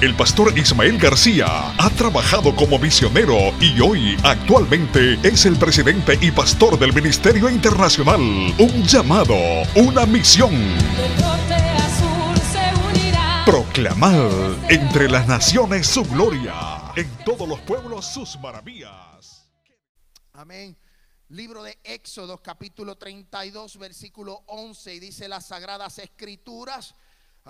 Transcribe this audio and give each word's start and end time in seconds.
El 0.00 0.14
pastor 0.14 0.56
Ismael 0.56 0.96
García 0.96 1.74
ha 1.76 1.90
trabajado 1.90 2.54
como 2.54 2.78
misionero 2.78 3.36
y 3.60 3.80
hoy 3.80 4.16
actualmente 4.22 5.14
es 5.24 5.44
el 5.44 5.56
presidente 5.56 6.16
y 6.20 6.30
pastor 6.30 6.78
del 6.78 6.92
Ministerio 6.92 7.50
Internacional. 7.50 8.20
Un 8.20 8.84
llamado, 8.84 9.34
una 9.74 10.06
misión. 10.06 10.52
Proclamar 13.44 14.30
entre 14.68 15.10
las 15.10 15.26
naciones 15.26 15.88
su 15.88 16.04
gloria, 16.04 16.92
en 16.94 17.08
todos 17.24 17.48
los 17.48 17.58
pueblos 17.62 18.06
sus 18.06 18.38
maravillas. 18.38 19.50
Amén. 20.32 20.78
Libro 21.30 21.64
de 21.64 21.76
Éxodo 21.82 22.40
capítulo 22.40 22.96
32 22.96 23.76
versículo 23.78 24.44
11 24.46 24.94
y 24.94 25.00
dice 25.00 25.26
las 25.26 25.48
sagradas 25.48 25.98
escrituras. 25.98 26.94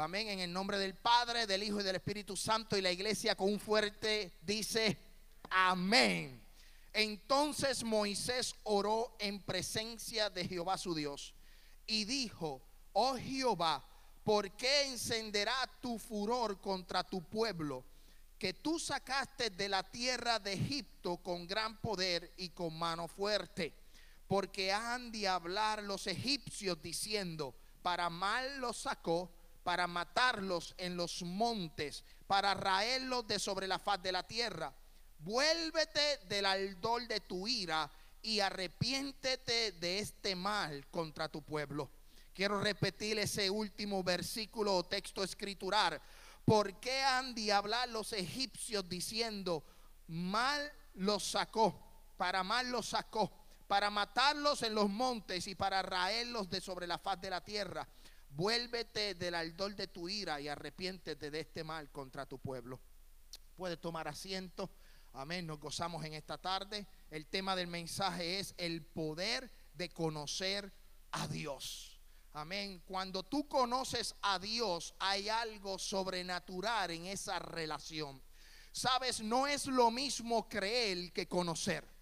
Amén. 0.01 0.29
En 0.29 0.39
el 0.39 0.53
nombre 0.53 0.79
del 0.79 0.95
Padre, 0.95 1.45
del 1.45 1.65
Hijo 1.65 1.81
y 1.81 1.83
del 1.83 1.97
Espíritu 1.97 2.37
Santo. 2.37 2.77
Y 2.77 2.81
la 2.81 2.93
iglesia 2.93 3.35
con 3.35 3.53
un 3.53 3.59
fuerte 3.59 4.33
dice, 4.43 4.97
amén. 5.51 6.41
Entonces 6.93 7.83
Moisés 7.83 8.55
oró 8.63 9.17
en 9.19 9.43
presencia 9.43 10.31
de 10.31 10.47
Jehová 10.47 10.79
su 10.79 10.95
Dios 10.95 11.35
y 11.85 12.05
dijo, 12.05 12.63
oh 12.93 13.17
Jehová, 13.17 13.85
¿por 14.23 14.53
qué 14.53 14.87
encenderá 14.87 15.69
tu 15.81 15.99
furor 15.99 16.61
contra 16.61 17.03
tu 17.03 17.21
pueblo? 17.29 17.85
Que 18.39 18.55
tú 18.55 18.79
sacaste 18.79 19.51
de 19.51 19.69
la 19.69 19.83
tierra 19.83 20.39
de 20.39 20.53
Egipto 20.53 21.17
con 21.17 21.49
gran 21.49 21.77
poder 21.81 22.33
y 22.37 22.51
con 22.51 22.79
mano 22.79 23.09
fuerte. 23.09 23.75
Porque 24.29 24.73
han 24.73 25.11
de 25.11 25.27
hablar 25.27 25.83
los 25.83 26.07
egipcios 26.07 26.81
diciendo, 26.81 27.57
para 27.83 28.09
mal 28.09 28.59
los 28.59 28.77
sacó 28.77 29.33
para 29.69 29.87
matarlos 29.87 30.75
en 30.79 30.97
los 30.97 31.23
montes, 31.23 32.03
para 32.27 32.55
raerlos 32.55 33.27
de 33.27 33.39
sobre 33.39 33.67
la 33.67 33.79
faz 33.79 34.03
de 34.03 34.13
la 34.13 34.27
tierra. 34.27 34.73
Vuélvete 35.19 36.21
del 36.27 36.47
aldol 36.47 37.07
de 37.07 37.21
tu 37.21 37.47
ira 37.47 37.91
y 38.23 38.41
arrepiéntete 38.41 39.73
de 39.73 39.99
este 39.99 40.35
mal 40.35 40.87
contra 40.87 41.29
tu 41.29 41.43
pueblo. 41.43 41.91
Quiero 42.33 42.59
repetir 42.63 43.19
ese 43.19 43.51
último 43.51 44.03
versículo 44.03 44.75
o 44.75 44.85
texto 44.85 45.23
escritural. 45.23 46.01
¿Por 46.47 46.81
qué 46.81 47.03
han 47.03 47.35
de 47.35 47.53
hablar 47.53 47.91
los 47.91 48.15
egipcios 48.15 48.89
diciendo, 48.89 49.63
mal 50.07 50.73
los 50.95 51.23
sacó, 51.33 51.79
para 52.17 52.43
mal 52.43 52.71
los 52.71 52.87
sacó, 52.87 53.31
para 53.67 53.91
matarlos 53.91 54.63
en 54.63 54.75
los 54.75 54.89
montes 54.89 55.47
y 55.47 55.55
para 55.55 55.83
raerlos 55.83 56.49
de 56.49 56.63
sobre 56.63 56.87
la 56.87 56.97
faz 56.97 57.21
de 57.21 57.29
la 57.29 57.45
tierra? 57.45 57.87
Vuélvete 58.39 59.17
del 59.17 59.35
aldol 59.35 59.75
de 59.75 59.89
tu 59.89 60.09
ira 60.09 60.41
y 60.41 60.47
arrepiéntete 60.47 61.29
de 61.29 61.41
este 61.41 61.65
mal 61.65 61.91
contra 61.91 62.25
tu 62.25 62.39
pueblo. 62.39 62.81
Puedes 63.57 63.81
tomar 63.81 64.07
asiento. 64.07 64.71
Amén. 65.15 65.45
Nos 65.45 65.59
gozamos 65.59 66.05
en 66.05 66.15
esta 66.15 66.39
tarde. 66.39 66.87
El 67.11 67.27
tema 67.27 67.57
del 67.57 67.67
mensaje 67.67 68.39
es 68.39 68.55
el 68.57 68.85
poder 68.85 69.51
de 69.75 69.89
conocer 69.89 70.73
a 71.11 71.27
Dios. 71.27 72.01
Amén. 72.33 72.81
Cuando 72.87 73.25
tú 73.25 73.49
conoces 73.49 74.15
a 74.23 74.39
Dios, 74.39 74.95
hay 75.01 75.29
algo 75.29 75.77
sobrenatural 75.77 76.93
en 76.93 77.07
esa 77.07 77.41
relación. 77.41 78.23
Sabes, 78.71 79.21
no 79.21 79.49
es 79.49 79.67
lo 79.67 79.91
mismo 79.91 80.49
creer 80.49 81.13
que 81.13 81.27
conocer 81.27 81.98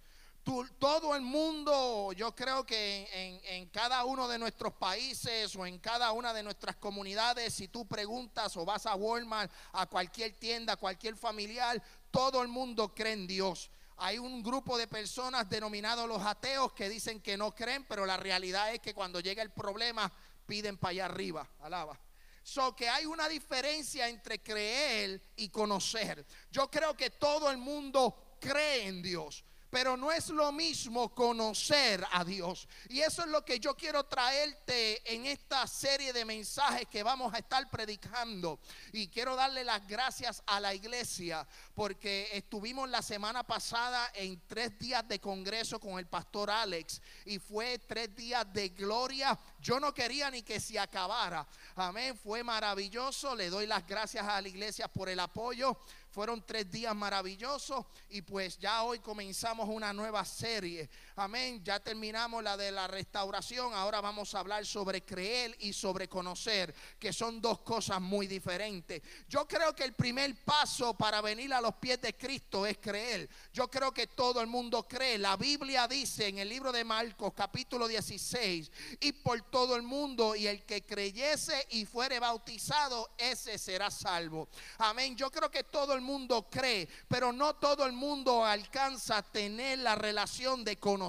todo 0.79 1.17
el 1.17 1.23
mundo, 1.23 2.12
yo 2.12 2.34
creo 2.34 2.65
que 2.65 3.09
en, 3.12 3.41
en, 3.45 3.69
cada 3.71 4.05
uno 4.05 4.29
de 4.29 4.39
nuestros 4.39 4.73
países 4.75 5.55
o 5.57 5.67
en 5.67 5.79
cada 5.79 6.12
una 6.12 6.33
de 6.33 6.43
nuestras 6.43 6.77
comunidades, 6.77 7.55
si 7.55 7.69
tú 7.69 7.87
preguntas 7.87 8.56
o 8.56 8.65
vas 8.65 8.87
a 8.87 8.95
Walmart, 8.95 9.51
a 9.73 9.87
cualquier 9.87 10.33
tienda, 10.35 10.75
a 10.75 10.77
cualquier 10.77 11.17
familiar, 11.17 11.83
todo 12.11 12.43
el 12.43 12.49
mundo 12.49 12.95
cree 12.95 13.15
en 13.15 13.27
Dios. 13.27 13.71
Hay 13.99 14.19
un 14.19 14.43
grupo 14.43 14.79
de 14.79 14.87
personas 14.87 15.49
denominados 15.49 16.06
los 16.06 16.23
ateos 16.23 16.73
que 16.75 16.89
dicen 16.89 17.21
que 17.21 17.37
no 17.37 17.55
creen, 17.55 17.85
pero 17.89 18.06
la 18.06 18.17
realidad 18.17 18.73
es 18.73 18.81
que 18.81 18.95
cuando 18.95 19.21
llega 19.21 19.43
el 19.43 19.51
problema 19.51 20.12
piden 20.47 20.77
para 20.77 20.91
allá 20.91 21.05
arriba. 21.06 21.49
Alaba. 21.61 21.99
So 22.43 22.77
que 22.77 22.89
hay 22.89 23.06
una 23.06 23.29
diferencia 23.29 24.09
entre 24.09 24.41
creer 24.41 25.21
y 25.35 25.49
conocer. 25.49 26.25
Yo 26.53 26.71
creo 26.71 26.97
que 26.97 27.11
todo 27.11 27.51
el 27.51 27.56
mundo 27.56 28.37
cree 28.39 28.87
en 28.87 29.03
Dios. 29.03 29.45
Pero 29.71 29.97
no 29.97 30.12
es 30.12 30.28
lo 30.28 30.53
mismo 30.53 31.15
conocer 31.15 32.06
a 32.12 32.25
Dios. 32.25 32.69
Y 32.88 33.00
eso 33.00 33.22
es 33.22 33.28
lo 33.28 33.44
que 33.44 33.59
yo 33.59 33.75
quiero 33.75 34.04
traerte 34.04 35.03
en 35.12 35.27
esta 35.27 35.66
serie 35.66 36.12
de 36.12 36.25
mensajes 36.25 36.87
que 36.88 37.03
vamos 37.03 37.34
a 37.34 37.38
estar 37.38 37.69
predicando. 37.71 38.60
Y 38.93 39.09
quiero 39.09 39.37
darle 39.37 39.65
las 39.65 39.87
gracias 39.87 40.43
a 40.47 40.60
la 40.60 40.75
iglesia 40.75 41.47
porque 41.75 42.28
estuvimos 42.32 42.88
la 42.88 43.03
semana 43.03 43.43
pasada 43.43 44.10
en 44.15 44.41
tres 44.47 44.78
días 44.78 45.06
de 45.09 45.21
congreso 45.21 45.81
con 45.81 45.99
el 45.99 46.06
pastor 46.06 46.50
Alex. 46.50 47.00
Y 47.25 47.38
fue 47.38 47.78
tres 47.81 48.15
días 48.15 48.50
de 48.53 48.71
gloria. 48.71 49.38
Yo 49.60 49.81
no 49.81 49.93
quería 49.93 50.31
ni 50.31 50.43
que 50.43 50.60
se 50.60 50.78
acabara. 50.78 51.47
Amén. 51.75 52.16
Fue 52.16 52.43
maravilloso. 52.43 53.34
Le 53.34 53.50
doy 53.50 53.66
las 53.66 53.87
gracias 53.87 54.26
a 54.26 54.41
la 54.41 54.49
iglesia 54.49 54.88
por 54.88 55.09
el 55.09 55.21
apoyo. 55.21 55.78
Fueron 56.16 56.43
tres 56.47 56.71
días 56.71 56.97
maravillosos 56.97 57.84
y 58.09 58.22
pues 58.22 58.59
ya 58.59 58.84
hoy 58.84 59.00
comenzamos 59.00 59.69
una 59.69 59.93
nueva 59.93 60.25
serie. 60.25 60.88
Amén. 61.19 61.65
Ya 61.65 61.81
terminamos 61.81 62.44
la 62.44 62.59
de 62.59 62.71
la 62.71 62.87
restauración. 62.87 63.72
Ahora 63.72 64.03
vamos 64.03 64.34
a 64.34 64.41
hablar 64.41 64.66
sobre 64.66 65.03
creer 65.03 65.56
y 65.60 65.72
sobre 65.72 66.10
conocer, 66.10 66.75
que 66.99 67.10
son 67.10 67.41
dos 67.41 67.60
cosas 67.60 68.03
muy 68.03 68.27
diferentes. 68.27 69.00
Yo 69.26 69.49
creo 69.49 69.75
que 69.75 69.84
el 69.84 69.94
primer 69.94 70.44
paso 70.44 70.93
para 70.93 71.22
venir 71.22 71.55
a 71.55 71.62
los 71.62 71.76
pies 71.76 72.03
de 72.03 72.15
Cristo 72.15 72.66
es 72.66 72.76
creer. 72.76 73.31
Yo 73.50 73.71
creo 73.71 73.94
que 73.94 74.09
todo 74.09 74.43
el 74.43 74.47
mundo 74.47 74.87
cree. 74.87 75.16
La 75.16 75.38
Biblia 75.38 75.88
dice 75.88 76.28
en 76.28 76.37
el 76.37 76.50
libro 76.50 76.71
de 76.71 76.84
Marcos 76.84 77.32
capítulo 77.34 77.88
16, 77.88 78.71
y 79.00 79.12
por 79.12 79.41
todo 79.50 79.75
el 79.75 79.84
mundo 79.84 80.37
y 80.37 80.47
el 80.47 80.66
que 80.66 80.84
creyese 80.84 81.66
y 81.71 81.87
fuere 81.87 82.21
bautizado, 82.21 83.09
ese 83.16 83.56
será 83.56 83.91
salvo. 83.91 84.50
Amén. 84.76 85.16
Yo 85.16 85.31
creo 85.31 85.50
que 85.50 85.65
todo 85.65 85.94
el 85.94 86.03
mundo 86.03 86.47
cree, 86.50 86.87
pero 87.09 87.32
no 87.32 87.56
todo 87.56 87.87
el 87.87 87.93
mundo 87.93 88.44
alcanza 88.44 89.16
a 89.16 89.22
tener 89.22 89.78
la 89.78 89.94
relación 89.94 90.62
de 90.62 90.76
conocer. 90.76 91.06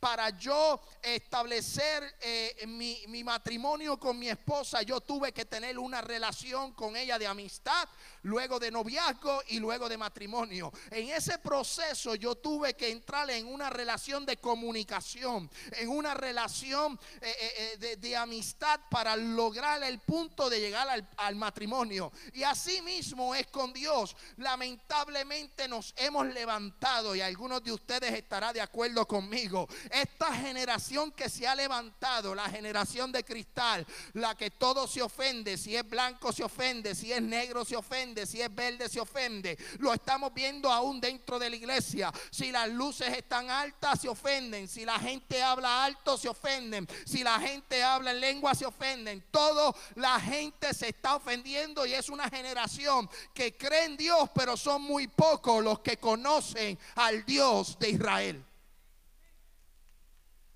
Para 0.00 0.30
yo 0.30 0.80
establecer 1.02 2.16
eh, 2.20 2.64
mi, 2.66 3.02
mi 3.08 3.24
matrimonio 3.24 3.98
con 3.98 4.18
mi 4.18 4.28
esposa, 4.28 4.82
yo 4.82 5.00
tuve 5.00 5.32
que 5.32 5.44
tener 5.44 5.78
una 5.78 6.00
relación 6.00 6.72
con 6.72 6.96
ella 6.96 7.18
de 7.18 7.26
amistad, 7.26 7.88
luego 8.22 8.58
de 8.58 8.70
noviazgo 8.70 9.42
y 9.48 9.58
luego 9.58 9.88
de 9.88 9.96
matrimonio. 9.96 10.72
En 10.90 11.08
ese 11.10 11.38
proceso 11.38 12.14
yo 12.14 12.34
tuve 12.36 12.74
que 12.74 12.90
entrar 12.90 13.30
en 13.30 13.46
una 13.46 13.70
relación 13.70 14.24
de 14.26 14.36
comunicación, 14.36 15.50
en 15.72 15.88
una 15.88 16.14
relación 16.14 16.98
eh, 17.20 17.34
eh, 17.40 17.76
de, 17.78 17.96
de, 17.96 18.16
amistad 18.16 18.80
para 18.90 19.16
lograr 19.16 19.82
el 19.82 20.00
punto 20.00 20.50
de 20.50 20.60
llegar 20.60 20.88
al, 20.88 21.08
al 21.16 21.36
matrimonio. 21.36 22.12
Y 22.32 22.42
así 22.42 22.82
mismo 22.82 23.34
es 23.34 23.46
con 23.48 23.72
Dios 23.72 24.16
lamentablemente 24.36 25.68
nos 25.68 25.94
hemos 25.96 26.26
levantado 26.26 27.14
y 27.14 27.20
algunos 27.20 27.62
de 27.62 27.72
ustedes 27.72 28.12
estarán 28.12 28.54
de 28.54 28.60
acuerdo 28.60 29.06
conmigo. 29.06 29.68
Esta 29.90 30.34
generación 30.34 31.12
que 31.12 31.28
se 31.28 31.46
ha 31.46 31.54
levantado, 31.54 32.34
la 32.34 32.48
generación 32.48 33.12
de 33.12 33.24
cristal, 33.24 33.86
la 34.14 34.34
que 34.34 34.50
todo 34.50 34.86
se 34.86 35.02
ofende, 35.02 35.56
si 35.56 35.76
es 35.76 35.88
blanco 35.88 36.32
se 36.32 36.44
ofende, 36.44 36.94
si 36.94 37.12
es 37.12 37.22
negro 37.22 37.64
se 37.64 37.76
ofende, 37.76 38.07
si 38.26 38.40
es 38.40 38.54
verde 38.54 38.88
se 38.88 39.00
ofende. 39.00 39.58
Lo 39.78 39.92
estamos 39.92 40.32
viendo 40.34 40.70
aún 40.70 41.00
dentro 41.00 41.38
de 41.38 41.50
la 41.50 41.56
iglesia. 41.56 42.12
Si 42.30 42.50
las 42.50 42.68
luces 42.68 43.08
están 43.16 43.50
altas 43.50 44.00
se 44.00 44.08
ofenden, 44.08 44.68
si 44.68 44.84
la 44.84 44.98
gente 44.98 45.42
habla 45.42 45.84
alto 45.84 46.16
se 46.16 46.28
ofenden, 46.28 46.86
si 47.04 47.22
la 47.22 47.38
gente 47.40 47.82
habla 47.82 48.10
en 48.12 48.20
lengua 48.20 48.54
se 48.54 48.66
ofenden. 48.66 49.24
Todo 49.30 49.74
la 49.94 50.18
gente 50.20 50.72
se 50.74 50.88
está 50.88 51.16
ofendiendo 51.16 51.86
y 51.86 51.94
es 51.94 52.08
una 52.08 52.28
generación 52.28 53.08
que 53.34 53.56
cree 53.56 53.84
en 53.84 53.96
Dios 53.96 54.28
pero 54.34 54.56
son 54.56 54.82
muy 54.82 55.08
pocos 55.08 55.62
los 55.62 55.80
que 55.80 55.96
conocen 55.98 56.78
al 56.96 57.24
Dios 57.24 57.78
de 57.78 57.90
Israel. 57.90 58.44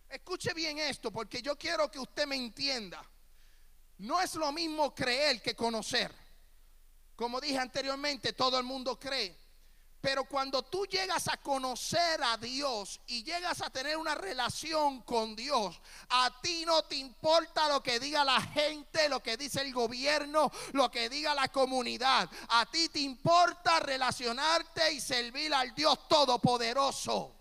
Escuche 0.08 0.52
bien 0.52 0.78
esto, 0.78 1.10
porque 1.10 1.40
yo 1.40 1.56
quiero 1.56 1.90
que 1.90 1.98
usted 1.98 2.26
me 2.26 2.36
entienda. 2.36 3.02
No 3.98 4.20
es 4.20 4.34
lo 4.34 4.52
mismo 4.52 4.94
creer 4.94 5.40
que 5.40 5.54
conocer. 5.54 6.12
Como 7.22 7.40
dije 7.40 7.56
anteriormente, 7.56 8.32
todo 8.32 8.58
el 8.58 8.64
mundo 8.64 8.98
cree. 8.98 9.38
Pero 10.00 10.24
cuando 10.24 10.64
tú 10.64 10.84
llegas 10.86 11.28
a 11.28 11.36
conocer 11.36 12.20
a 12.20 12.36
Dios 12.36 13.00
y 13.06 13.22
llegas 13.22 13.62
a 13.62 13.70
tener 13.70 13.96
una 13.96 14.16
relación 14.16 15.02
con 15.02 15.36
Dios, 15.36 15.80
a 16.08 16.40
ti 16.42 16.64
no 16.66 16.82
te 16.82 16.96
importa 16.96 17.68
lo 17.68 17.80
que 17.80 18.00
diga 18.00 18.24
la 18.24 18.42
gente, 18.42 19.08
lo 19.08 19.22
que 19.22 19.36
dice 19.36 19.60
el 19.60 19.72
gobierno, 19.72 20.50
lo 20.72 20.90
que 20.90 21.08
diga 21.08 21.32
la 21.32 21.46
comunidad. 21.46 22.28
A 22.48 22.66
ti 22.66 22.88
te 22.88 22.98
importa 22.98 23.78
relacionarte 23.78 24.92
y 24.92 25.00
servir 25.00 25.54
al 25.54 25.72
Dios 25.76 26.08
Todopoderoso. 26.08 27.36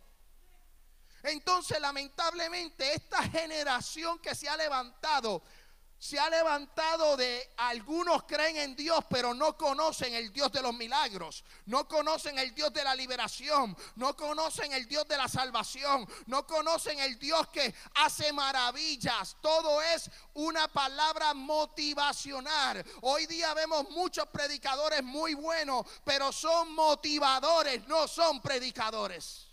Entonces, 1.23 1.79
lamentablemente, 1.79 2.93
esta 2.93 3.23
generación 3.23 4.19
que 4.19 4.35
se 4.35 4.47
ha 4.47 4.57
levantado 4.57 5.41
se 6.01 6.19
ha 6.19 6.31
levantado 6.31 7.15
de 7.15 7.53
algunos 7.57 8.23
creen 8.23 8.57
en 8.57 8.75
Dios, 8.75 9.05
pero 9.07 9.35
no 9.35 9.55
conocen 9.55 10.15
el 10.15 10.33
Dios 10.33 10.51
de 10.51 10.63
los 10.63 10.73
milagros, 10.73 11.43
no 11.67 11.87
conocen 11.87 12.39
el 12.39 12.55
Dios 12.55 12.73
de 12.73 12.83
la 12.83 12.95
liberación, 12.95 13.77
no 13.97 14.15
conocen 14.15 14.73
el 14.73 14.87
Dios 14.87 15.07
de 15.07 15.15
la 15.15 15.27
salvación, 15.27 16.09
no 16.25 16.47
conocen 16.47 16.99
el 16.99 17.19
Dios 17.19 17.47
que 17.49 17.75
hace 17.93 18.33
maravillas. 18.33 19.37
Todo 19.41 19.79
es 19.79 20.09
una 20.33 20.67
palabra 20.67 21.35
motivacional. 21.35 22.83
Hoy 23.01 23.27
día 23.27 23.53
vemos 23.53 23.87
muchos 23.91 24.25
predicadores 24.29 25.03
muy 25.03 25.35
buenos, 25.35 25.85
pero 26.03 26.31
son 26.31 26.73
motivadores, 26.73 27.87
no 27.87 28.07
son 28.07 28.41
predicadores. 28.41 29.50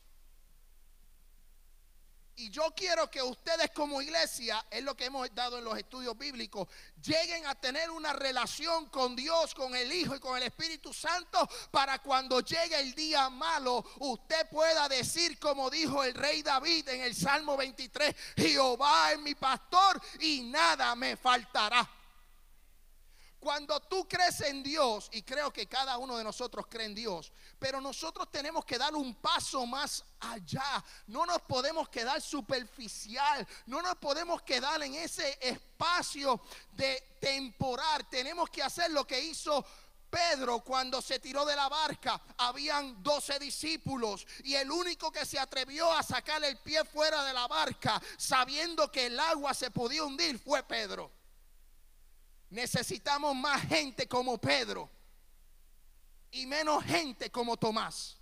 Y 2.38 2.50
yo 2.50 2.73
quiero 2.76 3.11
que 3.11 3.20
ustedes 3.20 3.70
como 3.70 4.00
iglesia, 4.00 4.64
es 4.70 4.85
lo 4.85 4.96
que 4.96 5.06
hemos 5.06 5.29
dado 5.35 5.58
en 5.58 5.64
los 5.64 5.76
estudios 5.76 6.17
bíblicos, 6.17 6.69
lleguen 7.02 7.44
a 7.46 7.56
tener 7.56 7.90
una 7.90 8.12
relación 8.12 8.87
con 8.90 9.17
Dios, 9.17 9.52
con 9.55 9.75
el 9.75 9.93
Hijo 9.93 10.14
y 10.14 10.20
con 10.20 10.37
el 10.37 10.44
Espíritu 10.44 10.93
Santo, 10.93 11.49
para 11.73 11.99
cuando 11.99 12.38
llegue 12.38 12.79
el 12.79 12.94
día 12.94 13.29
malo, 13.29 13.85
usted 13.99 14.49
pueda 14.49 14.88
decir 14.88 15.37
como 15.40 15.69
dijo 15.69 16.05
el 16.05 16.14
rey 16.14 16.43
David 16.43 16.88
en 16.90 17.00
el 17.00 17.17
Salmo 17.17 17.56
23, 17.56 18.14
Jehová 18.37 19.11
es 19.12 19.19
mi 19.19 19.35
pastor 19.35 20.00
y 20.20 20.43
nada 20.43 20.94
me 20.94 21.17
faltará. 21.17 21.97
Cuando 23.40 23.79
tú 23.81 24.06
crees 24.08 24.40
en 24.40 24.62
Dios, 24.62 25.08
y 25.12 25.23
creo 25.23 25.52
que 25.52 25.67
cada 25.67 25.96
uno 25.99 26.17
de 26.17 26.25
nosotros 26.25 26.67
cree 26.69 26.87
en 26.87 26.94
Dios, 26.94 27.32
pero 27.58 27.81
nosotros 27.81 28.31
tenemos 28.31 28.64
que 28.64 28.79
dar 28.79 28.94
un 28.94 29.14
paso 29.14 29.64
más 29.64 30.05
allá. 30.19 30.85
No 31.06 31.25
nos 31.25 31.43
podemos 31.43 31.88
quedar 31.88 32.20
superficial, 32.20 33.46
no 33.67 33.81
nos 33.81 33.94
podemos 33.96 34.43
quedar 34.43 34.82
en 34.82 34.94
ese 34.94 35.38
espacio 35.40 36.40
de 36.73 37.17
temporal. 37.20 38.08
Tenemos 38.08 38.50
que 38.50 38.62
hacer 38.62 38.90
lo 38.90 39.06
que 39.06 39.20
hizo 39.20 39.64
Pedro 40.11 40.61
cuando 40.61 41.00
se 41.02 41.19
tiró 41.19 41.44
de 41.44 41.55
la 41.55 41.69
barca, 41.69 42.20
habían 42.38 43.02
doce 43.02 43.38
discípulos 43.38 44.26
y 44.43 44.55
el 44.55 44.70
único 44.70 45.12
que 45.12 45.26
se 45.26 45.38
atrevió 45.38 45.93
a 45.93 46.02
sacar 46.02 46.43
el 46.44 46.56
pie 46.58 46.85
fuera 46.85 47.25
de 47.25 47.32
la 47.32 47.46
barca, 47.46 48.00
sabiendo 48.17 48.90
que 48.90 49.06
el 49.06 49.20
agua 49.20 49.55
se 49.55 49.70
podía 49.70 50.05
hundir, 50.05 50.38
fue 50.38 50.62
Pedro. 50.62 51.17
Necesitamos 52.50 53.34
más 53.36 53.62
gente 53.62 54.08
como 54.08 54.38
Pedro 54.38 54.90
y 56.30 56.46
menos 56.46 56.84
gente 56.84 57.30
como 57.30 57.56
Tomás. 57.56 58.16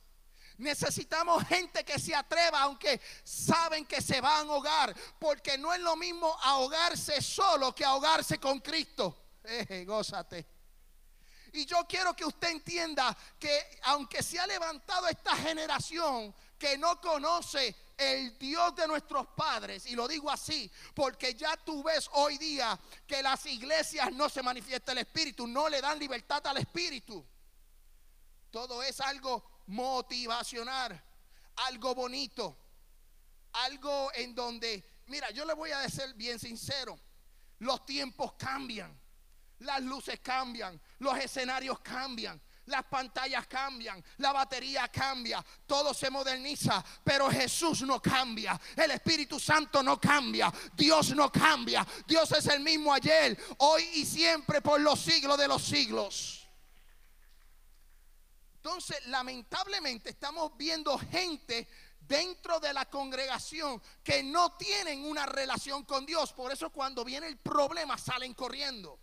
Necesitamos 0.58 1.46
gente 1.46 1.84
que 1.84 1.99
se 1.99 2.14
atreva, 2.14 2.62
aunque 2.62 3.00
saben 3.23 3.84
que 3.84 4.00
se 4.00 4.20
van 4.20 4.49
a 4.49 4.52
ahogar, 4.52 4.96
porque 5.19 5.58
no 5.58 5.73
es 5.75 5.81
lo 5.81 5.96
mismo 5.96 6.34
ahogarse 6.43 7.20
solo 7.20 7.75
que 7.75 7.84
ahogarse 7.84 8.38
con 8.38 8.61
Cristo. 8.61 9.25
Eh, 9.44 9.84
gózate. 9.87 10.46
Y 11.52 11.64
yo 11.67 11.87
quiero 11.87 12.14
que 12.17 12.25
usted 12.25 12.49
entienda 12.49 13.17
que 13.38 13.81
aunque 13.84 14.22
se 14.22 14.38
ha 14.38 14.46
levantado 14.46 15.08
esta 15.08 15.37
generación 15.37 16.34
que 16.58 16.76
no 16.76 17.00
conoce 17.00 17.75
el 17.96 18.38
Dios 18.38 18.75
de 18.76 18.87
nuestros 18.87 19.26
padres, 19.28 19.87
y 19.87 19.94
lo 19.94 20.06
digo 20.06 20.31
así, 20.31 20.70
porque 20.94 21.34
ya 21.34 21.56
tú 21.56 21.82
ves 21.82 22.08
hoy 22.12 22.37
día 22.37 22.78
que 23.06 23.22
las 23.22 23.46
iglesias 23.46 24.12
no 24.12 24.28
se 24.28 24.43
manifiesta 24.43 24.93
el 24.93 24.98
Espíritu, 24.98 25.46
no 25.46 25.69
le 25.69 25.81
dan 25.81 25.98
libertad 25.98 26.46
al 26.46 26.58
Espíritu. 26.58 27.25
Todo 28.50 28.82
es 28.82 29.00
algo 29.00 29.62
motivacional, 29.66 31.02
algo 31.56 31.94
bonito, 31.94 32.56
algo 33.52 34.10
en 34.14 34.34
donde, 34.34 35.02
mira, 35.06 35.31
yo 35.31 35.44
le 35.44 35.54
voy 35.54 35.70
a 35.70 35.81
decir 35.81 36.12
bien 36.14 36.38
sincero, 36.38 36.98
los 37.60 37.87
tiempos 37.87 38.34
cambian, 38.34 38.98
las 39.60 39.81
luces 39.81 40.20
cambian, 40.20 40.81
los 40.98 41.16
escenarios 41.19 41.81
cambian. 41.81 42.40
Las 42.67 42.85
pantallas 42.85 43.47
cambian, 43.47 44.03
la 44.19 44.33
batería 44.33 44.89
cambia, 44.89 45.45
todo 45.67 45.95
se 45.95 46.11
moderniza, 46.11 46.85
pero 47.05 47.31
Jesús 47.31 47.83
no 47.83 48.03
cambia, 48.03 48.61
el 48.77 48.91
Espíritu 48.91 49.39
Santo 49.39 49.83
no 49.83 50.01
cambia, 50.01 50.53
Dios 50.75 51.15
no 51.15 51.31
cambia, 51.31 51.87
Dios 52.07 52.33
es 52.33 52.47
el 52.47 52.61
mismo 52.61 52.93
ayer, 52.93 53.39
hoy 53.59 53.83
y 53.95 54.05
siempre 54.05 54.61
por 54.61 54.81
los 54.81 55.01
siglos 55.01 55.39
de 55.39 55.47
los 55.47 55.63
siglos. 55.63 56.47
Entonces, 58.57 59.07
lamentablemente 59.07 60.11
estamos 60.11 60.57
viendo 60.57 60.99
gente 60.99 61.69
dentro 62.01 62.59
de 62.59 62.73
la 62.73 62.87
congregación 62.87 63.81
que 64.03 64.25
no 64.25 64.57
tienen 64.57 65.05
una 65.05 65.25
relación 65.25 65.85
con 65.85 66.05
Dios. 66.05 66.33
Por 66.33 66.51
eso 66.51 66.71
cuando 66.71 67.05
viene 67.05 67.29
el 67.29 67.39
problema 67.39 67.97
salen 67.97 68.35
corriendo. 68.35 68.99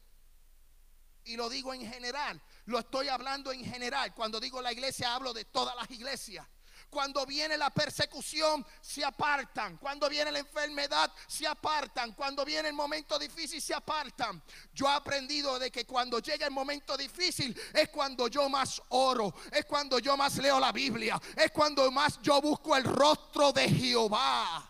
Y 1.26 1.38
lo 1.38 1.50
digo 1.50 1.74
en 1.74 1.90
general, 1.90 2.42
lo 2.66 2.80
estoy 2.80 3.08
hablando 3.08 3.52
en 3.52 3.64
general. 3.66 4.14
Cuando 4.14 4.40
digo 4.40 4.62
la 4.62 4.72
iglesia 4.72 5.14
hablo 5.14 5.34
de 5.34 5.46
todas 5.46 5.76
las 5.76 5.90
iglesias. 5.92 6.48
Cuando 6.90 7.26
viene 7.26 7.58
la 7.58 7.72
persecución, 7.72 8.64
se 8.80 9.04
apartan. 9.04 9.78
Cuando 9.78 10.08
viene 10.08 10.32
la 10.32 10.40
enfermedad, 10.40 11.12
se 11.28 11.48
apartan. 11.48 12.14
Cuando 12.14 12.46
viene 12.46 12.70
el 12.70 12.76
momento 12.76 13.18
difícil, 13.18 13.60
se 13.60 13.74
apartan. 13.74 14.42
Yo 14.74 14.86
he 14.86 14.94
aprendido 14.94 15.58
de 15.58 15.72
que 15.72 15.88
cuando 15.88 16.20
llega 16.20 16.46
el 16.46 16.52
momento 16.52 16.96
difícil 16.96 17.60
es 17.74 17.90
cuando 17.90 18.28
yo 18.28 18.48
más 18.48 18.80
oro, 18.90 19.34
es 19.52 19.66
cuando 19.66 19.98
yo 19.98 20.16
más 20.16 20.38
leo 20.38 20.60
la 20.60 20.72
Biblia, 20.72 21.20
es 21.36 21.52
cuando 21.52 21.90
más 21.90 22.22
yo 22.22 22.40
busco 22.40 22.76
el 22.76 22.84
rostro 22.84 23.52
de 23.52 23.68
Jehová. 23.70 24.70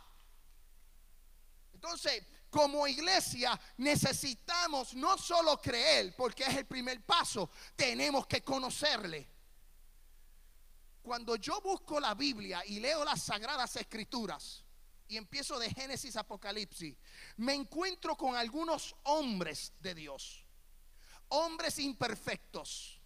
Entonces, 1.73 2.23
como 2.53 2.87
iglesia 2.87 3.59
necesitamos 3.77 4.93
no 4.93 5.17
solo 5.17 5.59
creer, 5.59 6.15
porque 6.15 6.43
es 6.43 6.55
el 6.55 6.67
primer 6.67 7.03
paso, 7.03 7.49
tenemos 7.75 8.27
que 8.27 8.43
conocerle. 8.43 9.27
Cuando 11.01 11.35
yo 11.35 11.59
busco 11.61 11.99
la 11.99 12.13
Biblia 12.13 12.63
y 12.67 12.79
leo 12.79 13.03
las 13.03 13.23
sagradas 13.23 13.75
escrituras 13.75 14.63
y 15.07 15.17
empiezo 15.17 15.57
de 15.57 15.71
Génesis 15.71 16.15
Apocalipsis, 16.15 16.95
me 17.37 17.55
encuentro 17.55 18.15
con 18.15 18.35
algunos 18.35 18.95
hombres 19.01 19.73
de 19.79 19.95
Dios, 19.95 20.45
hombres 21.29 21.79
imperfectos, 21.79 23.01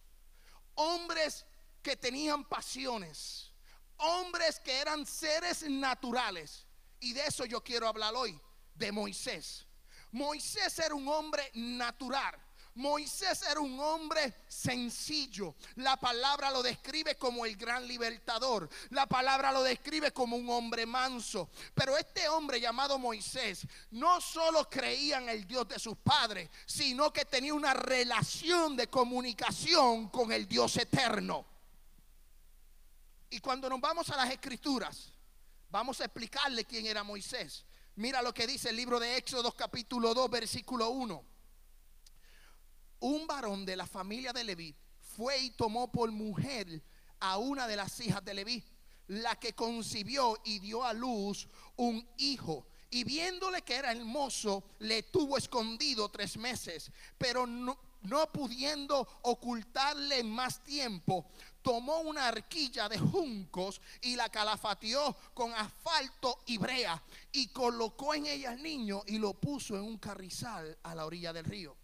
hombres 0.75 1.45
que 1.81 1.95
tenían 1.95 2.43
pasiones, 2.43 3.53
hombres 3.95 4.59
que 4.59 4.77
eran 4.77 5.05
seres 5.05 5.63
naturales. 5.69 6.67
Y 6.99 7.13
de 7.13 7.25
eso 7.27 7.45
yo 7.45 7.63
quiero 7.63 7.87
hablar 7.87 8.13
hoy, 8.13 8.37
de 8.77 8.91
Moisés. 8.91 9.65
Moisés 10.11 10.79
era 10.79 10.95
un 10.95 11.07
hombre 11.07 11.51
natural. 11.53 12.35
Moisés 12.77 13.41
era 13.49 13.59
un 13.59 13.79
hombre 13.79 14.35
sencillo. 14.47 15.55
La 15.75 15.97
palabra 15.97 16.51
lo 16.51 16.61
describe 16.61 17.15
como 17.15 17.43
el 17.43 17.55
gran 17.57 17.87
libertador. 17.87 18.69
La 18.91 19.07
palabra 19.07 19.51
lo 19.51 19.63
describe 19.63 20.11
como 20.11 20.37
un 20.37 20.47
hombre 20.51 20.85
manso. 20.85 21.49
Pero 21.73 21.97
este 21.97 22.29
hombre 22.29 22.61
llamado 22.61 22.99
Moisés 22.99 23.65
no 23.91 24.21
solo 24.21 24.69
creía 24.69 25.17
en 25.17 25.29
el 25.29 25.47
Dios 25.47 25.67
de 25.67 25.79
sus 25.79 25.97
padres, 25.97 26.51
sino 26.67 27.11
que 27.11 27.25
tenía 27.25 27.55
una 27.55 27.73
relación 27.73 28.75
de 28.75 28.87
comunicación 28.87 30.09
con 30.09 30.31
el 30.31 30.47
Dios 30.47 30.77
eterno. 30.77 31.47
Y 33.31 33.39
cuando 33.39 33.69
nos 33.69 33.81
vamos 33.81 34.09
a 34.11 34.17
las 34.17 34.29
escrituras, 34.29 35.11
vamos 35.69 35.99
a 35.99 36.05
explicarle 36.05 36.63
quién 36.65 36.85
era 36.85 37.03
Moisés. 37.03 37.65
Mira 37.97 38.21
lo 38.21 38.31
que 38.31 38.45
dice 38.45 38.69
el 38.69 38.75
libro 38.75 38.99
de 38.99 39.17
Éxodo 39.17 39.51
capítulo 39.51 40.13
2 40.13 40.29
versículo 40.29 40.91
1 40.91 41.25
un 42.99 43.25
varón 43.25 43.65
de 43.65 43.75
la 43.75 43.87
familia 43.87 44.31
de 44.33 44.43
Leví 44.43 44.75
fue 44.99 45.39
y 45.39 45.49
tomó 45.51 45.91
por 45.91 46.11
mujer 46.11 46.83
a 47.19 47.37
una 47.37 47.67
de 47.67 47.75
las 47.75 47.99
hijas 47.99 48.23
de 48.23 48.35
Leví, 48.35 48.63
la 49.07 49.35
que 49.39 49.53
concibió 49.53 50.37
y 50.45 50.59
dio 50.59 50.83
a 50.83 50.93
luz 50.93 51.47
un 51.75 52.07
hijo. 52.17 52.67
Y 52.89 53.03
viéndole 53.03 53.63
que 53.63 53.75
era 53.75 53.91
hermoso, 53.91 54.63
le 54.79 55.03
tuvo 55.03 55.37
escondido 55.37 56.09
tres 56.09 56.37
meses, 56.37 56.91
pero 57.17 57.47
no, 57.47 57.79
no 58.01 58.31
pudiendo 58.31 59.07
ocultarle 59.23 60.23
más 60.23 60.63
tiempo, 60.63 61.27
tomó 61.67 61.99
una 61.99 62.29
arquilla 62.29 62.87
de 62.87 62.97
juncos 62.97 63.81
y 64.01 64.15
la 64.15 64.29
calafateó 64.29 65.13
con 65.33 65.53
asfalto 65.53 66.39
y 66.45 66.57
brea 66.57 67.03
y 67.33 67.49
colocó 67.49 68.13
en 68.13 68.25
ella 68.25 68.51
al 68.51 68.63
niño 68.63 69.03
y 69.05 69.17
lo 69.17 69.33
puso 69.33 69.75
en 69.75 69.81
un 69.81 69.97
carrizal 69.97 70.77
a 70.81 70.95
la 70.95 71.05
orilla 71.05 71.33
del 71.33 71.43
río. 71.43 71.75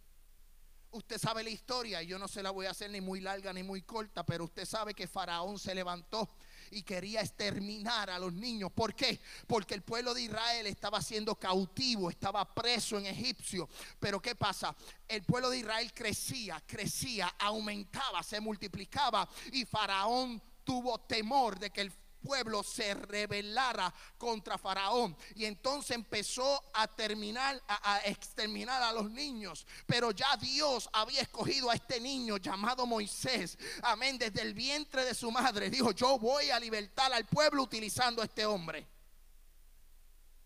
Usted 0.92 1.18
sabe 1.18 1.44
la 1.44 1.50
historia 1.50 2.02
y 2.02 2.08
yo 2.08 2.18
no 2.18 2.30
se 2.30 2.42
la 2.42 2.52
voy 2.52 2.66
a 2.66 2.70
hacer 2.70 2.92
ni 2.92 3.02
muy 3.02 3.20
larga 3.20 3.52
ni 3.52 3.62
muy 3.62 3.82
corta, 3.82 4.26
pero 4.26 4.46
usted 4.46 4.64
sabe 4.64 4.94
que 4.94 5.06
Faraón 5.06 5.60
se 5.60 5.76
levantó 5.76 6.30
y 6.74 6.84
quería 6.84 7.22
exterminar 7.22 8.10
a 8.10 8.20
los 8.20 8.34
niños. 8.34 8.72
¿Por 8.72 8.94
qué? 8.96 9.20
Porque 9.48 9.76
el 9.76 9.82
pueblo 9.82 10.14
de 10.14 10.24
Israel 10.24 10.66
estaba 10.68 11.02
siendo 11.02 11.36
cautivo, 11.36 12.10
estaba 12.10 12.54
preso 12.54 12.98
en 12.98 13.06
Egipcio. 13.06 13.70
Pero 14.00 14.22
¿qué 14.22 14.36
pasa? 14.36 14.76
El 15.08 15.24
pueblo 15.24 15.50
de 15.50 15.60
Israel 15.60 15.94
crecía, 15.94 16.62
crecía, 16.66 17.36
aumentaba, 17.40 18.24
se 18.24 18.40
multiplicaba 18.40 19.28
y 19.52 19.66
Faraón 19.66 20.42
tuvo 20.64 21.00
temor 21.00 21.60
de 21.60 21.70
que 21.70 21.82
el 21.82 21.92
pueblo 22.24 22.64
se 22.64 22.96
rebelara 22.96 23.94
contra 24.18 24.58
Faraón. 24.58 25.16
Y 25.36 25.46
entonces 25.46 25.92
empezó 25.92 26.64
a 26.74 26.88
terminar, 26.88 27.62
a, 27.68 28.02
exterminar 28.06 28.82
a 28.82 28.92
los 28.92 29.12
niños. 29.12 29.68
Pero 29.86 30.12
ya 30.12 30.36
Dios 30.38 30.90
había 30.94 31.22
escogido 31.22 31.70
a 31.70 31.76
este 31.76 32.00
niño 32.00 32.38
llamado 32.38 32.88
Moisés. 32.88 33.58
Amén. 33.84 34.18
Desde 34.18 34.42
el 34.42 34.56
vientre 34.56 35.06
de 35.06 35.14
su 35.14 35.30
madre. 35.32 35.70
Dijo, 35.70 35.92
yo 35.92 36.18
voy 36.18 36.50
a 36.50 36.60
libertar 36.60 37.14
al 37.14 37.26
pueblo 37.26 37.62
utilizando 37.62 38.22
a 38.22 38.26
este 38.26 38.46
hombre. 38.46 38.88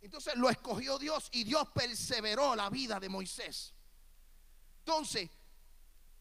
Entonces 0.01 0.36
lo 0.36 0.50
escogió 0.50 0.98
Dios 0.98 1.29
y 1.31 1.43
Dios 1.43 1.69
perseveró 1.74 2.55
la 2.55 2.69
vida 2.69 3.00
de 3.00 3.10
Moisés. 3.10 3.74
Entonces, 4.79 5.29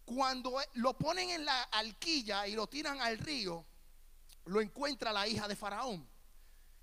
cuando 0.04 0.60
lo 0.75 0.96
ponen 0.96 1.30
en 1.30 1.44
la 1.44 1.62
alquilla 1.64 2.46
y 2.46 2.54
lo 2.54 2.68
tiran 2.68 3.00
al 3.00 3.18
río, 3.18 3.64
lo 4.47 4.61
encuentra 4.61 5.12
la 5.12 5.26
hija 5.29 5.47
de 5.47 5.57
Faraón 5.57 6.09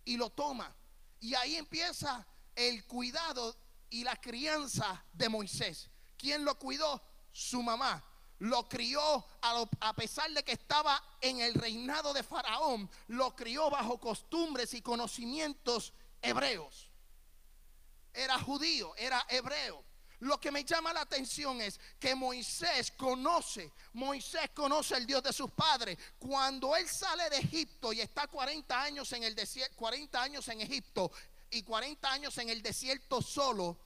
y 0.06 0.18
lo 0.18 0.30
toma. 0.30 0.74
Y 1.20 1.34
ahí 1.36 1.56
empieza 1.56 2.26
el 2.56 2.86
cuidado 2.86 3.56
y 3.90 4.04
la 4.04 4.16
crianza 4.16 5.04
de 5.14 5.30
Moisés. 5.30 5.90
¿Quién 6.18 6.46
lo 6.46 6.58
cuidó? 6.60 7.02
Su 7.32 7.62
mamá. 7.62 8.04
Lo 8.40 8.68
crió 8.68 9.26
a, 9.42 9.94
pesar 9.96 10.30
de 10.32 10.44
que 10.44 10.52
estaba 10.52 11.02
en 11.22 11.40
el 11.40 11.54
reinado 11.54 12.14
de 12.14 12.24
Faraón, 12.24 12.90
lo 13.08 13.36
crió 13.36 13.70
bajo 13.70 14.00
costumbres 14.00 14.74
y 14.74 14.82
conocimientos 14.82 15.94
hebreos. 16.22 16.90
Era 18.14 18.38
judío, 18.40 18.94
era 18.98 19.26
hebreo. 19.30 19.84
Lo 20.24 20.40
que 20.40 20.52
me 20.52 20.64
llama 20.64 20.94
la 20.94 21.02
atención 21.02 21.60
es 21.60 21.78
que 22.00 22.16
Moisés 22.16 22.92
conoce, 22.92 23.70
Moisés 23.92 24.52
conoce 24.54 24.96
el 24.96 25.06
Dios 25.06 25.22
de 25.22 25.34
sus 25.34 25.52
padres. 25.52 25.98
Cuando 26.18 26.78
él 26.78 26.88
sale 26.88 27.30
de 27.30 27.40
Egipto 27.40 27.92
y 27.92 28.00
está 28.00 28.28
40 28.28 28.82
años 28.82 29.12
en 29.12 29.24
el 29.24 29.36
desierto, 29.36 29.76
40 29.76 30.22
años 30.22 30.48
en 30.48 30.62
Egipto 30.62 31.12
y 31.50 31.64
40 31.64 32.10
años 32.10 32.38
en 32.38 32.48
el 32.48 32.62
desierto 32.62 33.22
solo, 33.22 33.78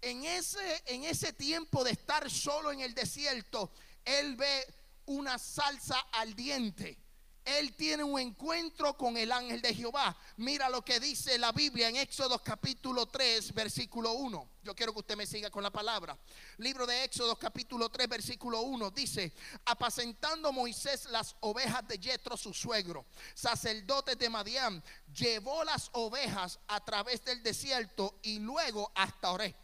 en 0.00 0.24
ese, 0.24 0.82
en 0.86 1.04
ese 1.04 1.34
tiempo 1.34 1.84
de 1.84 1.90
estar 1.90 2.30
solo 2.30 2.72
en 2.72 2.80
el 2.80 2.94
desierto, 2.94 3.70
él 4.02 4.34
ve 4.36 4.66
una 5.04 5.38
salsa 5.38 5.98
al 6.12 6.34
diente 6.34 7.01
él 7.44 7.74
tiene 7.74 8.04
un 8.04 8.18
encuentro 8.18 8.96
con 8.96 9.16
el 9.16 9.32
ángel 9.32 9.60
de 9.60 9.74
Jehová. 9.74 10.16
Mira 10.36 10.68
lo 10.68 10.84
que 10.84 11.00
dice 11.00 11.38
la 11.38 11.52
Biblia 11.52 11.88
en 11.88 11.96
Éxodo 11.96 12.38
capítulo 12.38 13.06
3, 13.06 13.52
versículo 13.52 14.12
1. 14.12 14.48
Yo 14.62 14.74
quiero 14.74 14.92
que 14.92 15.00
usted 15.00 15.16
me 15.16 15.26
siga 15.26 15.50
con 15.50 15.62
la 15.62 15.70
palabra. 15.70 16.16
Libro 16.58 16.86
de 16.86 17.04
Éxodo 17.04 17.36
capítulo 17.36 17.88
3, 17.88 18.08
versículo 18.08 18.60
1 18.62 18.90
dice, 18.92 19.32
apacentando 19.64 20.52
Moisés 20.52 21.06
las 21.06 21.34
ovejas 21.40 21.86
de 21.88 21.98
Jetro 21.98 22.36
su 22.36 22.54
suegro, 22.54 23.06
sacerdote 23.34 24.14
de 24.14 24.28
Madián, 24.28 24.82
llevó 25.12 25.64
las 25.64 25.90
ovejas 25.92 26.60
a 26.68 26.84
través 26.84 27.24
del 27.24 27.42
desierto 27.42 28.20
y 28.22 28.38
luego 28.38 28.92
hasta 28.94 29.32
Oré, 29.32 29.56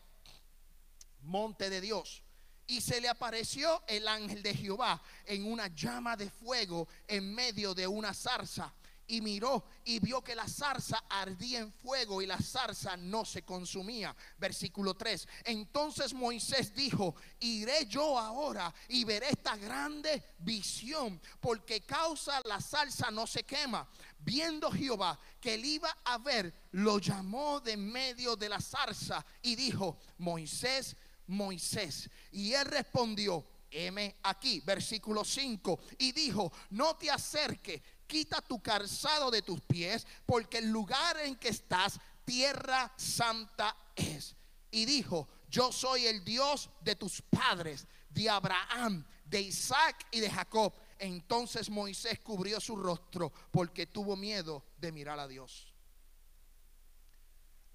monte 1.23 1.71
de 1.71 1.81
Dios 1.81 2.23
y 2.69 2.83
se 2.83 3.01
le 3.01 3.09
apareció 3.09 3.83
el 3.89 4.07
ángel 4.07 4.43
de 4.43 4.55
Jehová 4.55 5.03
en 5.25 5.51
una 5.51 5.69
llama 5.69 6.17
de 6.17 6.31
fuego 6.31 6.87
en 7.09 7.35
medio 7.35 7.75
de 7.75 7.87
una 7.87 8.15
zarza. 8.15 8.73
Y 9.11 9.23
miró 9.23 9.65
y 9.87 10.01
vio 10.01 10.23
que 10.23 10.35
la 10.35 10.47
zarza 10.47 11.03
ardía 11.09 11.61
en 11.61 11.73
fuego 11.73 12.21
y 12.21 12.27
la 12.27 12.39
zarza 12.39 12.95
no 12.95 13.25
se 13.25 13.43
consumía. 13.43 14.15
Versículo 14.37 14.93
3. 14.95 15.27
Entonces 15.45 16.13
Moisés 16.13 16.75
dijo, 16.75 17.17
iré 17.41 17.87
yo 17.87 18.19
ahora 18.19 18.73
y 18.87 19.05
veré 19.05 19.31
esta 19.31 19.57
grande 19.57 20.23
visión, 20.41 21.19
porque 21.41 21.81
causa 21.81 22.43
la 22.45 22.61
zarza 22.61 23.11
no 23.11 23.27
se 23.27 23.45
quema. 23.45 23.89
Viendo 24.19 24.71
Jehová 24.71 25.19
que 25.41 25.55
él 25.55 25.65
iba 25.65 25.97
a 26.05 26.19
ver, 26.19 26.53
lo 26.73 26.99
llamó 26.99 27.61
de 27.61 27.79
medio 27.79 28.37
de 28.37 28.51
la 28.51 28.61
zarza 28.61 29.25
y 29.41 29.57
dijo, 29.57 29.99
Moisés, 30.19 30.95
Moisés. 31.29 32.11
Y 32.33 32.53
él 32.53 32.67
respondió, 32.67 33.47
heme 33.71 34.17
aquí, 34.23 34.61
versículo 34.61 35.25
5, 35.25 35.79
y 35.99 36.13
dijo, 36.13 36.53
no 36.71 36.97
te 36.97 37.11
acerques, 37.11 37.81
quita 38.07 38.41
tu 38.41 38.61
calzado 38.61 39.31
de 39.31 39.43
tus 39.43 39.61
pies, 39.61 40.07
porque 40.27 40.59
el 40.59 40.71
lugar 40.71 41.19
en 41.21 41.37
que 41.37 41.49
estás, 41.49 42.01
tierra 42.25 42.93
santa 42.97 43.77
es. 43.95 44.35
Y 44.71 44.85
dijo, 44.85 45.29
yo 45.51 45.73
soy 45.73 46.07
el 46.07 46.25
Dios 46.25 46.71
de 46.81 46.97
tus 46.97 47.23
padres, 47.23 47.87
de 48.11 48.29
Abraham, 48.29 49.07
de 49.25 49.43
Isaac 49.43 50.07
y 50.11 50.21
de 50.21 50.31
Jacob. 50.31 50.75
Entonces 50.99 51.71
Moisés 51.71 52.19
cubrió 52.21 52.61
su 52.61 52.77
rostro 52.77 53.33
porque 53.51 53.87
tuvo 53.87 54.17
miedo 54.17 54.65
de 54.79 54.93
mirar 54.93 55.19
a 55.19 55.29
Dios. 55.29 55.73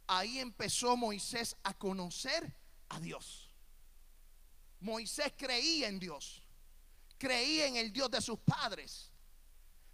Ahí 0.08 0.40
empezó 0.40 0.98
Moisés 0.98 1.56
a 1.64 1.74
conocer 1.74 2.54
a 2.90 3.00
Dios. 3.00 3.43
Moisés 4.84 5.32
creía 5.38 5.88
en 5.88 5.98
Dios, 5.98 6.44
creía 7.18 7.68
en 7.68 7.78
el 7.78 7.94
Dios 7.94 8.12
de 8.12 8.22
sus 8.22 8.38
padres, 8.40 9.10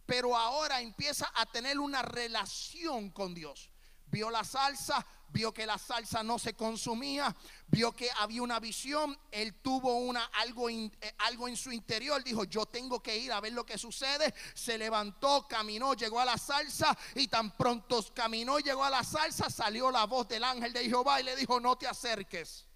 pero 0.05 0.36
ahora 0.36 0.81
empieza 0.81 1.31
a 1.36 1.46
tener 1.46 1.79
una 1.79 2.01
relación 2.01 3.12
con 3.12 3.36
Dios. 3.36 3.69
Vio 4.08 4.31
la 4.31 4.43
salsa, 4.43 5.05
vio 5.27 5.53
que 5.53 5.67
la 5.67 5.77
salsa 5.77 6.24
no 6.24 6.39
se 6.39 6.55
consumía, 6.55 7.36
vio 7.67 7.91
que 7.91 8.10
había 8.17 8.41
una 8.41 8.60
visión, 8.60 9.15
él 9.29 9.62
tuvo 9.62 9.93
una, 9.93 10.25
algo, 10.39 10.67
eh, 10.72 10.91
algo 11.19 11.48
en 11.48 11.55
su 11.55 11.72
interior, 11.72 12.24
dijo, 12.24 12.46
yo 12.46 12.65
tengo 12.65 13.03
que 13.03 13.15
ir 13.15 13.31
a 13.31 13.39
ver 13.39 13.53
lo 13.53 13.63
que 13.63 13.77
sucede, 13.77 14.34
se 14.55 14.79
levantó, 14.79 15.48
caminó, 15.48 15.93
llegó 15.93 16.19
a 16.19 16.25
la 16.25 16.39
salsa 16.39 16.98
y 17.13 17.27
tan 17.27 17.55
pronto 17.55 18.03
caminó 18.15 18.58
y 18.58 18.63
llegó 18.63 18.84
a 18.84 18.89
la 18.89 19.03
salsa, 19.03 19.51
salió 19.51 19.91
la 19.91 20.05
voz 20.05 20.27
del 20.27 20.43
ángel 20.43 20.74
de 20.74 20.86
Jehová 20.86 21.22
y 21.22 21.25
le 21.25 21.36
dijo, 21.36 21.60
no 21.60 21.77
te 21.77 21.86
acerques 21.86 22.68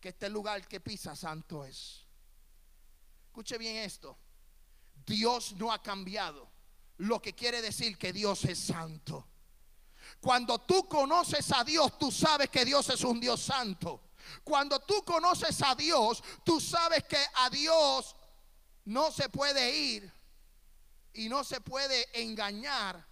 que 0.00 0.10
este 0.10 0.28
lugar 0.28 0.66
que 0.66 0.80
pisa 0.80 1.14
santo 1.16 1.64
es. 1.64 2.06
Escuche 3.26 3.58
bien 3.58 3.76
esto. 3.76 4.18
Dios 5.06 5.52
no 5.56 5.72
ha 5.72 5.82
cambiado. 5.82 6.50
Lo 6.98 7.20
que 7.22 7.34
quiere 7.34 7.62
decir 7.62 7.96
que 7.96 8.12
Dios 8.12 8.44
es 8.44 8.58
santo. 8.58 9.26
Cuando 10.20 10.58
tú 10.58 10.88
conoces 10.88 11.52
a 11.52 11.64
Dios, 11.64 11.98
tú 11.98 12.10
sabes 12.10 12.50
que 12.50 12.64
Dios 12.64 12.88
es 12.88 13.02
un 13.04 13.20
Dios 13.20 13.40
santo. 13.40 14.02
Cuando 14.42 14.80
tú 14.80 15.04
conoces 15.04 15.62
a 15.62 15.74
Dios, 15.74 16.22
tú 16.44 16.60
sabes 16.60 17.04
que 17.04 17.24
a 17.36 17.50
Dios 17.50 18.16
no 18.84 19.10
se 19.12 19.28
puede 19.28 19.76
ir 19.76 20.12
y 21.12 21.28
no 21.28 21.44
se 21.44 21.60
puede 21.60 22.06
engañar 22.20 23.06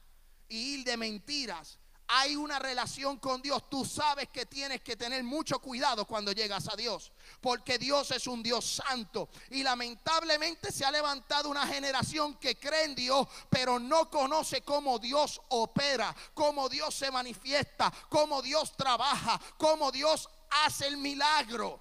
y 0.49 0.75
ir 0.75 0.85
de 0.85 0.97
mentiras 0.97 1.79
hay 2.09 2.37
una 2.37 2.59
relación 2.59 3.19
con 3.19 3.43
Dios, 3.43 3.69
tú 3.69 3.85
sabes 3.85 4.29
que 4.29 4.47
tienes 4.47 4.81
que 4.81 4.97
tener 4.97 5.25
mucho 5.25 5.59
cuidado 5.59 6.05
cuando 6.07 6.33
llegas 6.33 6.69
a 6.69 6.77
Dios, 6.77 7.13
porque 7.41 7.79
Dios 7.79 8.11
es 8.11 8.27
un 8.27 8.43
Dios 8.43 8.65
santo 8.65 9.29
y 9.51 9.63
lamentablemente 9.63 10.71
se 10.71 10.85
ha 10.85 10.91
levantado 10.91 11.49
una 11.49 11.67
generación 11.67 12.37
que 12.37 12.57
cree 12.57 12.85
en 12.85 12.95
Dios, 12.95 13.27
pero 13.51 13.79
no 13.79 14.09
conoce 14.09 14.63
cómo 14.63 14.99
Dios 14.99 15.41
opera, 15.49 16.15
cómo 16.35 16.69
Dios 16.69 16.95
se 16.95 17.11
manifiesta, 17.11 17.93
cómo 18.09 18.43
Dios 18.43 18.77
trabaja, 18.77 19.41
cómo 19.57 19.91
Dios 19.91 20.29
hace 20.65 20.87
el 20.87 20.97
milagro. 20.97 21.81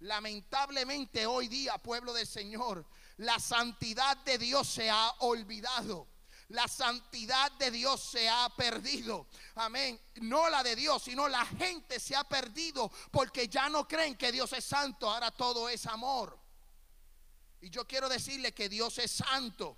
Lamentablemente 0.00 1.26
hoy 1.26 1.48
día, 1.48 1.76
pueblo 1.78 2.12
del 2.12 2.26
Señor, 2.26 2.86
la 3.16 3.40
santidad 3.40 4.16
de 4.18 4.38
Dios 4.38 4.68
se 4.68 4.88
ha 4.90 5.10
olvidado. 5.18 6.06
La 6.48 6.66
santidad 6.66 7.52
de 7.52 7.70
Dios 7.70 8.02
se 8.02 8.28
ha 8.28 8.48
perdido. 8.56 9.26
Amén. 9.56 10.00
No 10.22 10.48
la 10.48 10.62
de 10.62 10.74
Dios, 10.76 11.02
sino 11.02 11.28
la 11.28 11.44
gente 11.44 12.00
se 12.00 12.16
ha 12.16 12.24
perdido 12.24 12.90
porque 13.10 13.48
ya 13.48 13.68
no 13.68 13.86
creen 13.86 14.16
que 14.16 14.32
Dios 14.32 14.52
es 14.54 14.64
santo. 14.64 15.10
Ahora 15.10 15.30
todo 15.30 15.68
es 15.68 15.86
amor. 15.86 16.38
Y 17.60 17.68
yo 17.68 17.86
quiero 17.86 18.08
decirle 18.08 18.54
que 18.54 18.68
Dios 18.68 18.96
es 18.98 19.10
santo. 19.10 19.76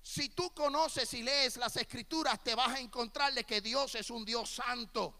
Si 0.00 0.28
tú 0.28 0.54
conoces 0.54 1.12
y 1.14 1.22
lees 1.22 1.56
las 1.56 1.76
escrituras, 1.76 2.42
te 2.44 2.54
vas 2.54 2.68
a 2.68 2.78
encontrar 2.78 3.34
de 3.34 3.42
que 3.42 3.60
Dios 3.60 3.96
es 3.96 4.08
un 4.10 4.24
Dios 4.24 4.48
santo. 4.48 5.18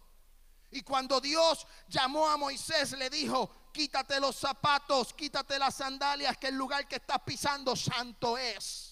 Y 0.70 0.82
cuando 0.82 1.20
Dios 1.20 1.66
llamó 1.88 2.28
a 2.28 2.36
Moisés, 2.36 2.92
le 2.92 3.10
dijo, 3.10 3.50
quítate 3.72 4.20
los 4.20 4.36
zapatos, 4.36 5.12
quítate 5.12 5.58
las 5.58 5.74
sandalias, 5.74 6.36
que 6.36 6.48
el 6.48 6.54
lugar 6.54 6.86
que 6.86 6.96
estás 6.96 7.20
pisando 7.26 7.74
santo 7.74 8.38
es. 8.38 8.85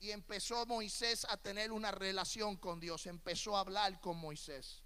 Y 0.00 0.10
empezó 0.10 0.64
Moisés 0.66 1.26
a 1.28 1.36
tener 1.36 1.72
una 1.72 1.90
relación 1.90 2.56
con 2.56 2.78
Dios, 2.78 3.06
empezó 3.06 3.56
a 3.56 3.60
hablar 3.60 4.00
con 4.00 4.16
Moisés. 4.16 4.82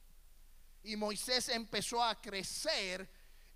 Y 0.83 0.97
Moisés 0.97 1.49
empezó 1.49 2.03
a 2.03 2.21
crecer 2.21 3.09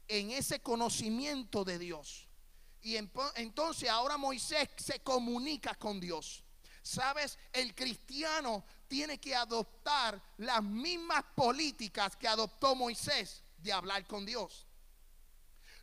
en 0.06 0.30
ese 0.30 0.60
conocimiento 0.60 1.64
de 1.64 1.78
Dios. 1.78 2.28
Y 2.82 2.96
entonces 2.96 3.88
ahora 3.88 4.16
Moisés 4.16 4.68
se 4.76 5.00
comunica 5.00 5.74
con 5.74 5.98
Dios. 5.98 6.44
Sabes, 6.82 7.36
el 7.52 7.74
cristiano 7.74 8.64
tiene 8.86 9.18
que 9.18 9.34
adoptar 9.34 10.22
las 10.36 10.62
mismas 10.62 11.24
políticas 11.34 12.14
que 12.16 12.28
adoptó 12.28 12.76
Moisés 12.76 13.42
de 13.58 13.72
hablar 13.72 14.06
con 14.06 14.24
Dios. 14.24 14.65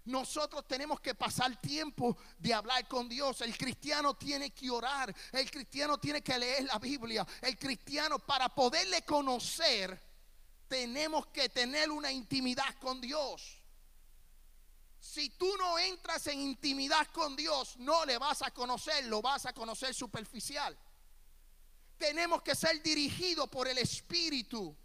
Nosotros 0.05 0.67
tenemos 0.67 0.99
que 0.99 1.15
pasar 1.15 1.59
tiempo 1.61 2.17
de 2.37 2.53
hablar 2.53 2.87
con 2.87 3.07
Dios. 3.07 3.41
El 3.41 3.57
cristiano 3.57 4.15
tiene 4.15 4.51
que 4.51 4.69
orar. 4.69 5.13
El 5.31 5.49
cristiano 5.49 5.97
tiene 5.97 6.21
que 6.21 6.37
leer 6.37 6.65
la 6.65 6.79
Biblia. 6.79 7.25
El 7.41 7.57
cristiano 7.57 8.19
para 8.19 8.49
poderle 8.49 9.03
conocer, 9.03 10.01
tenemos 10.67 11.27
que 11.27 11.49
tener 11.49 11.89
una 11.91 12.11
intimidad 12.11 12.75
con 12.81 12.99
Dios. 12.99 13.59
Si 14.99 15.29
tú 15.31 15.55
no 15.57 15.77
entras 15.79 16.27
en 16.27 16.39
intimidad 16.39 17.07
con 17.07 17.35
Dios, 17.35 17.77
no 17.77 18.05
le 18.05 18.17
vas 18.17 18.41
a 18.41 18.51
conocer, 18.51 19.05
lo 19.05 19.21
vas 19.21 19.45
a 19.45 19.53
conocer 19.53 19.93
superficial 19.93 20.77
tenemos 22.03 22.41
que 22.41 22.53
ser 22.53 22.83
dirigidos 22.83 23.47
por 23.47 23.65
el 23.65 23.77
Espíritu. 23.77 24.75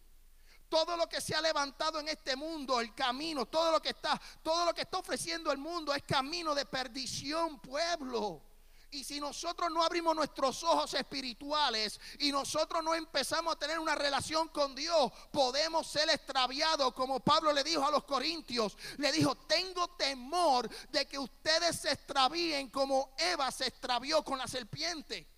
Todo 0.68 0.96
lo 0.96 1.08
que 1.08 1.20
se 1.20 1.34
ha 1.34 1.40
levantado 1.40 1.98
en 2.00 2.08
este 2.08 2.36
mundo, 2.36 2.80
el 2.80 2.94
camino, 2.94 3.46
todo 3.46 3.72
lo 3.72 3.80
que 3.80 3.90
está, 3.90 4.20
todo 4.42 4.66
lo 4.66 4.74
que 4.74 4.82
está 4.82 4.98
ofreciendo 4.98 5.50
el 5.50 5.58
mundo 5.58 5.94
es 5.94 6.02
camino 6.02 6.54
de 6.54 6.66
perdición, 6.66 7.60
pueblo. 7.60 8.42
Y 8.90 9.04
si 9.04 9.20
nosotros 9.20 9.70
no 9.70 9.82
abrimos 9.82 10.16
nuestros 10.16 10.62
ojos 10.64 10.94
espirituales 10.94 12.00
y 12.18 12.32
nosotros 12.32 12.82
no 12.82 12.94
empezamos 12.94 13.54
a 13.54 13.58
tener 13.58 13.78
una 13.78 13.94
relación 13.94 14.48
con 14.48 14.74
Dios, 14.74 15.12
podemos 15.30 15.86
ser 15.86 16.08
extraviados, 16.08 16.94
como 16.94 17.20
Pablo 17.20 17.52
le 17.52 17.62
dijo 17.64 17.86
a 17.86 17.90
los 17.90 18.04
corintios. 18.04 18.78
Le 18.96 19.12
dijo, 19.12 19.34
tengo 19.34 19.88
temor 19.88 20.68
de 20.88 21.06
que 21.06 21.18
ustedes 21.18 21.80
se 21.80 21.92
extravíen 21.92 22.70
como 22.70 23.14
Eva 23.18 23.50
se 23.50 23.66
extravió 23.66 24.24
con 24.24 24.38
la 24.38 24.48
serpiente. 24.48 25.28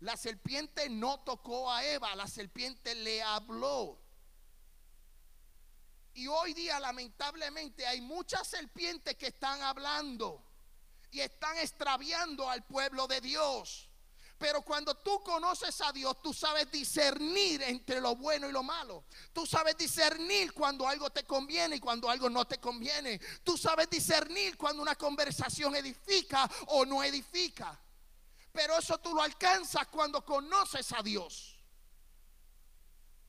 La 0.00 0.16
serpiente 0.18 0.90
no 0.90 1.20
tocó 1.20 1.72
a 1.72 1.82
Eva, 1.82 2.14
la 2.14 2.26
serpiente 2.26 2.94
le 2.94 3.22
habló. 3.22 3.98
Y 6.16 6.28
hoy 6.28 6.54
día 6.54 6.80
lamentablemente 6.80 7.86
hay 7.86 8.00
muchas 8.00 8.48
serpientes 8.48 9.16
que 9.16 9.26
están 9.26 9.60
hablando 9.60 10.42
y 11.10 11.20
están 11.20 11.58
extraviando 11.58 12.48
al 12.48 12.64
pueblo 12.64 13.06
de 13.06 13.20
Dios. 13.20 13.90
Pero 14.38 14.62
cuando 14.62 14.94
tú 14.94 15.22
conoces 15.22 15.78
a 15.82 15.92
Dios, 15.92 16.22
tú 16.22 16.32
sabes 16.32 16.72
discernir 16.72 17.62
entre 17.64 18.00
lo 18.00 18.16
bueno 18.16 18.48
y 18.48 18.52
lo 18.52 18.62
malo. 18.62 19.04
Tú 19.34 19.44
sabes 19.44 19.76
discernir 19.76 20.54
cuando 20.54 20.88
algo 20.88 21.10
te 21.10 21.24
conviene 21.24 21.76
y 21.76 21.80
cuando 21.80 22.08
algo 22.08 22.30
no 22.30 22.46
te 22.46 22.58
conviene. 22.58 23.20
Tú 23.44 23.58
sabes 23.58 23.90
discernir 23.90 24.56
cuando 24.56 24.80
una 24.80 24.94
conversación 24.94 25.76
edifica 25.76 26.50
o 26.68 26.86
no 26.86 27.04
edifica. 27.04 27.78
Pero 28.52 28.78
eso 28.78 28.96
tú 28.96 29.14
lo 29.14 29.20
alcanzas 29.20 29.86
cuando 29.88 30.24
conoces 30.24 30.90
a 30.92 31.02
Dios. 31.02 31.58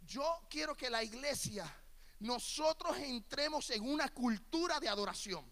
Yo 0.06 0.48
quiero 0.50 0.74
que 0.74 0.89
la 0.89 1.03
iglesia, 1.03 1.70
nosotros 2.20 2.98
entremos 2.98 3.70
en 3.70 3.84
una 3.84 4.10
cultura 4.10 4.80
de 4.80 4.90
adoración. 4.90 5.46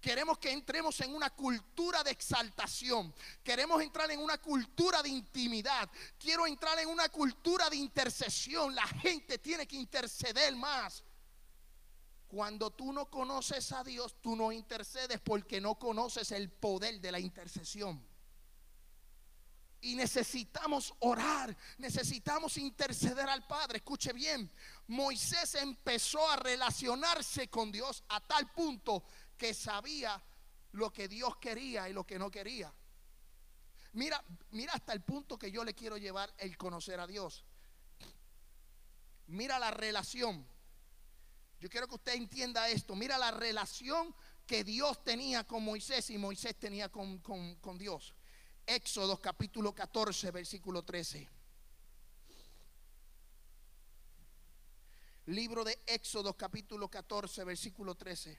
Queremos 0.00 0.38
que 0.38 0.50
entremos 0.50 0.98
en 1.00 1.14
una 1.14 1.28
cultura 1.30 2.02
de 2.02 2.10
exaltación. 2.10 3.14
Queremos 3.42 3.82
entrar 3.82 4.10
en 4.10 4.20
una 4.20 4.38
cultura 4.38 5.02
de 5.02 5.10
intimidad. 5.10 5.90
Quiero 6.18 6.46
entrar 6.46 6.78
en 6.78 6.88
una 6.88 7.10
cultura 7.10 7.68
de 7.68 7.76
intercesión. 7.76 8.74
La 8.74 8.86
gente 8.86 9.38
tiene 9.38 9.66
que 9.66 9.76
interceder 9.76 10.56
más. 10.56 11.04
Cuando 12.28 12.70
tú 12.70 12.92
no 12.92 13.10
conoces 13.10 13.72
a 13.72 13.84
Dios, 13.84 14.16
tú 14.22 14.36
no 14.36 14.52
intercedes 14.52 15.20
porque 15.20 15.60
no 15.60 15.78
conoces 15.78 16.32
el 16.32 16.48
poder 16.48 17.00
de 17.00 17.12
la 17.12 17.20
intercesión. 17.20 18.02
Y 19.82 19.96
necesitamos 19.96 20.94
orar, 21.00 21.56
necesitamos 21.78 22.56
interceder 22.58 23.28
al 23.28 23.46
Padre. 23.46 23.78
Escuche 23.78 24.12
bien, 24.12 24.50
Moisés 24.90 25.54
empezó 25.54 26.28
a 26.28 26.36
relacionarse 26.36 27.48
con 27.48 27.70
Dios 27.70 28.02
a 28.08 28.20
tal 28.20 28.50
punto 28.50 29.04
que 29.38 29.54
sabía 29.54 30.20
lo 30.72 30.92
que 30.92 31.06
Dios 31.06 31.36
quería 31.36 31.88
y 31.88 31.92
lo 31.92 32.04
que 32.04 32.18
no 32.18 32.28
quería. 32.28 32.74
Mira, 33.92 34.22
mira 34.50 34.72
hasta 34.72 34.92
el 34.92 35.02
punto 35.02 35.38
que 35.38 35.52
yo 35.52 35.62
le 35.64 35.74
quiero 35.74 35.96
llevar 35.96 36.34
el 36.38 36.56
conocer 36.56 36.98
a 36.98 37.06
Dios. 37.06 37.44
Mira 39.28 39.60
la 39.60 39.70
relación. 39.70 40.44
Yo 41.60 41.68
quiero 41.68 41.86
que 41.86 41.94
usted 41.94 42.14
entienda 42.14 42.68
esto. 42.68 42.96
Mira 42.96 43.16
la 43.16 43.30
relación 43.30 44.12
que 44.44 44.64
Dios 44.64 45.04
tenía 45.04 45.44
con 45.44 45.64
Moisés 45.64 46.10
y 46.10 46.18
Moisés 46.18 46.58
tenía 46.58 46.88
con, 46.88 47.18
con 47.18 47.78
Dios. 47.78 48.12
Éxodo 48.66 49.20
capítulo 49.20 49.72
14, 49.72 50.32
versículo 50.32 50.82
13. 50.82 51.39
Libro 55.30 55.62
de 55.62 55.78
Éxodo 55.86 56.36
capítulo 56.36 56.88
14, 56.88 57.44
versículo 57.44 57.94
13. 57.94 58.36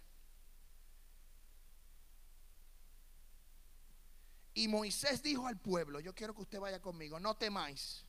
Y 4.56 4.68
Moisés 4.68 5.24
dijo 5.24 5.48
al 5.48 5.58
pueblo, 5.58 6.02
yo 6.02 6.14
quiero 6.14 6.36
que 6.36 6.42
usted 6.42 6.60
vaya 6.60 6.82
conmigo, 6.82 7.18
no 7.18 7.38
temáis, 7.38 8.06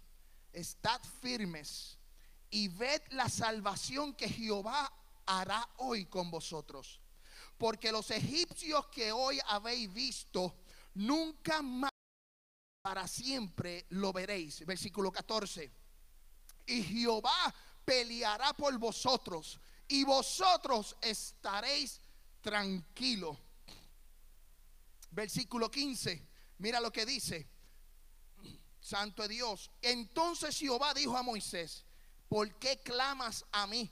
estad 0.52 1.00
firmes 1.20 1.96
y 2.50 2.66
ved 2.66 3.00
la 3.10 3.28
salvación 3.28 4.14
que 4.14 4.28
Jehová 4.28 4.92
hará 5.26 5.64
hoy 5.76 6.06
con 6.06 6.32
vosotros. 6.32 7.00
Porque 7.58 7.92
los 7.92 8.10
egipcios 8.10 8.88
que 8.88 9.12
hoy 9.12 9.38
habéis 9.46 9.94
visto, 9.94 10.56
nunca 10.94 11.62
más 11.62 11.92
para 12.82 13.06
siempre 13.06 13.86
lo 13.90 14.12
veréis. 14.12 14.66
Versículo 14.66 15.12
14. 15.12 15.70
Y 16.66 16.82
Jehová 16.82 17.54
peleará 17.84 18.52
por 18.52 18.76
vosotros 18.78 19.58
y 19.88 20.04
vosotros 20.04 20.96
estaréis 21.00 22.00
tranquilos. 22.40 23.36
Versículo 25.10 25.70
15. 25.70 26.28
Mira 26.58 26.80
lo 26.80 26.92
que 26.92 27.04
dice. 27.04 27.48
Santo 28.80 29.26
Dios. 29.28 29.70
Entonces 29.80 30.58
Jehová 30.58 30.92
dijo 30.94 31.16
a 31.16 31.22
Moisés, 31.22 31.84
¿por 32.28 32.58
qué 32.58 32.80
clamas 32.82 33.44
a 33.52 33.66
mí? 33.66 33.90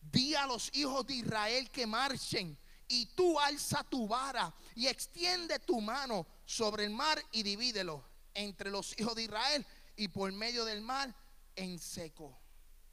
Di 0.00 0.34
a 0.34 0.46
los 0.46 0.70
hijos 0.74 1.06
de 1.06 1.14
Israel 1.14 1.70
que 1.70 1.86
marchen 1.86 2.58
y 2.88 3.06
tú 3.14 3.38
alza 3.38 3.84
tu 3.84 4.08
vara 4.08 4.52
y 4.74 4.86
extiende 4.86 5.58
tu 5.60 5.80
mano 5.80 6.26
sobre 6.44 6.84
el 6.84 6.90
mar 6.90 7.22
y 7.32 7.42
divídelo 7.42 8.04
entre 8.34 8.70
los 8.70 8.98
hijos 8.98 9.14
de 9.14 9.24
Israel 9.24 9.66
y 9.96 10.08
por 10.08 10.30
medio 10.32 10.64
del 10.64 10.80
mar 10.80 11.14
en 11.56 11.78
seco. 11.78 12.41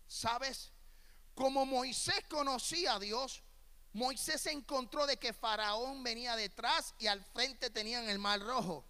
¿Sabes? 0.10 0.74
Como 1.36 1.66
Moisés 1.68 2.26
conocía 2.28 2.96
a 2.96 3.00
Dios, 3.00 3.44
Moisés 3.94 4.42
se 4.42 4.52
encontró 4.52 5.06
de 5.06 5.18
que 5.18 5.34
Faraón 5.34 6.04
venía 6.04 6.36
detrás 6.36 6.96
y 6.98 7.08
al 7.08 7.24
frente 7.24 7.70
tenían 7.70 8.10
el 8.10 8.18
mar 8.18 8.42
rojo. 8.42 8.84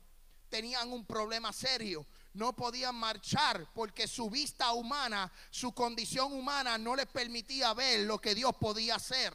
Tenían 0.50 0.92
un 0.92 1.06
problema 1.06 1.52
serio. 1.54 2.08
No 2.34 2.56
podían 2.56 2.96
marchar 2.96 3.68
porque 3.74 4.08
su 4.08 4.30
vista 4.30 4.72
humana, 4.72 5.32
su 5.52 5.74
condición 5.74 6.32
humana 6.32 6.78
no 6.78 6.96
les 6.96 7.06
permitía 7.08 7.74
ver 7.74 8.00
lo 8.02 8.20
que 8.20 8.34
Dios 8.34 8.56
podía 8.58 8.96
hacer. 8.96 9.34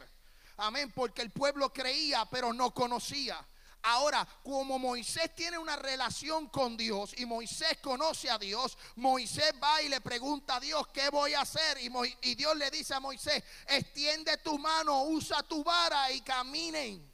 Amén, 0.57 0.90
porque 0.92 1.20
el 1.20 1.31
pueblo 1.31 1.73
creía 1.73 2.25
pero 2.31 2.53
no 2.53 2.73
conocía. 2.73 3.47
Ahora, 3.87 4.27
como 4.42 4.79
Moisés 4.79 5.35
tiene 5.35 5.59
una 5.59 5.77
relación 5.77 6.49
con 6.49 6.75
Dios 6.75 7.12
y 7.18 7.27
Moisés 7.27 7.77
conoce 7.83 8.31
a 8.31 8.38
Dios, 8.38 8.79
Moisés 8.97 9.53
va 9.62 9.83
y 9.83 9.90
le 9.90 10.01
pregunta 10.01 10.57
a 10.57 10.61
Dios, 10.61 10.87
¿qué 10.88 11.11
voy 11.11 11.35
a 11.35 11.42
hacer? 11.42 11.77
Y, 12.23 12.35
Dios 12.35 12.57
le 12.57 12.70
dice 12.70 12.94
a 12.94 13.01
Moisés, 13.01 13.44
extiende 13.66 14.38
tu 14.38 14.59
mano, 14.59 15.03
usa 15.03 15.42
tu 15.42 15.62
vara 15.62 16.11
y 16.12 16.23
caminen. 16.23 17.12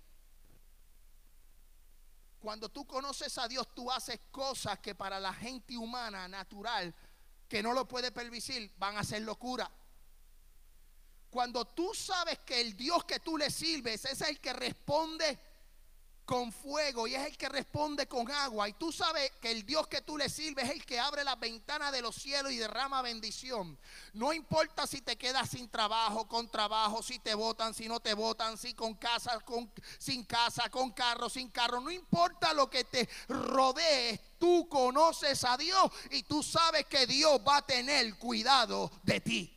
Cuando 2.38 2.68
tú 2.68 2.86
conoces 2.86 3.36
a 3.38 3.48
Dios, 3.48 3.74
tú 3.74 3.90
haces 3.90 4.20
cosas 4.30 4.78
que 4.78 4.94
para 4.94 5.18
la 5.18 5.34
gente 5.34 5.76
humana, 5.76 6.28
natural, 6.28 6.94
que 7.48 7.64
no 7.64 7.72
lo 7.72 7.88
puede 7.88 8.12
permitir, 8.12 8.72
van 8.78 8.96
a 8.96 9.02
ser 9.02 9.22
locura. 9.22 9.68
Cuando 11.30 11.64
tú 11.64 11.92
sabes 11.94 12.38
que 12.46 12.60
el 12.60 12.76
Dios 12.76 13.04
que 13.06 13.18
tú 13.18 13.36
le 13.36 13.50
sirves 13.50 14.04
es 14.04 14.20
el 14.20 14.38
que 14.38 14.52
responde 14.52 15.49
con 16.30 16.52
fuego 16.52 17.08
y 17.08 17.16
es 17.16 17.26
el 17.26 17.36
que 17.36 17.48
responde 17.48 18.06
con 18.06 18.30
agua. 18.30 18.68
Y 18.68 18.74
tú 18.74 18.92
sabes 18.92 19.32
que 19.40 19.50
el 19.50 19.66
Dios 19.66 19.88
que 19.88 20.00
tú 20.00 20.16
le 20.16 20.28
sirves 20.28 20.66
es 20.66 20.76
el 20.76 20.86
que 20.86 21.00
abre 21.00 21.24
las 21.24 21.40
ventanas 21.40 21.90
de 21.90 22.00
los 22.00 22.14
cielos 22.14 22.52
y 22.52 22.56
derrama 22.56 23.02
bendición. 23.02 23.76
No 24.12 24.32
importa 24.32 24.86
si 24.86 25.00
te 25.00 25.18
quedas 25.18 25.50
sin 25.50 25.68
trabajo, 25.68 26.28
con 26.28 26.48
trabajo, 26.48 27.02
si 27.02 27.18
te 27.18 27.34
votan, 27.34 27.74
si 27.74 27.88
no 27.88 27.98
te 27.98 28.14
votan, 28.14 28.56
si 28.56 28.74
con 28.74 28.94
casa, 28.94 29.40
con, 29.40 29.72
sin 29.98 30.22
casa, 30.22 30.70
con 30.70 30.92
carro, 30.92 31.28
sin 31.28 31.50
carro. 31.50 31.80
No 31.80 31.90
importa 31.90 32.54
lo 32.54 32.70
que 32.70 32.84
te 32.84 33.08
rodee, 33.26 34.20
tú 34.38 34.68
conoces 34.68 35.42
a 35.42 35.56
Dios 35.56 35.90
y 36.12 36.22
tú 36.22 36.44
sabes 36.44 36.86
que 36.86 37.08
Dios 37.08 37.40
va 37.40 37.56
a 37.56 37.66
tener 37.66 38.16
cuidado 38.18 38.88
de 39.02 39.20
ti. 39.20 39.56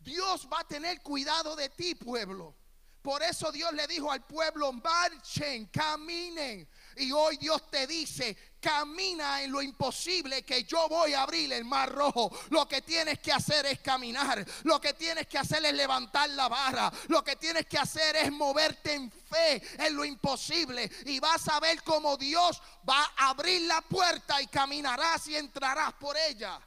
Dios 0.00 0.48
va 0.52 0.58
a 0.58 0.66
tener 0.66 1.00
cuidado 1.00 1.54
de 1.54 1.68
ti, 1.68 1.94
pueblo. 1.94 2.56
Por 3.02 3.20
eso 3.20 3.50
Dios 3.50 3.72
le 3.72 3.88
dijo 3.88 4.12
al 4.12 4.24
pueblo, 4.24 4.72
marchen, 4.72 5.66
caminen. 5.66 6.68
Y 6.96 7.10
hoy 7.10 7.36
Dios 7.36 7.68
te 7.68 7.84
dice, 7.88 8.54
camina 8.60 9.42
en 9.42 9.50
lo 9.50 9.60
imposible 9.60 10.44
que 10.44 10.62
yo 10.62 10.88
voy 10.88 11.12
a 11.12 11.22
abrir 11.22 11.52
el 11.52 11.64
mar 11.64 11.90
rojo. 11.90 12.30
Lo 12.50 12.68
que 12.68 12.80
tienes 12.82 13.18
que 13.18 13.32
hacer 13.32 13.66
es 13.66 13.80
caminar. 13.80 14.46
Lo 14.62 14.80
que 14.80 14.94
tienes 14.94 15.26
que 15.26 15.36
hacer 15.36 15.64
es 15.64 15.74
levantar 15.74 16.30
la 16.30 16.46
vara. 16.48 16.92
Lo 17.08 17.24
que 17.24 17.34
tienes 17.34 17.66
que 17.66 17.76
hacer 17.76 18.14
es 18.14 18.30
moverte 18.30 18.94
en 18.94 19.10
fe 19.10 19.60
en 19.84 19.96
lo 19.96 20.04
imposible. 20.04 20.88
Y 21.06 21.18
vas 21.18 21.48
a 21.48 21.58
ver 21.58 21.82
cómo 21.82 22.16
Dios 22.16 22.62
va 22.88 23.02
a 23.16 23.30
abrir 23.30 23.62
la 23.62 23.80
puerta 23.80 24.40
y 24.40 24.46
caminarás 24.46 25.26
y 25.26 25.34
entrarás 25.34 25.92
por 25.94 26.16
ella. 26.16 26.60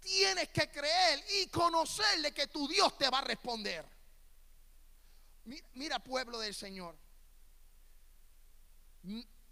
Tienes 0.00 0.48
que 0.48 0.70
creer 0.70 1.22
y 1.38 1.48
conocerle 1.48 2.32
que 2.32 2.46
tu 2.46 2.66
Dios 2.66 2.96
te 2.96 3.10
va 3.10 3.18
a 3.18 3.24
responder. 3.24 3.91
Mira, 5.44 5.98
pueblo 5.98 6.38
del 6.38 6.54
Señor. 6.54 6.96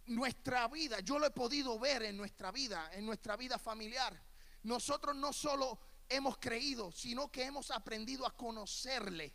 Nuestra 0.06 0.68
vida, 0.68 1.00
yo 1.00 1.18
lo 1.18 1.26
he 1.26 1.30
podido 1.30 1.78
ver 1.78 2.02
en 2.04 2.16
nuestra 2.16 2.50
vida, 2.52 2.90
en 2.92 3.06
nuestra 3.06 3.36
vida 3.36 3.58
familiar. 3.58 4.20
Nosotros 4.62 5.16
no 5.16 5.32
solo 5.32 5.80
hemos 6.08 6.38
creído, 6.38 6.92
sino 6.92 7.30
que 7.30 7.44
hemos 7.44 7.70
aprendido 7.70 8.26
a 8.26 8.36
conocerle. 8.36 9.34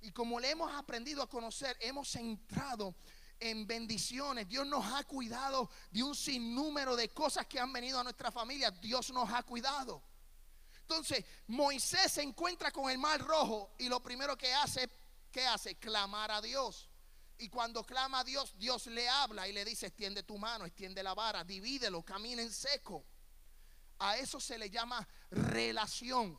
Y 0.00 0.10
como 0.10 0.38
le 0.38 0.50
hemos 0.50 0.72
aprendido 0.74 1.22
a 1.22 1.28
conocer, 1.28 1.76
hemos 1.80 2.14
entrado 2.16 2.94
en 3.40 3.66
bendiciones. 3.66 4.48
Dios 4.48 4.66
nos 4.66 4.84
ha 4.92 5.04
cuidado 5.04 5.70
de 5.90 6.02
un 6.02 6.14
sinnúmero 6.14 6.96
de 6.96 7.08
cosas 7.08 7.46
que 7.46 7.58
han 7.58 7.72
venido 7.72 7.98
a 7.98 8.04
nuestra 8.04 8.30
familia. 8.30 8.70
Dios 8.70 9.10
nos 9.10 9.30
ha 9.30 9.42
cuidado. 9.42 10.02
Entonces, 10.80 11.24
Moisés 11.46 12.12
se 12.12 12.22
encuentra 12.22 12.70
con 12.70 12.90
el 12.90 12.98
mar 12.98 13.20
rojo 13.20 13.74
y 13.78 13.88
lo 13.88 14.02
primero 14.02 14.36
que 14.36 14.52
hace 14.52 14.88
¿qué 15.34 15.44
hace? 15.44 15.74
Clamar 15.74 16.30
a 16.30 16.40
Dios. 16.40 16.88
Y 17.38 17.48
cuando 17.48 17.82
clama 17.82 18.20
a 18.20 18.24
Dios, 18.24 18.54
Dios 18.56 18.86
le 18.86 19.08
habla 19.08 19.48
y 19.48 19.52
le 19.52 19.64
dice, 19.64 19.86
extiende 19.86 20.22
tu 20.22 20.38
mano, 20.38 20.64
extiende 20.64 21.02
la 21.02 21.12
vara, 21.12 21.42
divídelo, 21.42 22.04
camina 22.04 22.40
en 22.40 22.52
seco. 22.52 23.04
A 23.98 24.16
eso 24.16 24.38
se 24.38 24.56
le 24.56 24.70
llama 24.70 25.06
relación. 25.30 26.38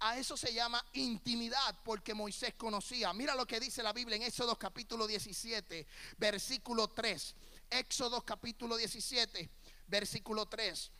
A 0.00 0.16
eso 0.16 0.38
se 0.38 0.54
llama 0.54 0.82
intimidad 0.94 1.82
porque 1.84 2.14
Moisés 2.14 2.54
conocía. 2.54 3.12
Mira 3.12 3.34
lo 3.34 3.46
que 3.46 3.60
dice 3.60 3.82
la 3.82 3.92
Biblia 3.92 4.16
en 4.16 4.22
Éxodo 4.22 4.58
capítulo 4.58 5.06
17, 5.06 5.86
versículo 6.16 6.88
3. 6.88 7.34
Éxodo 7.68 8.24
capítulo 8.24 8.78
17, 8.78 9.50
versículo 9.86 10.46
3. 10.46 10.92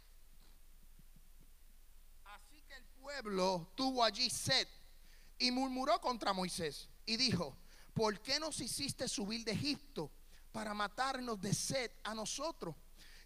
Así 2.25 2.63
que 2.69 2.75
el 2.75 2.85
pueblo 3.01 3.73
tuvo 3.75 4.05
allí 4.05 4.29
sed 4.29 4.69
y 5.39 5.51
murmuró 5.51 5.99
contra 6.03 6.35
Moisés 6.35 6.91
y 7.09 7.17
dijo, 7.17 7.57
¿por 7.95 8.21
qué 8.21 8.39
nos 8.39 8.61
hiciste 8.61 9.09
subir 9.09 9.43
de 9.43 9.53
Egipto 9.53 10.11
para 10.53 10.75
matarnos 10.75 11.41
de 11.41 11.55
sed 11.55 11.91
a 12.05 12.15
nosotros 12.15 12.77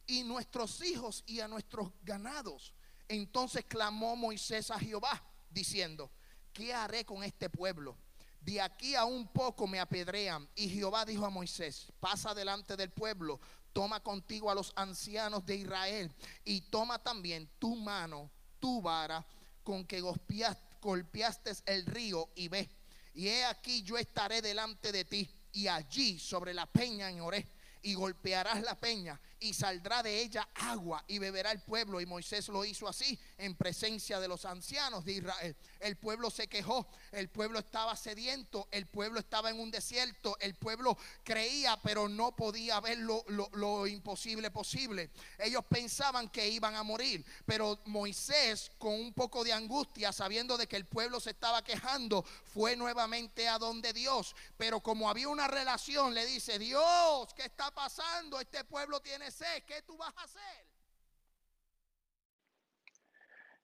y 0.06 0.22
nuestros 0.22 0.80
hijos 0.82 1.24
y 1.26 1.40
a 1.40 1.48
nuestros 1.48 1.90
ganados? 2.04 2.72
Entonces 3.08 3.64
clamó 3.64 4.14
Moisés 4.14 4.70
a 4.70 4.78
Jehová, 4.78 5.20
diciendo, 5.50 6.12
¿qué 6.52 6.72
haré 6.72 7.04
con 7.04 7.24
este 7.24 7.50
pueblo? 7.50 7.98
De 8.40 8.60
aquí 8.60 8.94
a 8.94 9.04
un 9.04 9.26
poco 9.26 9.66
me 9.66 9.80
apedrean. 9.80 10.48
Y 10.54 10.68
Jehová 10.68 11.04
dijo 11.04 11.26
a 11.26 11.30
Moisés, 11.30 11.92
pasa 11.98 12.34
delante 12.34 12.76
del 12.76 12.90
pueblo, 12.90 13.40
toma 13.72 14.00
contigo 14.00 14.48
a 14.48 14.54
los 14.54 14.72
ancianos 14.76 15.44
de 15.44 15.56
Israel 15.56 16.14
y 16.44 16.60
toma 16.60 17.00
también 17.00 17.50
tu 17.58 17.74
mano, 17.74 18.30
tu 18.60 18.80
vara, 18.80 19.26
con 19.64 19.84
que 19.84 20.00
golpeaste 20.00 21.50
el 21.66 21.84
río 21.84 22.30
y 22.36 22.46
ve 22.46 22.70
y 23.14 23.28
he 23.28 23.44
aquí 23.44 23.82
yo 23.82 23.98
estaré 23.98 24.42
delante 24.42 24.92
de 24.92 25.04
ti 25.04 25.28
y 25.52 25.66
allí 25.68 26.18
sobre 26.18 26.54
la 26.54 26.66
peña 26.66 27.10
en 27.10 27.20
Oré 27.20 27.48
y 27.82 27.94
golpearás 27.94 28.62
la 28.62 28.78
peña 28.78 29.20
y 29.42 29.54
saldrá 29.54 30.02
de 30.02 30.20
ella 30.20 30.48
agua 30.54 31.04
y 31.08 31.18
beberá 31.18 31.52
el 31.52 31.60
pueblo. 31.60 32.00
Y 32.00 32.06
Moisés 32.06 32.48
lo 32.48 32.64
hizo 32.64 32.88
así 32.88 33.18
en 33.38 33.56
presencia 33.56 34.20
de 34.20 34.28
los 34.28 34.44
ancianos 34.44 35.04
de 35.04 35.12
Israel. 35.12 35.56
El 35.80 35.96
pueblo 35.96 36.30
se 36.30 36.48
quejó, 36.48 36.88
el 37.10 37.28
pueblo 37.28 37.58
estaba 37.58 37.96
sediento, 37.96 38.68
el 38.70 38.86
pueblo 38.86 39.18
estaba 39.18 39.50
en 39.50 39.58
un 39.58 39.70
desierto, 39.70 40.36
el 40.40 40.54
pueblo 40.54 40.96
creía 41.24 41.76
pero 41.82 42.08
no 42.08 42.34
podía 42.36 42.80
ver 42.80 42.98
lo, 42.98 43.24
lo 43.28 43.86
imposible 43.86 44.50
posible. 44.50 45.10
Ellos 45.38 45.64
pensaban 45.68 46.28
que 46.28 46.48
iban 46.48 46.76
a 46.76 46.82
morir, 46.82 47.24
pero 47.44 47.80
Moisés 47.86 48.70
con 48.78 48.94
un 48.94 49.12
poco 49.12 49.42
de 49.42 49.52
angustia, 49.52 50.12
sabiendo 50.12 50.56
de 50.56 50.66
que 50.66 50.76
el 50.76 50.86
pueblo 50.86 51.18
se 51.18 51.30
estaba 51.30 51.64
quejando, 51.64 52.24
fue 52.44 52.76
nuevamente 52.76 53.48
a 53.48 53.58
donde 53.58 53.92
Dios. 53.92 54.36
Pero 54.56 54.80
como 54.80 55.10
había 55.10 55.28
una 55.28 55.48
relación, 55.48 56.14
le 56.14 56.26
dice, 56.26 56.58
Dios, 56.58 57.32
¿qué 57.34 57.44
está 57.44 57.72
pasando? 57.72 58.40
Este 58.40 58.64
pueblo 58.64 59.00
tiene 59.00 59.31
sé 59.32 59.64
¿qué 59.66 59.82
tú 59.86 59.96
vas 59.96 60.16
a 60.16 60.24
hacer? 60.24 60.66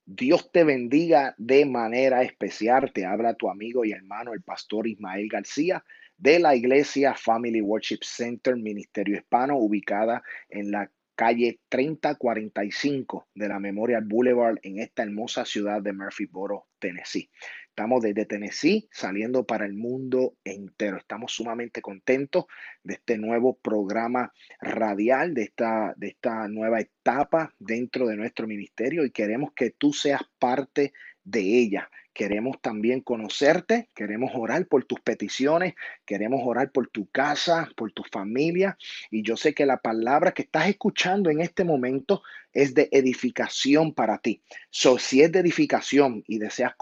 Dios 0.04 0.50
te 0.50 0.64
bendiga 0.64 1.35
de 1.37 1.66
manera 1.66 2.22
especial. 2.22 2.92
Te 2.94 3.04
habla 3.04 3.35
tu 3.35 3.50
amigo 3.50 3.85
y 3.85 3.92
hermano, 3.92 4.33
el 4.33 4.42
pastor 4.42 4.87
Ismael 4.87 5.28
García, 5.28 5.85
de 6.16 6.38
la 6.38 6.57
iglesia 6.57 7.14
Family 7.14 7.61
Worship 7.61 8.00
Center, 8.02 8.57
Ministerio 8.57 9.18
Hispano, 9.18 9.59
ubicada 9.59 10.22
en 10.48 10.70
la 10.70 10.90
calle 11.14 11.61
3045 11.68 13.28
de 13.35 13.48
la 13.48 13.59
Memorial 13.59 14.04
Boulevard 14.04 14.57
en 14.62 14.78
esta 14.78 15.02
hermosa 15.02 15.44
ciudad 15.44 15.83
de 15.83 15.92
Murphyboro, 15.92 16.68
Tennessee. 16.78 17.28
Estamos 17.79 18.03
desde 18.03 18.27
Tennessee 18.27 18.88
saliendo 18.91 19.47
para 19.47 19.64
el 19.64 19.73
mundo 19.73 20.35
entero. 20.43 20.97
Estamos 20.97 21.31
sumamente 21.31 21.81
contentos 21.81 22.47
de 22.83 22.95
este 22.95 23.17
nuevo 23.19 23.57
programa 23.57 24.33
radial, 24.61 25.33
de 25.33 25.45
esta, 25.45 25.95
de 25.97 26.09
esta 26.09 26.49
nueva 26.49 26.81
etapa 26.81 27.55
dentro 27.61 28.09
de 28.09 28.17
nuestro 28.17 28.49
ministerio 28.49 29.05
y 29.05 29.12
queremos 29.12 29.53
que 29.53 29.71
tú 29.71 29.93
seas 29.93 30.23
parte 30.41 30.93
de 31.23 31.38
ella. 31.41 31.88
Queremos 32.12 32.61
también 32.61 33.01
conocerte, 33.01 33.91
queremos 33.95 34.33
orar 34.35 34.67
por 34.67 34.85
tus 34.85 34.99
peticiones, 34.99 35.75
queremos 36.05 36.41
orar 36.43 36.73
por 36.73 36.88
tu 36.88 37.09
casa, 37.11 37.71
por 37.77 37.93
tu 37.93 38.03
familia. 38.11 38.77
Y 39.09 39.23
yo 39.23 39.37
sé 39.37 39.55
que 39.55 39.67
la 39.67 39.77
palabra 39.77 40.33
que 40.33 40.43
estás 40.43 40.67
escuchando 40.67 41.31
en 41.31 41.41
este 41.41 41.62
momento 41.62 42.23
es 42.53 42.75
de 42.75 42.88
edificación 42.91 43.95
para 43.95 44.19
ti. 44.19 44.43
So, 44.69 44.99
si 44.99 45.23
es 45.23 45.31
de 45.31 45.38
edificación 45.38 46.25
y 46.27 46.41
deseas 46.41 46.75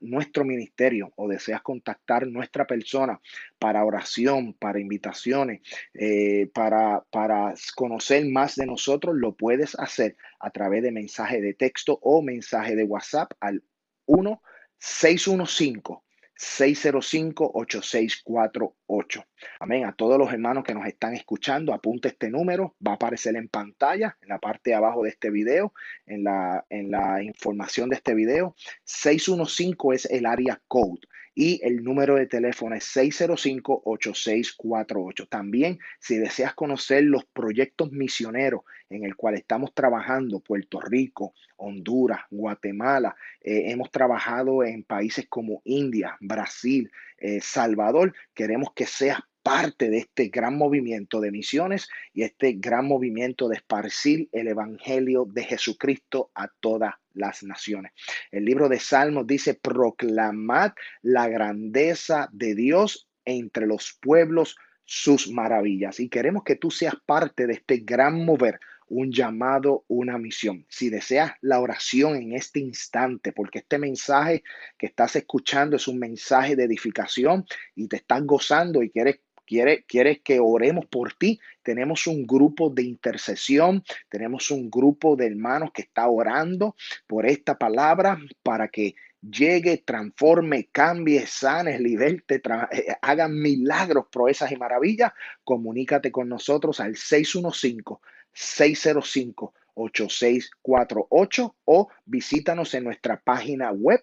nuestro 0.00 0.44
ministerio 0.44 1.12
o 1.16 1.28
deseas 1.28 1.62
contactar 1.62 2.26
nuestra 2.26 2.66
persona 2.66 3.20
para 3.58 3.84
oración, 3.84 4.54
para 4.54 4.80
invitaciones, 4.80 5.60
eh, 5.94 6.50
para, 6.52 7.04
para 7.10 7.54
conocer 7.76 8.26
más 8.26 8.56
de 8.56 8.66
nosotros, 8.66 9.14
lo 9.16 9.36
puedes 9.36 9.78
hacer 9.78 10.16
a 10.40 10.50
través 10.50 10.82
de 10.82 10.92
mensaje 10.92 11.40
de 11.40 11.54
texto 11.54 11.98
o 12.02 12.22
mensaje 12.22 12.74
de 12.74 12.84
WhatsApp 12.84 13.32
al 13.40 13.62
1 14.06 14.42
615 14.78 16.09
605-8648. 16.40 19.24
Amén. 19.60 19.84
A 19.84 19.92
todos 19.92 20.18
los 20.18 20.32
hermanos 20.32 20.64
que 20.64 20.72
nos 20.72 20.86
están 20.86 21.14
escuchando, 21.14 21.74
apunte 21.74 22.08
este 22.08 22.30
número. 22.30 22.74
Va 22.86 22.92
a 22.92 22.94
aparecer 22.94 23.36
en 23.36 23.48
pantalla, 23.48 24.16
en 24.22 24.30
la 24.30 24.38
parte 24.38 24.70
de 24.70 24.76
abajo 24.76 25.02
de 25.02 25.10
este 25.10 25.28
video, 25.30 25.74
en 26.06 26.24
la, 26.24 26.64
en 26.70 26.90
la 26.90 27.22
información 27.22 27.90
de 27.90 27.96
este 27.96 28.14
video. 28.14 28.56
615 28.84 29.94
es 29.94 30.06
el 30.06 30.24
área 30.24 30.62
code 30.66 31.00
y 31.34 31.60
el 31.64 31.82
número 31.82 32.16
de 32.16 32.26
teléfono 32.26 32.74
es 32.74 32.84
605-8648. 32.96 35.28
También, 35.28 35.78
si 35.98 36.18
deseas 36.18 36.54
conocer 36.54 37.04
los 37.04 37.24
proyectos 37.26 37.92
misioneros 37.92 38.62
en 38.88 39.04
el 39.04 39.14
cual 39.16 39.36
estamos 39.36 39.72
trabajando, 39.72 40.40
Puerto 40.40 40.80
Rico, 40.80 41.32
Honduras, 41.56 42.20
Guatemala, 42.30 43.14
eh, 43.40 43.70
hemos 43.70 43.90
trabajado 43.90 44.64
en 44.64 44.82
países 44.82 45.26
como 45.28 45.62
India, 45.64 46.16
Brasil, 46.20 46.90
eh, 47.18 47.40
Salvador, 47.40 48.14
queremos 48.34 48.72
que 48.74 48.86
seas 48.86 49.20
parte 49.42 49.90
de 49.90 49.98
este 49.98 50.28
gran 50.28 50.56
movimiento 50.56 51.20
de 51.20 51.30
misiones 51.30 51.88
y 52.12 52.22
este 52.22 52.52
gran 52.52 52.86
movimiento 52.86 53.48
de 53.48 53.56
esparcir 53.56 54.28
el 54.32 54.48
Evangelio 54.48 55.26
de 55.26 55.44
Jesucristo 55.44 56.30
a 56.34 56.48
todas 56.48 56.94
las 57.14 57.42
naciones. 57.42 57.92
El 58.30 58.44
libro 58.44 58.68
de 58.68 58.78
Salmos 58.78 59.26
dice, 59.26 59.54
proclamad 59.54 60.72
la 61.02 61.28
grandeza 61.28 62.28
de 62.32 62.54
Dios 62.54 63.08
entre 63.24 63.66
los 63.66 63.98
pueblos, 64.00 64.56
sus 64.84 65.30
maravillas. 65.30 66.00
Y 66.00 66.08
queremos 66.08 66.42
que 66.44 66.56
tú 66.56 66.70
seas 66.70 66.94
parte 67.06 67.46
de 67.46 67.54
este 67.54 67.78
gran 67.78 68.24
mover 68.24 68.60
un 68.90 69.12
llamado, 69.12 69.84
una 69.86 70.18
misión. 70.18 70.66
Si 70.68 70.90
deseas 70.90 71.32
la 71.40 71.60
oración 71.60 72.16
en 72.16 72.32
este 72.32 72.58
instante, 72.58 73.32
porque 73.32 73.60
este 73.60 73.78
mensaje 73.78 74.42
que 74.76 74.86
estás 74.86 75.14
escuchando 75.14 75.76
es 75.76 75.86
un 75.86 75.98
mensaje 75.98 76.56
de 76.56 76.64
edificación 76.64 77.46
y 77.76 77.86
te 77.86 77.96
estás 77.96 78.24
gozando 78.24 78.82
y 78.82 78.90
quieres 78.90 79.20
¿Quieres, 79.50 79.82
¿Quieres 79.88 80.20
que 80.20 80.38
oremos 80.38 80.86
por 80.86 81.14
ti? 81.14 81.40
Tenemos 81.64 82.06
un 82.06 82.24
grupo 82.24 82.70
de 82.70 82.84
intercesión, 82.84 83.82
tenemos 84.08 84.52
un 84.52 84.70
grupo 84.70 85.16
de 85.16 85.26
hermanos 85.26 85.72
que 85.74 85.82
está 85.82 86.08
orando 86.08 86.76
por 87.08 87.26
esta 87.26 87.58
palabra 87.58 88.16
para 88.44 88.68
que 88.68 88.94
llegue, 89.20 89.78
transforme, 89.78 90.68
cambie, 90.70 91.26
sane, 91.26 91.80
liberte, 91.80 92.36
eh, 92.36 92.94
haga 93.02 93.26
milagros, 93.26 94.06
proezas 94.08 94.52
y 94.52 94.56
maravillas. 94.56 95.10
Comunícate 95.42 96.12
con 96.12 96.28
nosotros 96.28 96.78
al 96.78 96.94
615 96.94 97.98
605 98.32 99.52
8648 99.74 101.56
o 101.64 101.88
visítanos 102.04 102.72
en 102.74 102.84
nuestra 102.84 103.20
página 103.20 103.72
web 103.72 104.00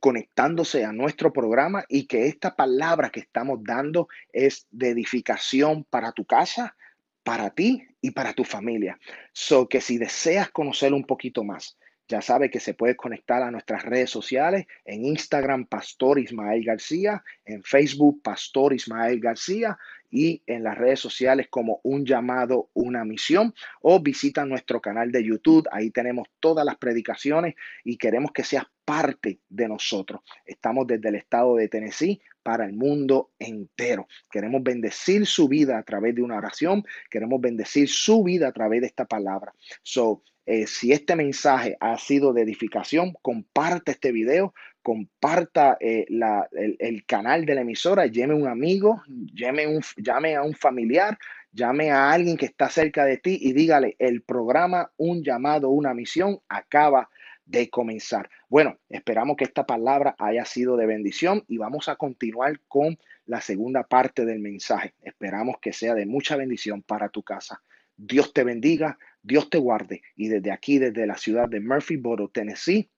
conectándose 0.00 0.84
a 0.84 0.92
nuestro 0.92 1.32
programa 1.32 1.84
y 1.88 2.06
que 2.06 2.26
esta 2.26 2.54
palabra 2.54 3.10
que 3.10 3.20
estamos 3.20 3.60
dando 3.62 4.08
es 4.32 4.66
de 4.70 4.90
edificación 4.90 5.84
para 5.84 6.12
tu 6.12 6.24
casa, 6.24 6.76
para 7.22 7.50
ti 7.50 7.86
y 8.00 8.10
para 8.10 8.32
tu 8.32 8.44
familia. 8.44 8.98
So 9.32 9.68
que 9.68 9.80
si 9.80 9.98
deseas 9.98 10.50
conocer 10.50 10.92
un 10.92 11.04
poquito 11.04 11.44
más, 11.44 11.76
ya 12.12 12.20
sabe 12.20 12.50
que 12.50 12.60
se 12.60 12.74
puede 12.74 12.94
conectar 12.94 13.42
a 13.42 13.50
nuestras 13.50 13.86
redes 13.86 14.10
sociales 14.10 14.66
en 14.84 15.06
Instagram 15.06 15.64
Pastor 15.64 16.18
Ismael 16.18 16.62
García, 16.62 17.24
en 17.46 17.62
Facebook 17.62 18.20
Pastor 18.22 18.74
Ismael 18.74 19.18
García 19.18 19.78
y 20.10 20.42
en 20.46 20.62
las 20.62 20.76
redes 20.76 21.00
sociales 21.00 21.46
como 21.48 21.80
un 21.84 22.04
llamado, 22.04 22.68
una 22.74 23.02
misión 23.06 23.54
o 23.80 23.98
visita 24.00 24.44
nuestro 24.44 24.82
canal 24.82 25.10
de 25.10 25.24
YouTube. 25.24 25.66
Ahí 25.72 25.90
tenemos 25.90 26.28
todas 26.38 26.66
las 26.66 26.76
predicaciones 26.76 27.54
y 27.82 27.96
queremos 27.96 28.30
que 28.32 28.44
seas 28.44 28.66
parte 28.84 29.40
de 29.48 29.68
nosotros. 29.68 30.20
Estamos 30.44 30.86
desde 30.86 31.08
el 31.08 31.14
estado 31.14 31.56
de 31.56 31.68
Tennessee 31.68 32.20
para 32.42 32.66
el 32.66 32.74
mundo 32.74 33.30
entero. 33.38 34.06
Queremos 34.30 34.62
bendecir 34.62 35.24
su 35.24 35.48
vida 35.48 35.78
a 35.78 35.82
través 35.82 36.14
de 36.14 36.22
una 36.22 36.36
oración. 36.36 36.84
Queremos 37.08 37.40
bendecir 37.40 37.88
su 37.88 38.22
vida 38.22 38.48
a 38.48 38.52
través 38.52 38.82
de 38.82 38.88
esta 38.88 39.06
palabra. 39.06 39.54
So, 39.82 40.22
eh, 40.44 40.66
si 40.66 40.92
este 40.92 41.14
mensaje 41.14 41.76
ha 41.80 41.96
sido 41.98 42.32
de 42.32 42.42
edificación, 42.42 43.14
comparte 43.22 43.92
este 43.92 44.10
video, 44.10 44.54
comparta 44.82 45.76
eh, 45.80 46.06
el, 46.10 47.04
canal 47.06 47.46
de 47.46 47.54
la 47.54 47.60
emisora, 47.60 48.06
llame 48.06 48.34
a 48.34 48.36
un 48.36 48.48
amigo, 48.48 49.02
llame, 49.06 49.66
un, 49.66 49.82
llame 49.96 50.34
a 50.34 50.42
un 50.42 50.54
familiar, 50.54 51.16
llame 51.52 51.90
a 51.92 52.10
alguien 52.10 52.36
que 52.36 52.46
está 52.46 52.68
cerca 52.68 53.04
de 53.04 53.18
ti 53.18 53.38
y 53.40 53.52
dígale, 53.52 53.94
el 53.98 54.22
programa 54.22 54.90
Un 54.96 55.22
llamado, 55.22 55.70
una 55.70 55.94
misión 55.94 56.40
acaba 56.48 57.08
de 57.44 57.70
comenzar. 57.70 58.28
Bueno, 58.48 58.78
esperamos 58.88 59.36
que 59.36 59.44
esta 59.44 59.66
palabra 59.66 60.16
haya 60.18 60.44
sido 60.44 60.76
de 60.76 60.86
bendición 60.86 61.44
y 61.48 61.58
vamos 61.58 61.88
a 61.88 61.96
continuar 61.96 62.58
con 62.66 62.98
la 63.26 63.40
segunda 63.40 63.84
parte 63.84 64.24
del 64.24 64.40
mensaje. 64.40 64.94
Esperamos 65.02 65.56
que 65.60 65.72
sea 65.72 65.94
de 65.94 66.06
mucha 66.06 66.36
bendición 66.36 66.82
para 66.82 67.08
tu 67.08 67.22
casa. 67.22 67.62
Dios 67.96 68.32
te 68.32 68.42
bendiga, 68.42 68.98
Dios 69.22 69.50
te 69.50 69.58
guarde 69.58 70.02
y 70.16 70.28
desde 70.28 70.50
aquí, 70.50 70.78
desde 70.78 71.06
la 71.06 71.16
ciudad 71.16 71.48
de 71.48 71.60
Murphyboro, 71.60 72.28
Tennessee, 72.28 72.90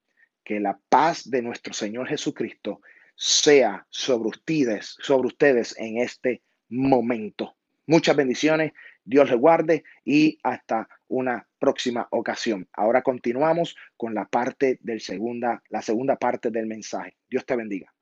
que 0.42 0.60
la 0.60 0.78
paz 0.88 1.28
de 1.30 1.42
nuestro 1.42 1.72
Señor 1.72 2.08
Jesucristo 2.08 2.80
sea 3.16 3.86
sobre 3.90 4.28
ustedes, 4.28 4.96
sobre 5.00 5.28
ustedes 5.28 5.74
en 5.78 5.98
este 5.98 6.42
momento. 6.68 7.56
Muchas 7.86 8.16
bendiciones, 8.16 8.72
Dios 9.04 9.30
les 9.30 9.38
guarde 9.38 9.84
y 10.04 10.38
hasta 10.42 10.88
una 11.08 11.46
próxima 11.58 12.08
ocasión. 12.10 12.68
Ahora 12.72 13.02
continuamos 13.02 13.76
con 13.96 14.14
la 14.14 14.24
parte 14.24 14.78
del 14.80 15.00
segunda, 15.00 15.62
la 15.68 15.82
segunda 15.82 16.16
parte 16.16 16.50
del 16.50 16.66
mensaje. 16.66 17.16
Dios 17.28 17.44
te 17.44 17.56
bendiga. 17.56 17.94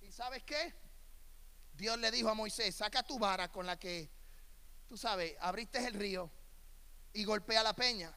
¿Y 0.00 0.10
sabes 0.10 0.42
qué? 0.42 0.74
Dios 1.74 1.98
le 1.98 2.10
dijo 2.10 2.28
a 2.28 2.34
Moisés, 2.34 2.74
saca 2.74 3.02
tu 3.02 3.18
vara 3.18 3.48
con 3.48 3.66
la 3.66 3.78
que, 3.78 4.10
tú 4.92 4.98
sabes, 4.98 5.34
abriste 5.40 5.78
el 5.86 5.94
río 5.94 6.30
y 7.14 7.24
golpea 7.24 7.62
la 7.62 7.74
peña. 7.74 8.14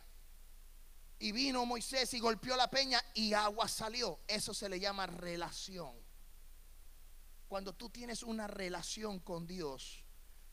Y 1.20 1.32
vino 1.32 1.66
Moisés 1.66 2.14
y 2.14 2.20
golpeó 2.20 2.58
la 2.58 2.70
peña 2.70 3.02
y 3.14 3.32
agua 3.32 3.70
salió. 3.70 4.20
Eso 4.28 4.54
se 4.54 4.68
le 4.68 4.78
llama 4.78 5.08
relación. 5.08 5.96
Cuando 7.48 7.72
tú 7.72 7.90
tienes 7.90 8.24
una 8.24 8.48
relación 8.48 9.22
con 9.22 9.48
Dios, 9.48 10.04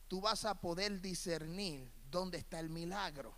tú 0.07 0.21
vas 0.21 0.45
a 0.45 0.61
poder 0.61 1.01
discernir 1.01 1.91
dónde 2.09 2.37
está 2.37 2.61
el 2.61 2.69
milagro. 2.69 3.35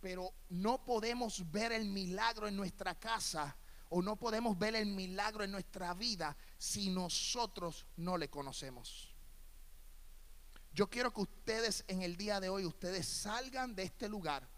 Pero 0.00 0.32
no 0.48 0.86
podemos 0.86 1.50
ver 1.50 1.72
el 1.72 1.84
milagro 1.84 2.48
en 2.48 2.56
nuestra 2.56 2.98
casa 2.98 3.58
o 3.90 4.00
no 4.00 4.16
podemos 4.16 4.58
ver 4.58 4.74
el 4.74 4.86
milagro 4.86 5.44
en 5.44 5.52
nuestra 5.52 5.92
vida 5.92 6.34
si 6.56 6.88
nosotros 6.88 7.86
no 7.96 8.16
le 8.16 8.30
conocemos. 8.30 9.11
Yo 10.74 10.88
quiero 10.88 11.12
que 11.12 11.20
ustedes 11.20 11.84
en 11.86 12.02
el 12.02 12.16
día 12.16 12.40
de 12.40 12.48
hoy, 12.48 12.64
ustedes 12.64 13.06
salgan 13.06 13.74
de 13.74 13.82
este 13.82 14.08
lugar 14.08 14.48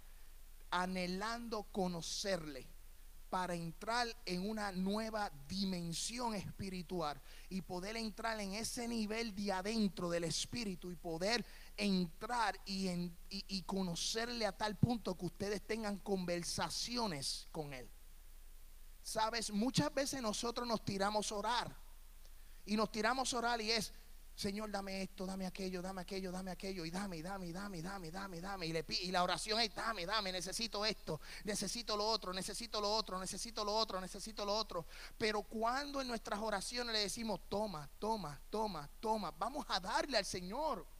anhelando 0.70 1.64
conocerle 1.64 2.68
para 3.30 3.54
entrar 3.54 4.06
en 4.26 4.48
una 4.48 4.70
nueva 4.70 5.28
dimensión 5.48 6.36
espiritual 6.36 7.20
y 7.48 7.62
poder 7.62 7.96
entrar 7.96 8.38
en 8.38 8.54
ese 8.54 8.86
nivel 8.86 9.34
de 9.34 9.50
adentro 9.50 10.08
del 10.08 10.22
espíritu 10.22 10.92
y 10.92 10.96
poder 10.96 11.44
entrar 11.76 12.60
y, 12.64 13.10
y 13.28 13.62
conocerle 13.62 14.46
a 14.46 14.56
tal 14.56 14.76
punto 14.76 15.16
que 15.16 15.26
ustedes 15.26 15.66
tengan 15.66 15.98
conversaciones 15.98 17.48
con 17.50 17.72
él. 17.72 17.90
Sabes, 19.02 19.50
muchas 19.50 19.92
veces 19.92 20.22
nosotros 20.22 20.66
nos 20.66 20.84
tiramos 20.84 21.32
a 21.32 21.34
orar. 21.34 21.76
Y 22.66 22.76
nos 22.76 22.90
tiramos 22.90 23.34
a 23.34 23.38
orar 23.38 23.60
y 23.60 23.70
es, 23.70 23.92
Señor, 24.34 24.70
dame 24.70 25.02
esto, 25.02 25.26
dame 25.26 25.46
aquello, 25.46 25.80
dame 25.80 26.02
aquello, 26.02 26.32
dame 26.32 26.50
aquello, 26.50 26.84
y 26.84 26.90
dame, 26.90 27.22
dame, 27.22 27.52
dame, 27.52 27.80
dame, 27.82 28.10
dame, 28.10 28.40
dame. 28.40 28.66
Y, 28.66 28.72
le, 28.72 28.84
y 28.88 29.12
la 29.12 29.22
oración 29.22 29.60
es, 29.60 29.72
dame, 29.74 30.04
dame, 30.06 30.32
necesito 30.32 30.84
esto, 30.84 31.20
necesito 31.44 31.96
lo 31.96 32.04
otro, 32.04 32.32
necesito 32.32 32.80
lo 32.80 32.90
otro, 32.92 33.18
necesito 33.20 33.64
lo 33.64 33.72
otro, 33.74 34.00
necesito 34.00 34.44
lo 34.44 34.54
otro. 34.56 34.86
Pero 35.16 35.42
cuando 35.42 36.00
en 36.00 36.08
nuestras 36.08 36.40
oraciones 36.40 36.92
le 36.92 37.00
decimos, 37.00 37.40
toma, 37.48 37.88
toma, 37.98 38.40
toma, 38.50 38.90
toma, 38.98 39.30
vamos 39.38 39.64
a 39.68 39.78
darle 39.78 40.18
al 40.18 40.24
Señor. 40.24 40.93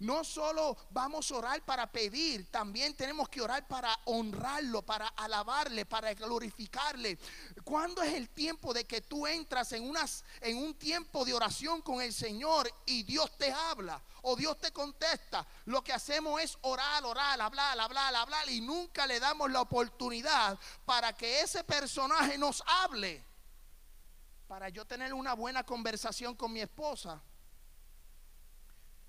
No 0.00 0.22
solo 0.22 0.76
vamos 0.90 1.28
a 1.30 1.36
orar 1.36 1.64
para 1.64 1.90
pedir, 1.90 2.48
también 2.52 2.94
tenemos 2.94 3.28
que 3.28 3.40
orar 3.40 3.66
para 3.66 3.98
honrarlo, 4.04 4.82
para 4.82 5.08
alabarle, 5.08 5.86
para 5.86 6.14
glorificarle. 6.14 7.18
¿Cuándo 7.64 8.00
es 8.02 8.14
el 8.14 8.28
tiempo 8.28 8.72
de 8.72 8.84
que 8.84 9.00
tú 9.00 9.26
entras 9.26 9.72
en, 9.72 9.88
unas, 9.88 10.24
en 10.40 10.56
un 10.56 10.74
tiempo 10.74 11.24
de 11.24 11.34
oración 11.34 11.82
con 11.82 12.00
el 12.00 12.12
Señor 12.12 12.72
y 12.86 13.02
Dios 13.02 13.36
te 13.36 13.52
habla 13.52 14.00
o 14.22 14.36
Dios 14.36 14.56
te 14.58 14.72
contesta? 14.72 15.44
Lo 15.64 15.82
que 15.82 15.92
hacemos 15.92 16.40
es 16.40 16.56
orar, 16.60 17.04
orar, 17.04 17.40
hablar, 17.40 17.80
hablar, 17.80 18.14
hablar 18.14 18.48
y 18.50 18.60
nunca 18.60 19.04
le 19.04 19.18
damos 19.18 19.50
la 19.50 19.62
oportunidad 19.62 20.56
para 20.84 21.12
que 21.12 21.40
ese 21.40 21.64
personaje 21.64 22.38
nos 22.38 22.62
hable. 22.66 23.24
Para 24.46 24.68
yo 24.68 24.86
tener 24.86 25.12
una 25.12 25.34
buena 25.34 25.64
conversación 25.64 26.36
con 26.36 26.52
mi 26.52 26.60
esposa 26.60 27.20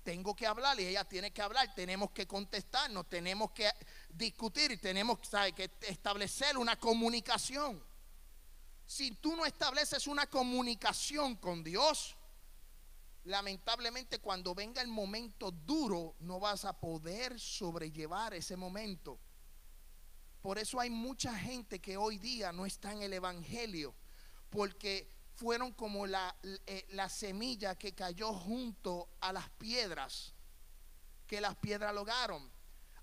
tengo 0.02 0.34
que 0.34 0.46
hablar 0.46 0.78
y 0.80 0.86
ella 0.86 1.04
tiene 1.04 1.32
que 1.32 1.42
hablar, 1.42 1.74
tenemos 1.74 2.10
que 2.10 2.26
contestarnos, 2.26 3.08
tenemos 3.08 3.50
que 3.52 3.70
discutir 4.08 4.72
y 4.72 4.76
tenemos 4.76 5.18
que 5.18 5.70
establecer 5.82 6.56
una 6.58 6.76
comunicación. 6.76 7.82
Si 8.86 9.12
tú 9.12 9.36
no 9.36 9.46
estableces 9.46 10.06
una 10.06 10.26
comunicación 10.26 11.36
con 11.36 11.62
Dios, 11.62 12.16
lamentablemente 13.24 14.18
cuando 14.18 14.54
venga 14.54 14.82
el 14.82 14.88
momento 14.88 15.50
duro 15.50 16.16
no 16.20 16.40
vas 16.40 16.64
a 16.64 16.78
poder 16.78 17.38
sobrellevar 17.38 18.34
ese 18.34 18.56
momento. 18.56 19.20
Por 20.40 20.58
eso 20.58 20.80
hay 20.80 20.90
mucha 20.90 21.38
gente 21.38 21.80
que 21.80 21.96
hoy 21.96 22.18
día 22.18 22.50
no 22.50 22.64
está 22.64 22.92
en 22.92 23.02
el 23.02 23.12
Evangelio, 23.12 23.94
porque 24.48 25.19
fueron 25.40 25.72
como 25.72 26.06
la, 26.06 26.36
eh, 26.42 26.84
la 26.90 27.08
semilla 27.08 27.74
que 27.74 27.94
cayó 27.94 28.34
junto 28.34 29.08
a 29.22 29.32
las 29.32 29.48
piedras, 29.48 30.34
que 31.26 31.40
las 31.40 31.56
piedras 31.56 31.94
lograron. 31.94 32.52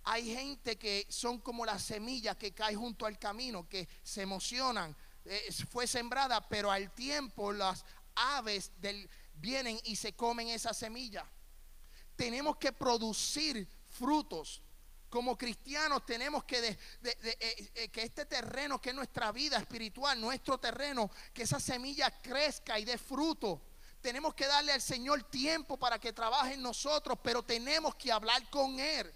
hay 0.04 0.36
gente 0.36 0.78
que 0.78 1.08
son 1.10 1.40
como 1.40 1.66
las 1.66 1.82
semillas 1.82 2.38
que 2.38 2.54
caen 2.54 2.78
junto 2.78 3.08
al 3.08 3.18
camino, 3.18 3.68
que 3.68 3.90
se 4.04 4.22
emocionan. 4.22 4.96
Fue 5.70 5.88
sembrada, 5.88 6.48
pero 6.48 6.72
al 6.72 6.94
tiempo 6.94 7.52
las 7.52 7.84
aves 8.16 8.72
vienen 9.34 9.80
y 9.84 9.96
se 9.96 10.14
comen 10.14 10.50
esa 10.50 10.76
semilla. 10.76 11.26
Tenemos 12.16 12.58
que 12.58 12.72
producir 12.72 13.68
frutos. 13.90 14.62
Como 15.10 15.38
cristianos 15.38 16.06
tenemos 16.06 16.44
que, 16.44 16.68
eh, 16.68 16.78
eh, 17.76 17.90
que 17.90 18.02
este 18.02 18.26
terreno, 18.26 18.82
que 18.82 18.90
es 18.90 18.96
nuestra 18.96 19.32
vida 19.32 19.58
espiritual, 19.58 20.20
nuestro 20.20 20.58
terreno, 20.58 21.10
que 21.34 21.44
esa 21.44 21.60
semilla 21.60 22.12
crezca 22.22 22.78
y 22.78 22.86
dé 22.86 22.98
fruto. 22.98 23.62
Tenemos 24.02 24.34
que 24.36 24.48
darle 24.48 24.74
al 24.74 24.82
Señor 24.82 25.24
tiempo 25.24 25.78
para 25.78 26.00
que 26.00 26.14
trabaje 26.14 26.54
en 26.54 26.62
nosotros, 26.62 27.18
pero 27.24 27.44
tenemos 27.44 27.96
que 27.96 28.12
hablar 28.12 28.50
con 28.50 28.80
Él. 28.80 29.14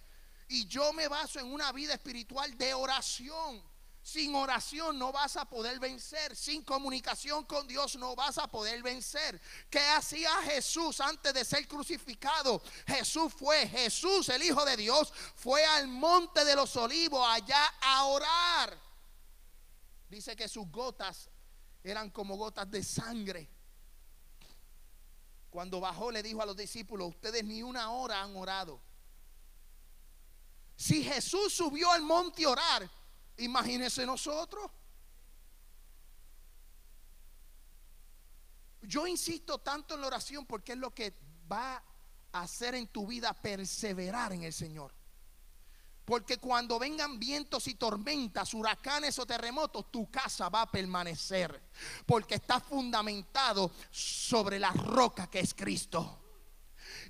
Y 0.47 0.65
yo 0.65 0.91
me 0.93 1.07
baso 1.07 1.39
en 1.39 1.51
una 1.51 1.71
vida 1.71 1.93
espiritual 1.93 2.57
de 2.57 2.73
oración. 2.73 3.61
Sin 4.03 4.33
oración 4.33 4.97
no 4.97 5.11
vas 5.11 5.37
a 5.37 5.45
poder 5.45 5.79
vencer. 5.79 6.35
Sin 6.35 6.63
comunicación 6.63 7.45
con 7.45 7.67
Dios 7.67 7.95
no 7.97 8.15
vas 8.15 8.37
a 8.39 8.47
poder 8.47 8.81
vencer. 8.81 9.39
¿Qué 9.69 9.79
hacía 9.79 10.31
Jesús 10.43 10.99
antes 10.99 11.33
de 11.33 11.45
ser 11.45 11.67
crucificado? 11.67 12.61
Jesús 12.87 13.31
fue, 13.33 13.67
Jesús 13.67 14.29
el 14.29 14.41
Hijo 14.41 14.65
de 14.65 14.75
Dios, 14.75 15.13
fue 15.35 15.63
al 15.63 15.87
monte 15.87 16.43
de 16.43 16.55
los 16.55 16.75
olivos 16.75 17.23
allá 17.29 17.63
a 17.81 18.05
orar. 18.05 18.77
Dice 20.09 20.35
que 20.35 20.47
sus 20.47 20.67
gotas 20.69 21.29
eran 21.83 22.09
como 22.09 22.37
gotas 22.37 22.69
de 22.71 22.83
sangre. 22.83 23.49
Cuando 25.51 25.79
bajó 25.79 26.11
le 26.11 26.23
dijo 26.23 26.41
a 26.41 26.45
los 26.45 26.55
discípulos, 26.55 27.09
ustedes 27.09 27.43
ni 27.43 27.61
una 27.61 27.91
hora 27.91 28.21
han 28.21 28.35
orado. 28.35 28.81
Si 30.75 31.03
Jesús 31.03 31.53
subió 31.53 31.91
al 31.91 32.01
monte 32.01 32.45
a 32.45 32.49
orar, 32.49 33.00
imagínese 33.41 34.05
nosotros. 34.05 34.69
Yo 38.81 39.05
insisto 39.05 39.59
tanto 39.59 39.95
en 39.95 40.01
la 40.01 40.07
oración 40.07 40.45
porque 40.45 40.73
es 40.73 40.77
lo 40.77 40.93
que 40.93 41.13
va 41.51 41.83
a 42.31 42.41
hacer 42.41 42.75
en 42.75 42.87
tu 42.87 43.05
vida 43.07 43.33
perseverar 43.33 44.33
en 44.33 44.43
el 44.43 44.53
Señor. 44.53 44.93
Porque 46.03 46.37
cuando 46.37 46.79
vengan 46.79 47.19
vientos 47.19 47.67
y 47.67 47.75
tormentas, 47.75 48.53
huracanes 48.53 49.17
o 49.19 49.25
terremotos, 49.25 49.91
tu 49.91 50.09
casa 50.09 50.49
va 50.49 50.63
a 50.63 50.71
permanecer. 50.71 51.69
Porque 52.05 52.35
está 52.35 52.59
fundamentado 52.59 53.71
sobre 53.91 54.59
la 54.59 54.71
roca 54.71 55.29
que 55.29 55.39
es 55.39 55.53
Cristo. 55.53 56.20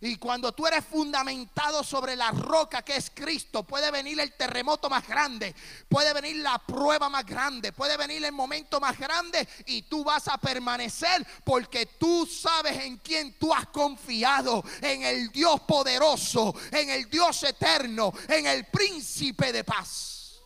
Y 0.04 0.16
cuando 0.16 0.52
tú 0.52 0.66
eres 0.66 0.84
fundamentado 0.84 1.84
sobre 1.84 2.16
la 2.16 2.32
roca 2.32 2.82
que 2.82 2.96
es 2.96 3.12
Cristo, 3.14 3.62
puede 3.62 3.92
venir 3.92 4.20
el 4.20 4.34
terremoto 4.34 4.90
más 4.90 5.08
grande, 5.08 5.54
puede 5.88 6.12
venir 6.12 6.38
la 6.38 6.58
prueba 6.58 7.08
más 7.08 7.24
grande, 7.24 7.72
puede 7.72 7.98
venir 7.98 8.26
el 8.26 8.32
momento 8.32 8.80
más 8.80 8.98
grande 8.98 9.48
y 9.68 9.84
tú 9.84 10.04
vas 10.04 10.28
a 10.28 10.40
permanecer 10.40 11.24
porque 11.44 11.86
tú 11.86 12.26
sabes 12.26 12.80
en 12.80 12.98
quién 12.98 13.38
tú 13.38 13.54
has 13.54 13.68
confiado, 13.68 14.64
en 14.82 15.04
el 15.04 15.32
Dios 15.32 15.62
poderoso, 15.62 16.52
en 16.72 16.90
el 16.90 17.08
Dios 17.08 17.44
eterno, 17.44 18.12
en 18.28 18.48
el 18.48 18.66
príncipe 18.66 19.52
de 19.52 19.64
paz. 19.64 20.42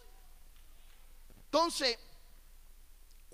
Entonces, 1.45 1.97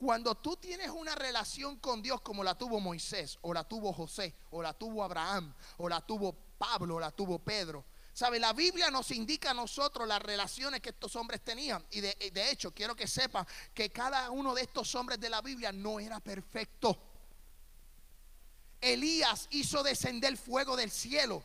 cuando 0.01 0.33
tú 0.33 0.57
tienes 0.57 0.89
una 0.89 1.13
relación 1.13 1.77
con 1.77 2.01
Dios 2.01 2.21
como 2.21 2.43
la 2.43 2.57
tuvo 2.57 2.79
Moisés, 2.79 3.37
o 3.41 3.53
la 3.53 3.63
tuvo 3.63 3.93
José, 3.93 4.33
o 4.49 4.59
la 4.59 4.73
tuvo 4.73 5.03
Abraham, 5.03 5.53
o 5.77 5.87
la 5.87 6.01
tuvo 6.01 6.33
Pablo, 6.57 6.95
o 6.95 6.99
la 6.99 7.11
tuvo 7.11 7.37
Pedro. 7.37 7.85
¿Sabe? 8.11 8.39
La 8.39 8.51
Biblia 8.51 8.89
nos 8.89 9.11
indica 9.11 9.51
a 9.51 9.53
nosotros 9.53 10.07
las 10.07 10.19
relaciones 10.19 10.81
que 10.81 10.89
estos 10.89 11.15
hombres 11.15 11.41
tenían. 11.43 11.85
Y 11.91 12.01
de, 12.01 12.49
hecho, 12.49 12.73
quiero 12.73 12.95
que 12.95 13.05
sepan 13.05 13.45
que 13.75 13.91
cada 13.91 14.31
uno 14.31 14.55
de 14.55 14.63
estos 14.63 14.95
hombres 14.95 15.19
de 15.19 15.29
la 15.29 15.39
Biblia 15.39 15.71
no 15.71 15.99
era 15.99 16.19
perfecto. 16.19 16.97
Elías 18.81 19.49
hizo 19.51 19.83
descender 19.83 20.35
fuego 20.35 20.75
del 20.75 20.89
cielo. 20.89 21.43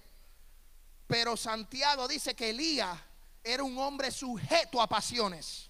Pero 1.06 1.36
Santiago 1.36 2.08
dice 2.08 2.34
que 2.34 2.48
Elías 2.48 2.98
era 3.44 3.62
un 3.62 3.76
hombre 3.76 4.10
sujeto 4.10 4.80
a 4.80 4.88
pasiones. 4.88 5.65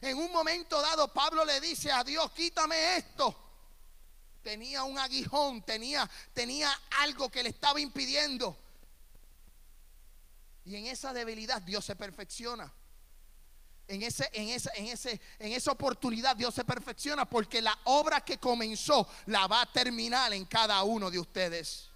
En 0.00 0.16
un 0.16 0.30
momento 0.32 0.80
dado, 0.80 1.12
Pablo 1.12 1.44
le 1.44 1.60
dice 1.60 1.90
a 1.90 2.04
Dios, 2.04 2.30
quítame 2.32 2.96
esto. 2.96 3.34
Tenía 4.42 4.84
un 4.84 4.98
aguijón, 4.98 5.62
tenía, 5.62 6.08
tenía 6.32 6.70
algo 6.98 7.28
que 7.28 7.42
le 7.42 7.48
estaba 7.50 7.80
impidiendo. 7.80 8.56
Y 10.64 10.76
en 10.76 10.86
esa 10.86 11.12
debilidad 11.12 11.60
Dios 11.62 11.84
se 11.84 11.96
perfecciona. 11.96 12.72
En, 13.88 14.02
ese, 14.02 14.28
en, 14.34 14.50
esa, 14.50 14.70
en, 14.74 14.86
ese, 14.86 15.20
en 15.38 15.52
esa 15.52 15.72
oportunidad 15.72 16.36
Dios 16.36 16.54
se 16.54 16.64
perfecciona 16.64 17.24
porque 17.24 17.62
la 17.62 17.76
obra 17.84 18.20
que 18.20 18.38
comenzó 18.38 19.08
la 19.26 19.46
va 19.46 19.62
a 19.62 19.72
terminar 19.72 20.32
en 20.34 20.44
cada 20.44 20.82
uno 20.82 21.10
de 21.10 21.18
ustedes 21.18 21.87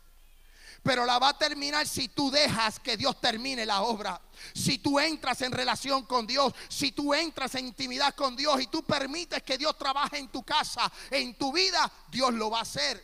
pero 0.83 1.07
la 1.07 1.18
va 1.18 1.31
a 1.31 1.38
terminar 1.38 1.87
si 1.87 2.09
tú 2.09 2.31
dejas 2.31 2.81
que 2.81 2.97
Dios 2.97 3.21
termine 3.21 3.64
la 3.64 3.83
obra. 3.83 4.21
Si 4.53 4.79
tú 4.79 4.99
entras 4.99 5.40
en 5.42 5.53
relación 5.53 6.05
con 6.07 6.27
Dios, 6.27 6.53
si 6.68 6.90
tú 6.90 7.14
entras 7.14 7.55
en 7.55 7.68
intimidad 7.68 8.14
con 8.14 8.35
Dios 8.35 8.61
y 8.61 8.66
tú 8.66 8.83
permites 8.83 9.42
que 9.42 9.57
Dios 9.57 9.79
trabaje 9.79 10.18
en 10.18 10.29
tu 10.29 10.42
casa, 10.42 10.90
en 11.11 11.37
tu 11.37 11.53
vida, 11.53 11.90
Dios 12.11 12.35
lo 12.35 12.51
va 12.51 12.59
a 12.59 12.62
hacer. 12.62 13.03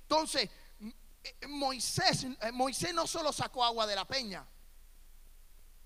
Entonces, 0.00 0.50
Moisés, 1.48 2.26
Moisés 2.52 2.92
no 2.92 3.06
solo 3.06 3.32
sacó 3.32 3.64
agua 3.64 3.86
de 3.86 3.96
la 3.96 4.04
peña. 4.04 4.46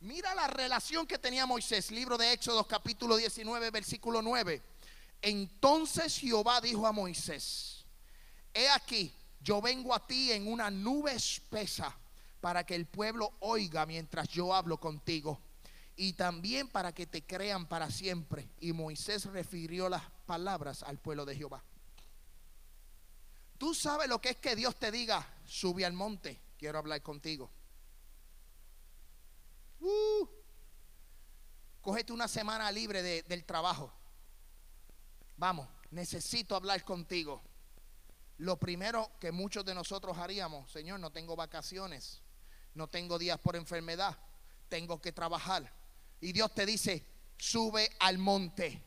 Mira 0.01 0.35
la 0.35 0.49
relación 0.49 1.07
que 1.07 1.19
tenía 1.19 1.47
Moisés, 1.47 1.91
libro 1.91 2.19
de 2.19 2.33
Éxodo 2.33 2.67
capítulo 2.67 3.17
19, 3.17 3.71
versículo 3.71 4.23
9. 4.23 4.63
Entonces 5.23 6.19
Jehová 6.19 6.61
dijo 6.61 6.87
a 6.87 6.93
Moisés, 6.93 7.85
he 8.53 8.69
aquí, 8.69 9.15
yo 9.47 9.61
vengo 9.61 9.95
a 9.95 10.05
ti 10.05 10.33
en 10.33 10.49
una 10.49 10.73
nube 10.73 11.13
espesa 11.13 11.97
para 12.41 12.67
que 12.67 12.75
el 12.75 12.85
pueblo 12.85 13.33
oiga 13.39 13.87
mientras 13.87 14.29
yo 14.29 14.53
hablo 14.53 14.81
contigo 14.81 15.39
y 15.95 16.15
también 16.15 16.67
para 16.67 16.93
que 16.93 17.07
te 17.07 17.25
crean 17.25 17.69
para 17.69 17.89
siempre. 17.89 18.49
Y 18.59 18.73
Moisés 18.73 19.25
refirió 19.27 19.89
las 19.89 20.03
palabras 20.27 20.83
al 20.83 20.99
pueblo 20.99 21.25
de 21.25 21.37
Jehová. 21.37 21.63
Tú 23.57 23.73
sabes 23.73 24.09
lo 24.09 24.21
que 24.21 24.31
es 24.31 24.37
que 24.37 24.57
Dios 24.57 24.75
te 24.81 24.91
diga, 24.91 25.25
sube 25.47 25.87
al 25.87 25.93
monte, 25.93 26.41
quiero 26.59 26.79
hablar 26.79 27.01
contigo. 27.03 27.49
Uh, 29.79 30.27
cógete 31.81 32.13
una 32.13 32.27
semana 32.27 32.73
libre 32.73 33.23
del 33.23 33.45
trabajo. 33.45 33.93
Vamos, 35.37 35.69
necesito 35.93 36.57
hablar 36.57 36.83
contigo 36.83 37.45
lo 38.39 38.59
primero 38.59 39.11
que 39.19 39.33
muchos 39.33 39.65
de 39.65 39.75
nosotros 39.75 40.19
haríamos, 40.19 40.71
Señor, 40.71 41.01
no 41.01 41.11
tengo 41.11 41.37
vacaciones, 41.37 42.21
no 42.75 42.89
tengo 42.89 43.19
días 43.19 43.39
por 43.39 43.57
enfermedad, 43.57 44.17
tengo 44.69 45.01
que 45.01 45.13
trabajar. 45.13 45.73
Y 46.21 46.33
Dios 46.33 46.55
te 46.55 46.67
dice, 46.67 47.05
sube 47.39 47.91
al 48.01 48.19
monte, 48.19 48.83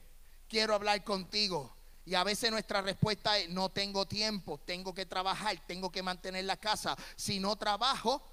quiero 0.48 0.76
hablar 0.76 1.04
contigo. 1.04 1.76
Y 2.06 2.16
a 2.16 2.24
veces 2.24 2.52
nuestra 2.52 2.82
respuesta 2.82 3.38
es, 3.38 3.50
no 3.50 3.70
tengo 3.70 4.08
tiempo, 4.08 4.60
tengo 4.60 4.94
que 4.94 5.06
trabajar, 5.06 5.56
tengo 5.68 5.92
que 5.92 6.04
mantener 6.04 6.46
la 6.46 6.58
casa. 6.58 6.96
Si 7.16 7.40
no 7.40 7.56
trabajo, 7.56 8.24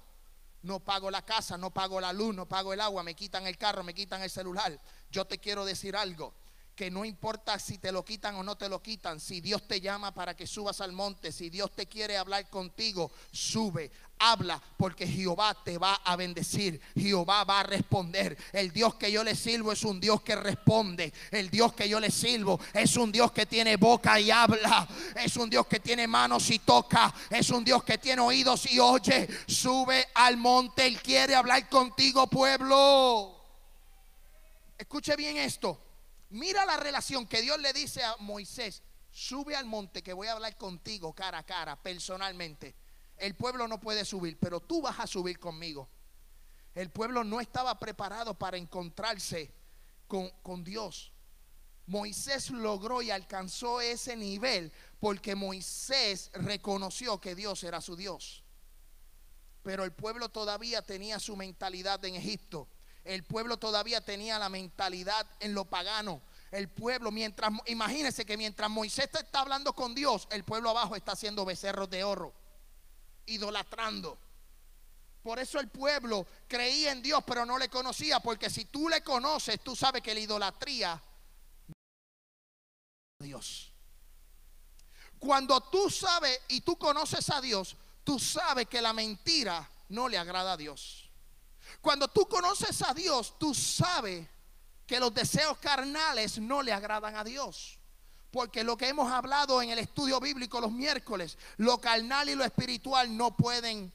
no 0.63 0.79
pago 0.79 1.11
la 1.11 1.23
casa, 1.23 1.57
no 1.57 1.71
pago 1.71 2.01
la 2.01 2.13
luz, 2.13 2.35
no 2.35 2.47
pago 2.47 2.73
el 2.73 2.81
agua, 2.81 3.03
me 3.03 3.15
quitan 3.15 3.45
el 3.45 3.57
carro, 3.57 3.83
me 3.83 3.93
quitan 3.93 4.21
el 4.21 4.29
celular. 4.29 4.79
Yo 5.11 5.25
te 5.25 5.37
quiero 5.37 5.65
decir 5.65 5.95
algo 5.95 6.33
que 6.77 6.91
no 6.91 7.03
importa 7.03 7.57
si 7.57 7.79
te 7.79 7.91
lo 7.91 8.05
quitan 8.05 8.35
o 8.35 8.43
no 8.43 8.55
te 8.55 8.69
lo 8.69 8.83
quitan, 8.83 9.19
si 9.19 9.41
Dios 9.41 9.67
te 9.67 9.81
llama 9.81 10.13
para 10.13 10.35
que 10.35 10.45
subas 10.45 10.79
al 10.79 10.93
monte, 10.93 11.31
si 11.31 11.49
Dios 11.49 11.71
te 11.71 11.87
quiere 11.87 12.17
hablar 12.17 12.47
contigo, 12.51 13.11
sube, 13.31 13.91
habla, 14.19 14.61
porque 14.77 15.07
Jehová 15.07 15.57
te 15.63 15.79
va 15.79 15.95
a 15.95 16.15
bendecir, 16.15 16.79
Jehová 16.95 17.43
va 17.45 17.61
a 17.61 17.63
responder. 17.63 18.37
El 18.53 18.71
Dios 18.71 18.93
que 18.93 19.11
yo 19.11 19.23
le 19.23 19.33
sirvo 19.33 19.71
es 19.71 19.83
un 19.83 19.99
Dios 19.99 20.21
que 20.21 20.35
responde, 20.35 21.11
el 21.31 21.49
Dios 21.49 21.73
que 21.73 21.89
yo 21.89 21.99
le 21.99 22.11
sirvo 22.11 22.59
es 22.75 22.95
un 22.95 23.11
Dios 23.11 23.31
que 23.31 23.47
tiene 23.47 23.75
boca 23.75 24.19
y 24.19 24.29
habla, 24.29 24.87
es 25.15 25.35
un 25.35 25.49
Dios 25.49 25.65
que 25.65 25.79
tiene 25.79 26.05
manos 26.05 26.47
y 26.51 26.59
toca, 26.59 27.11
es 27.31 27.49
un 27.49 27.63
Dios 27.63 27.83
que 27.83 27.97
tiene 27.97 28.21
oídos 28.21 28.71
y 28.71 28.79
oye. 28.79 29.27
Sube 29.47 30.09
al 30.13 30.37
monte, 30.37 30.85
Él 30.85 31.01
quiere 31.01 31.33
hablar 31.33 31.67
contigo, 31.67 32.27
pueblo. 32.27 33.33
Escuche 34.77 35.15
bien 35.15 35.37
esto. 35.37 35.86
Mira 36.29 36.65
la 36.65 36.77
relación 36.77 37.25
que 37.25 37.41
Dios 37.41 37.59
le 37.59 37.73
dice 37.73 38.03
a 38.03 38.15
Moisés. 38.19 38.83
Sube 39.09 39.55
al 39.55 39.65
monte 39.65 40.03
que 40.03 40.13
voy 40.13 40.27
a 40.27 40.33
hablar 40.33 40.57
contigo 40.57 41.13
cara 41.13 41.39
a 41.39 41.45
cara, 41.45 41.81
personalmente. 41.81 42.75
El 43.15 43.35
pueblo 43.35 43.67
no 43.67 43.79
puede 43.79 44.05
subir, 44.05 44.37
pero 44.39 44.59
tú 44.59 44.81
vas 44.81 44.99
a 44.99 45.07
subir 45.07 45.39
conmigo. 45.39 45.89
El 46.75 46.91
pueblo 46.91 47.23
no 47.23 47.39
estaba 47.39 47.79
preparado 47.79 48.37
para 48.37 48.57
encontrarse 48.57 49.51
con, 50.07 50.29
con 50.43 50.63
Dios. 50.63 51.11
Moisés 51.87 52.51
logró 52.51 53.01
y 53.01 53.09
alcanzó 53.09 53.79
ese 53.79 54.15
nivel 54.15 54.71
porque 54.99 55.35
Moisés 55.35 56.29
reconoció 56.33 57.19
que 57.19 57.33
Dios 57.33 57.63
era 57.63 57.79
su 57.79 57.95
Dios. 57.95 58.43
Pero 59.63 59.85
el 59.85 59.93
pueblo 59.93 60.29
todavía 60.29 60.81
tenía 60.81 61.17
su 61.19 61.35
mentalidad 61.37 62.03
en 62.05 62.15
Egipto 62.15 62.67
el 63.07 63.23
pueblo 63.23 63.57
todavía 63.57 64.01
tenía 64.01 64.37
la 64.37 64.49
mentalidad 64.49 65.25
en 65.39 65.53
lo 65.53 65.65
pagano. 65.65 66.21
El 66.51 66.69
pueblo, 66.69 67.11
mientras, 67.11 67.51
imagínense 67.67 68.25
que 68.25 68.37
mientras 68.37 68.69
Moisés 68.69 69.09
está 69.13 69.41
hablando 69.41 69.73
con 69.73 69.95
Dios, 69.95 70.27
el 70.31 70.43
pueblo 70.43 70.69
abajo 70.69 70.95
está 70.95 71.13
haciendo 71.13 71.45
becerros 71.45 71.89
de 71.89 72.03
oro, 72.03 72.33
idolatrando. 73.25 74.17
Por 75.23 75.39
eso 75.39 75.59
el 75.59 75.67
pueblo 75.67 76.25
creía 76.47 76.91
en 76.91 77.01
Dios, 77.01 77.23
pero 77.25 77.45
no 77.45 77.57
le 77.57 77.69
conocía, 77.69 78.19
porque 78.19 78.49
si 78.49 78.65
tú 78.65 78.87
le 78.87 79.01
conoces, 79.01 79.59
tú 79.61 79.75
sabes 79.75 80.01
que 80.01 80.13
la 80.13 80.19
idolatría 80.21 81.01
Dios. 83.19 83.71
Cuando 85.19 85.59
tú 85.61 85.89
sabes 85.89 86.39
y 86.49 86.61
tú 86.61 86.77
conoces 86.77 87.29
a 87.29 87.41
Dios, 87.41 87.75
tú 88.03 88.19
sabes 88.19 88.67
que 88.67 88.81
la 88.81 88.93
mentira 88.93 89.69
no 89.89 90.07
le 90.07 90.17
agrada 90.17 90.53
a 90.53 90.57
Dios. 90.57 91.06
Cuando 91.81 92.07
tú 92.07 92.27
conoces 92.27 92.81
a 92.81 92.93
Dios, 92.93 93.37
tú 93.37 93.53
sabes 93.53 94.27
que 94.85 94.99
los 94.99 95.13
deseos 95.13 95.57
carnales 95.57 96.39
no 96.39 96.61
le 96.61 96.71
agradan 96.71 97.15
a 97.15 97.23
Dios. 97.23 97.77
Porque 98.31 98.63
lo 98.63 98.77
que 98.77 98.89
hemos 98.89 99.11
hablado 99.11 99.61
en 99.61 99.69
el 99.69 99.79
estudio 99.79 100.19
bíblico 100.19 100.61
los 100.61 100.71
miércoles, 100.71 101.37
lo 101.57 101.79
carnal 101.79 102.29
y 102.29 102.35
lo 102.35 102.43
espiritual 102.43 103.15
no 103.15 103.35
pueden 103.35 103.91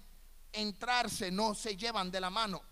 entrarse, 0.53 1.31
no 1.31 1.55
se 1.55 1.77
llevan 1.77 2.11
de 2.11 2.21
la 2.21 2.31
mano. 2.31 2.63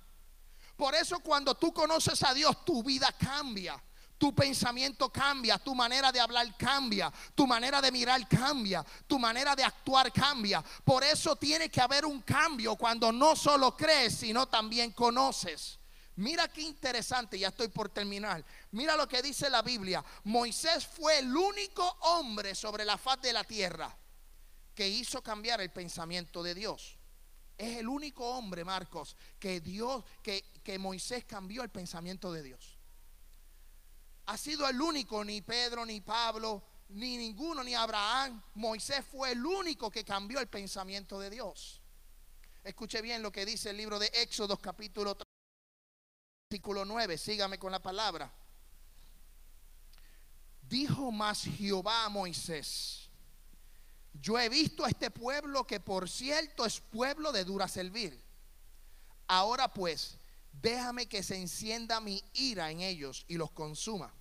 Por 0.76 0.94
eso 0.94 1.20
cuando 1.20 1.55
tú 1.55 1.72
conoces 1.72 2.22
a 2.22 2.32
Dios, 2.32 2.64
tu 2.64 2.82
vida 2.82 3.12
cambia. 3.18 3.82
Tu 4.20 4.34
pensamiento 4.34 5.08
cambia, 5.10 5.56
tu 5.56 5.74
manera 5.74 6.12
de 6.12 6.20
hablar 6.20 6.54
cambia, 6.58 7.10
tu 7.34 7.46
manera 7.46 7.80
de 7.80 7.90
mirar 7.90 8.28
cambia, 8.28 8.84
tu 9.06 9.18
manera 9.18 9.56
de 9.56 9.64
actuar 9.64 10.12
cambia. 10.12 10.62
Por 10.84 11.02
eso 11.02 11.36
tiene 11.36 11.70
que 11.70 11.80
haber 11.80 12.04
un 12.04 12.20
cambio 12.20 12.76
cuando 12.76 13.10
no 13.12 13.34
solo 13.34 13.74
crees, 13.74 14.16
sino 14.16 14.46
también 14.46 14.92
conoces. 14.92 15.78
Mira 16.16 16.48
qué 16.48 16.60
interesante, 16.60 17.38
ya 17.38 17.48
estoy 17.48 17.68
por 17.68 17.88
terminar. 17.88 18.44
Mira 18.72 18.94
lo 18.94 19.08
que 19.08 19.22
dice 19.22 19.48
la 19.48 19.62
Biblia. 19.62 20.04
Moisés 20.24 20.86
fue 20.86 21.20
el 21.20 21.34
único 21.34 21.82
hombre 22.02 22.54
sobre 22.54 22.84
la 22.84 22.98
faz 22.98 23.22
de 23.22 23.32
la 23.32 23.44
tierra 23.44 23.96
que 24.74 24.86
hizo 24.86 25.22
cambiar 25.22 25.62
el 25.62 25.70
pensamiento 25.70 26.42
de 26.42 26.54
Dios. 26.54 26.98
Es 27.56 27.78
el 27.78 27.88
único 27.88 28.28
hombre, 28.28 28.66
Marcos, 28.66 29.16
que 29.38 29.62
Dios, 29.62 30.04
que, 30.22 30.44
que 30.62 30.78
Moisés 30.78 31.24
cambió 31.24 31.62
el 31.62 31.70
pensamiento 31.70 32.30
de 32.30 32.42
Dios 32.42 32.80
ha 34.31 34.37
sido 34.37 34.68
el 34.68 34.81
único, 34.81 35.24
ni 35.24 35.43
Pedro, 35.43 35.85
ni 35.85 36.01
Pablo, 36.01 36.62
ni 36.91 37.16
ninguno, 37.16 37.64
ni 37.64 37.74
Abraham. 37.74 38.41
Moisés 38.55 39.05
fue 39.05 39.33
el 39.33 39.45
único 39.45 39.91
que 39.91 40.05
cambió 40.05 40.39
el 40.39 40.47
pensamiento 40.47 41.18
de 41.18 41.31
Dios. 41.31 41.81
Escuche 42.62 43.03
bien 43.03 43.22
lo 43.22 43.33
que 43.33 43.45
dice 43.45 43.70
el 43.70 43.76
libro 43.76 43.99
de 43.99 44.07
Éxodo 44.14 44.57
capítulo 44.57 45.16
3, 45.16 45.26
versículo 46.49 46.85
9. 46.85 47.18
Sígame 47.18 47.59
con 47.59 47.72
la 47.72 47.83
palabra. 47.83 48.33
Dijo 50.62 51.11
más 51.11 51.43
Jehová 51.43 52.05
a 52.05 52.09
Moisés, 52.09 53.11
yo 54.12 54.39
he 54.39 54.49
visto 54.49 54.85
a 54.85 54.91
este 54.91 55.11
pueblo 55.11 55.66
que 55.66 55.81
por 55.81 56.09
cierto 56.09 56.64
es 56.64 56.81
pueblo 56.81 57.33
de 57.33 57.45
dura 57.45 57.66
servir. 57.66 58.22
Ahora 59.26 59.66
pues, 59.74 60.18
déjame 60.53 61.09
que 61.09 61.24
se 61.24 61.35
encienda 61.35 62.01
mi 62.01 62.22
ira 62.35 62.70
en 62.70 62.81
ellos 62.81 63.24
y 63.26 63.35
los 63.35 63.51
consuma 63.51 64.14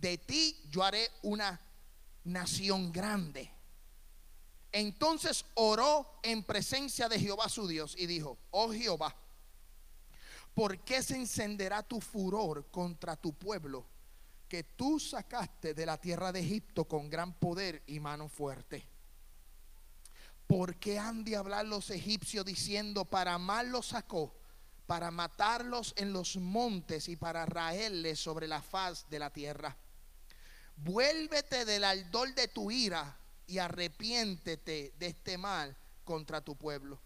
de 0.00 0.18
ti 0.18 0.56
yo 0.70 0.82
haré 0.82 1.08
una 1.22 1.60
nación 2.24 2.92
grande. 2.92 3.50
Entonces 4.72 5.44
oró 5.54 6.20
en 6.22 6.44
presencia 6.44 7.08
de 7.08 7.18
Jehová 7.18 7.48
su 7.48 7.66
Dios 7.66 7.94
y 7.98 8.06
dijo, 8.06 8.38
oh 8.50 8.72
Jehová, 8.72 9.14
¿por 10.54 10.78
qué 10.84 11.02
se 11.02 11.16
encenderá 11.16 11.82
tu 11.82 12.00
furor 12.00 12.70
contra 12.70 13.16
tu 13.16 13.32
pueblo 13.32 13.84
que 14.48 14.62
tú 14.62 15.00
sacaste 15.00 15.74
de 15.74 15.86
la 15.86 15.96
tierra 16.00 16.32
de 16.32 16.40
Egipto 16.40 16.84
con 16.86 17.10
gran 17.10 17.34
poder 17.34 17.82
y 17.86 17.98
mano 17.98 18.28
fuerte? 18.28 18.86
¿Por 20.46 20.76
qué 20.76 20.98
han 20.98 21.24
de 21.24 21.36
hablar 21.36 21.66
los 21.66 21.90
egipcios 21.90 22.44
diciendo, 22.44 23.04
para 23.04 23.38
mal 23.38 23.70
los 23.70 23.86
sacó, 23.86 24.34
para 24.86 25.12
matarlos 25.12 25.94
en 25.96 26.12
los 26.12 26.36
montes 26.36 27.08
y 27.08 27.16
para 27.16 27.46
raerles 27.46 28.18
sobre 28.18 28.48
la 28.48 28.60
faz 28.60 29.08
de 29.08 29.18
la 29.20 29.32
tierra? 29.32 29.76
Vuélvete 30.84 31.64
del 31.64 31.84
ardor 31.84 32.34
de 32.34 32.48
tu 32.48 32.70
ira 32.70 33.16
y 33.46 33.58
arrepiéntete 33.58 34.94
de 34.98 35.06
este 35.06 35.36
mal 35.36 35.76
contra 36.04 36.40
tu 36.40 36.56
pueblo. 36.56 37.00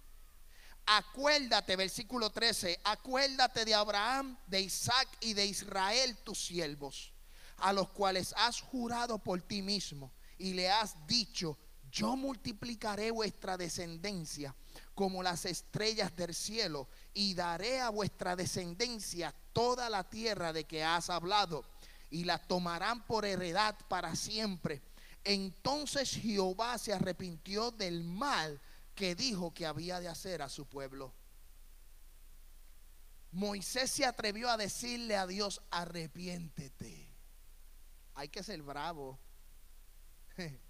Acuérdate, 0.87 1.77
versículo 1.77 2.31
13, 2.31 2.81
acuérdate 2.85 3.65
de 3.65 3.75
Abraham, 3.75 4.39
de 4.47 4.61
Isaac 4.61 5.09
y 5.21 5.33
de 5.33 5.47
Israel, 5.47 6.19
tus 6.25 6.47
siervos, 6.47 7.13
a 7.57 7.73
los 7.73 7.89
cuales 7.91 8.35
has 8.37 8.61
jurado 8.61 9.19
por 9.19 9.41
ti 9.41 9.63
mismo 9.63 10.13
y 10.37 10.53
le 10.53 10.71
has 10.71 10.95
dicho, 11.07 11.59
yo 11.91 12.17
multiplicaré 12.17 13.11
vuestra 13.11 13.57
descendencia 13.57 14.55
como 14.95 15.23
las 15.23 15.47
estrellas 15.47 16.15
del 16.17 16.35
cielo 16.35 16.89
y 17.15 17.35
daré 17.35 17.81
a 17.81 17.89
vuestra 17.89 18.37
descendencia 18.37 19.35
toda 19.53 19.89
la 19.89 20.05
tierra 20.05 20.53
de 20.53 20.65
que 20.65 20.85
has 20.85 21.09
hablado 21.09 21.65
y 22.11 22.25
la 22.25 22.39
tomarán 22.39 23.05
por 23.07 23.25
heredad 23.25 23.77
para 23.89 24.15
siempre. 24.17 24.83
Entonces 25.25 26.11
Jehová 26.11 26.79
se 26.79 26.93
arrepintió 26.93 27.71
del 27.71 28.05
mal 28.05 28.61
que 28.95 29.15
dijo 29.15 29.53
que 29.53 29.67
había 29.67 30.01
de 30.01 30.09
hacer 30.09 30.43
a 30.43 30.49
su 30.49 30.67
pueblo. 30.67 31.13
Moisés 33.33 33.91
se 33.91 34.05
atrevió 34.05 34.49
a 34.49 34.57
decirle 34.57 35.17
a 35.17 35.27
Dios, 35.27 35.61
arrepiéntete. 35.71 37.09
Hay 38.15 38.29
que 38.29 38.43
ser 38.43 38.63
bravo. 38.63 39.19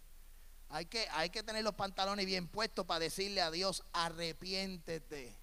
Hay 0.71 0.87
que, 0.87 1.07
hay 1.13 1.31
que 1.31 1.45
tener 1.45 1.63
los 1.63 1.75
pantalones 1.75 2.27
bien 2.27 2.49
puestos 2.49 2.85
para 2.85 2.99
decirle 2.99 3.41
a 3.41 3.53
Dios, 3.53 3.85
arrepiéntete. 3.93 5.39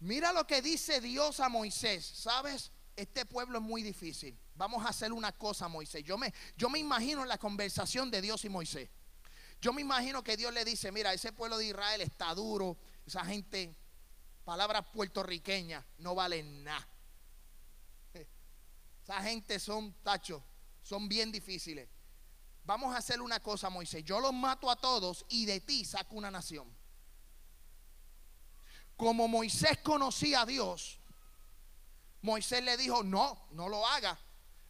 Mira 0.00 0.32
lo 0.32 0.46
que 0.46 0.62
dice 0.62 1.02
Dios 1.02 1.40
a 1.40 1.50
Moisés, 1.50 2.06
¿sabes? 2.06 2.70
Este 2.98 3.24
pueblo 3.24 3.58
es 3.58 3.64
muy 3.64 3.82
difícil. 3.82 4.36
Vamos 4.56 4.84
a 4.84 4.88
hacer 4.88 5.12
una 5.12 5.30
cosa, 5.30 5.68
Moisés. 5.68 6.02
Yo 6.02 6.18
me, 6.18 6.34
yo 6.56 6.68
me 6.68 6.80
imagino 6.80 7.24
la 7.24 7.38
conversación 7.38 8.10
de 8.10 8.20
Dios 8.20 8.44
y 8.44 8.48
Moisés. 8.48 8.90
Yo 9.60 9.72
me 9.72 9.82
imagino 9.82 10.22
que 10.24 10.36
Dios 10.36 10.52
le 10.52 10.64
dice, 10.64 10.90
mira, 10.90 11.12
ese 11.12 11.32
pueblo 11.32 11.58
de 11.58 11.66
Israel 11.66 12.00
está 12.00 12.34
duro, 12.34 12.76
esa 13.06 13.24
gente, 13.24 13.76
palabras 14.44 14.84
puertorriqueñas, 14.92 15.84
no 15.98 16.16
valen 16.16 16.64
nada. 16.64 16.88
Esa 19.02 19.22
gente 19.22 19.60
son 19.60 19.94
tachos, 20.02 20.42
son 20.82 21.08
bien 21.08 21.30
difíciles. 21.30 21.88
Vamos 22.64 22.94
a 22.94 22.98
hacer 22.98 23.20
una 23.20 23.40
cosa, 23.40 23.70
Moisés. 23.70 24.04
Yo 24.04 24.20
los 24.20 24.32
mato 24.32 24.70
a 24.70 24.76
todos 24.76 25.24
y 25.28 25.46
de 25.46 25.60
ti 25.60 25.84
saco 25.84 26.16
una 26.16 26.30
nación. 26.30 26.68
Como 28.96 29.28
Moisés 29.28 29.78
conocía 29.78 30.42
a 30.42 30.46
Dios, 30.46 31.00
Moisés 32.22 32.62
le 32.62 32.76
dijo, 32.76 33.02
no, 33.02 33.48
no 33.52 33.68
lo 33.68 33.86
haga. 33.86 34.18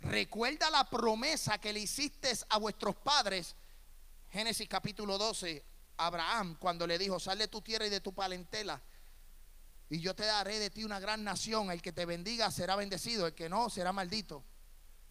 Recuerda 0.00 0.70
la 0.70 0.88
promesa 0.88 1.58
que 1.58 1.72
le 1.72 1.80
hiciste 1.80 2.32
a 2.50 2.58
vuestros 2.58 2.96
padres. 2.96 3.56
Génesis 4.30 4.68
capítulo 4.68 5.18
12, 5.18 5.64
Abraham, 5.96 6.56
cuando 6.58 6.86
le 6.86 6.98
dijo, 6.98 7.18
sal 7.18 7.38
de 7.38 7.48
tu 7.48 7.62
tierra 7.62 7.86
y 7.86 7.90
de 7.90 8.00
tu 8.00 8.14
palentela. 8.14 8.80
Y 9.90 10.00
yo 10.00 10.14
te 10.14 10.24
daré 10.24 10.58
de 10.58 10.70
ti 10.70 10.84
una 10.84 11.00
gran 11.00 11.24
nación. 11.24 11.70
El 11.70 11.80
que 11.80 11.92
te 11.92 12.04
bendiga 12.04 12.50
será 12.50 12.76
bendecido, 12.76 13.26
el 13.26 13.34
que 13.34 13.48
no 13.48 13.70
será 13.70 13.92
maldito. 13.92 14.44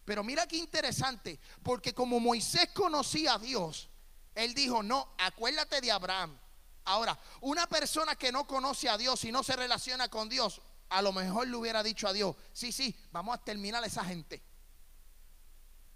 Pero 0.04 0.24
mira 0.24 0.46
qué 0.46 0.56
interesante, 0.56 1.38
porque 1.62 1.92
como 1.92 2.18
Moisés 2.18 2.70
conocía 2.72 3.34
a 3.34 3.38
Dios, 3.38 3.90
él 4.34 4.54
dijo, 4.54 4.82
no, 4.82 5.14
acuérdate 5.18 5.80
de 5.80 5.90
Abraham. 5.90 6.38
Ahora, 6.84 7.18
una 7.42 7.66
persona 7.66 8.16
que 8.16 8.32
no 8.32 8.46
conoce 8.46 8.88
a 8.88 8.96
Dios 8.96 9.22
y 9.24 9.32
no 9.32 9.42
se 9.42 9.54
relaciona 9.56 10.08
con 10.08 10.30
Dios, 10.30 10.62
a 10.88 11.02
lo 11.02 11.12
mejor 11.12 11.48
le 11.48 11.56
hubiera 11.56 11.82
dicho 11.82 12.08
a 12.08 12.12
Dios, 12.12 12.34
sí, 12.52 12.72
sí, 12.72 12.96
vamos 13.10 13.34
a 13.34 13.44
terminar 13.44 13.82
a 13.82 13.86
esa 13.86 14.04
gente. 14.04 14.42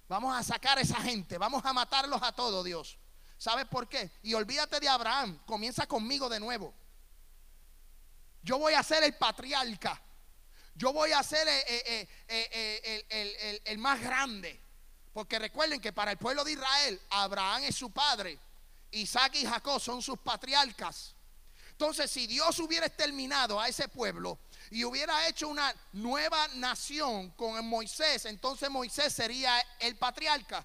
Vamos 0.09 0.36
a 0.36 0.43
sacar 0.43 0.78
a 0.78 0.82
esa 0.82 1.01
gente, 1.01 1.38
vamos 1.38 1.64
a 1.64 1.72
matarlos 1.72 2.22
a 2.22 2.32
todos, 2.32 2.64
Dios. 2.64 2.99
¿Sabes 3.38 3.66
por 3.66 3.88
qué? 3.88 4.11
Y 4.22 4.34
olvídate 4.34 4.78
de 4.78 4.88
Abraham, 4.88 5.40
comienza 5.47 5.86
conmigo 5.86 6.28
de 6.28 6.38
nuevo. 6.38 6.74
Yo 8.43 8.59
voy 8.59 8.74
a 8.74 8.82
ser 8.82 9.03
el 9.05 9.14
patriarca. 9.14 10.01
Yo 10.74 10.93
voy 10.93 11.12
a 11.12 11.22
ser 11.22 11.47
eh, 11.49 11.64
eh, 11.66 12.09
eh, 12.28 13.62
el, 13.64 13.78
más 13.78 14.01
grande. 14.01 14.61
Porque 15.12 15.38
recuerden 15.38 15.80
que 15.80 15.93
para 15.93 16.12
el 16.12 16.18
pueblo 16.18 16.45
de 16.45 16.53
Israel, 16.53 17.01
Abraham 17.11 17.64
es 17.64 17.76
su 17.76 17.90
padre. 17.90 18.38
Isaac 18.90 19.34
y 19.36 19.47
Jacob 19.47 19.80
son 19.80 20.03
sus 20.03 20.18
patriarcas. 20.18 21.14
Entonces, 21.70 22.11
si 22.11 22.26
Dios 22.26 22.59
hubiera 22.59 22.86
exterminado 22.86 23.61
a 23.61 23.68
ese 23.68 23.88
pueblo, 23.88 24.38
y 24.72 24.84
hubiera 24.84 25.28
hecho 25.28 25.48
una 25.48 25.74
nueva 25.92 26.48
nación 26.54 27.30
con 27.32 27.62
Moisés, 27.68 28.24
entonces 28.24 28.70
Moisés 28.70 29.12
sería 29.12 29.60
el 29.78 29.96
patriarca. 29.96 30.64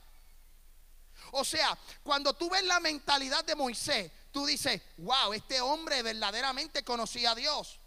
O 1.31 1.43
sea, 1.43 1.77
cuando 2.03 2.33
tú 2.33 2.49
ves 2.49 2.63
la 2.63 2.79
mentalidad 2.79 3.43
de 3.43 3.53
Moisés, 3.53 4.09
tú 4.31 4.45
dices, 4.45 4.81
wow, 4.99 5.33
este 5.33 5.59
hombre 5.59 6.01
verdaderamente 6.03 6.85
conocía 6.85 7.31
a 7.31 7.35
Dios. 7.35 7.81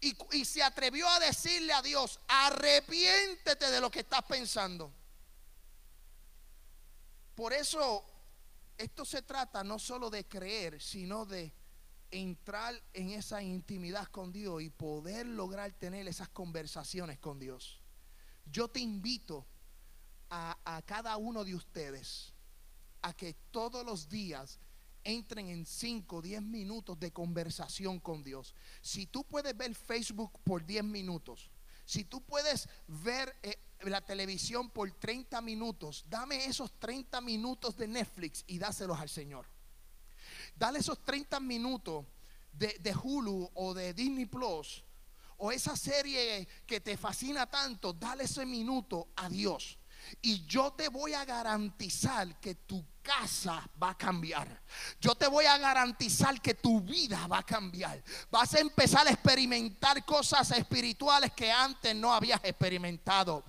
y, 0.00 0.16
y 0.32 0.46
se 0.46 0.62
atrevió 0.62 1.06
a 1.06 1.20
decirle 1.20 1.74
a 1.74 1.82
Dios, 1.82 2.18
arrepiéntete 2.28 3.70
de 3.70 3.80
lo 3.80 3.90
que 3.90 4.00
estás 4.00 4.22
pensando. 4.22 4.90
Por 7.34 7.52
eso 7.52 8.04
esto 8.78 9.04
se 9.04 9.20
trata 9.20 9.62
no 9.62 9.78
solo 9.78 10.08
de 10.08 10.26
creer, 10.26 10.80
sino 10.80 11.26
de 11.26 11.52
entrar 12.12 12.80
en 12.92 13.10
esa 13.10 13.42
intimidad 13.42 14.06
con 14.08 14.32
Dios 14.32 14.62
y 14.62 14.70
poder 14.70 15.26
lograr 15.26 15.72
tener 15.72 16.06
esas 16.06 16.28
conversaciones 16.28 17.18
con 17.18 17.40
Dios. 17.40 17.80
Yo 18.46 18.68
te 18.68 18.80
invito 18.80 19.46
a, 20.30 20.58
a 20.64 20.82
cada 20.82 21.16
uno 21.16 21.44
de 21.44 21.54
ustedes 21.54 22.32
a 23.00 23.12
que 23.14 23.34
todos 23.50 23.84
los 23.84 24.08
días 24.08 24.60
entren 25.04 25.48
en 25.48 25.66
5 25.66 26.16
o 26.16 26.22
10 26.22 26.42
minutos 26.42 27.00
de 27.00 27.12
conversación 27.12 27.98
con 27.98 28.22
Dios. 28.22 28.54
Si 28.80 29.06
tú 29.06 29.24
puedes 29.24 29.56
ver 29.56 29.74
Facebook 29.74 30.38
por 30.44 30.64
10 30.64 30.84
minutos, 30.84 31.50
si 31.84 32.04
tú 32.04 32.22
puedes 32.22 32.68
ver 32.86 33.34
eh, 33.42 33.58
la 33.80 34.00
televisión 34.00 34.70
por 34.70 34.90
30 34.92 35.40
minutos, 35.40 36.04
dame 36.08 36.44
esos 36.44 36.78
30 36.78 37.20
minutos 37.20 37.76
de 37.76 37.88
Netflix 37.88 38.44
y 38.46 38.58
dáselos 38.58 39.00
al 39.00 39.08
Señor. 39.08 39.46
Dale 40.62 40.78
esos 40.78 41.04
30 41.04 41.40
minutos 41.40 42.06
de, 42.52 42.94
Hulu 43.02 43.50
o 43.54 43.74
de 43.74 43.92
Disney 43.92 44.26
Plus 44.26 44.84
o 45.38 45.50
esa 45.50 45.74
serie 45.74 46.46
que 46.68 46.80
te 46.80 46.96
fascina 46.96 47.50
tanto, 47.50 47.92
dale 47.92 48.22
ese 48.22 48.46
minuto 48.46 49.08
a 49.16 49.28
Dios. 49.28 49.76
Y 50.20 50.46
yo 50.46 50.72
te 50.72 50.88
voy 50.88 51.14
a 51.14 51.24
garantizar 51.24 52.38
que 52.38 52.54
tu 52.54 52.84
casa 53.02 53.68
va 53.82 53.90
a 53.90 53.98
cambiar. 53.98 54.62
Yo 55.00 55.14
te 55.14 55.26
voy 55.26 55.44
a 55.44 55.58
garantizar 55.58 56.40
que 56.40 56.54
tu 56.54 56.80
vida 56.80 57.26
va 57.26 57.38
a 57.38 57.42
cambiar. 57.42 58.02
Vas 58.30 58.54
a 58.54 58.60
empezar 58.60 59.06
a 59.06 59.10
experimentar 59.10 60.04
cosas 60.04 60.50
espirituales 60.52 61.32
que 61.32 61.50
antes 61.50 61.94
no 61.94 62.14
habías 62.14 62.40
experimentado. 62.44 63.44